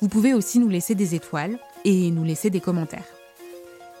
Vous 0.00 0.08
pouvez 0.08 0.34
aussi 0.34 0.58
nous 0.58 0.68
laisser 0.68 0.96
des 0.96 1.14
étoiles 1.14 1.56
et 1.84 2.10
nous 2.10 2.24
laisser 2.24 2.50
des 2.50 2.60
commentaires. 2.60 3.14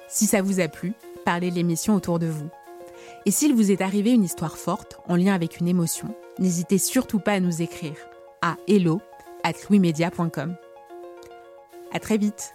Si 0.08 0.26
ça 0.26 0.42
vous 0.42 0.58
a 0.58 0.66
plu, 0.66 0.92
parlez 1.24 1.52
de 1.52 1.54
l'émission 1.54 1.94
autour 1.94 2.18
de 2.18 2.26
vous. 2.26 2.50
Et 3.26 3.32
s'il 3.32 3.54
vous 3.54 3.72
est 3.72 3.82
arrivé 3.82 4.12
une 4.12 4.22
histoire 4.22 4.56
forte 4.56 5.00
en 5.08 5.16
lien 5.16 5.34
avec 5.34 5.58
une 5.58 5.66
émotion, 5.66 6.14
n'hésitez 6.38 6.78
surtout 6.78 7.18
pas 7.18 7.32
à 7.32 7.40
nous 7.40 7.60
écrire 7.60 7.96
à 8.40 8.56
hello 8.68 9.00
at 9.42 9.54
louismedia.com. 9.68 10.56
À 11.92 11.98
très 11.98 12.18
vite! 12.18 12.54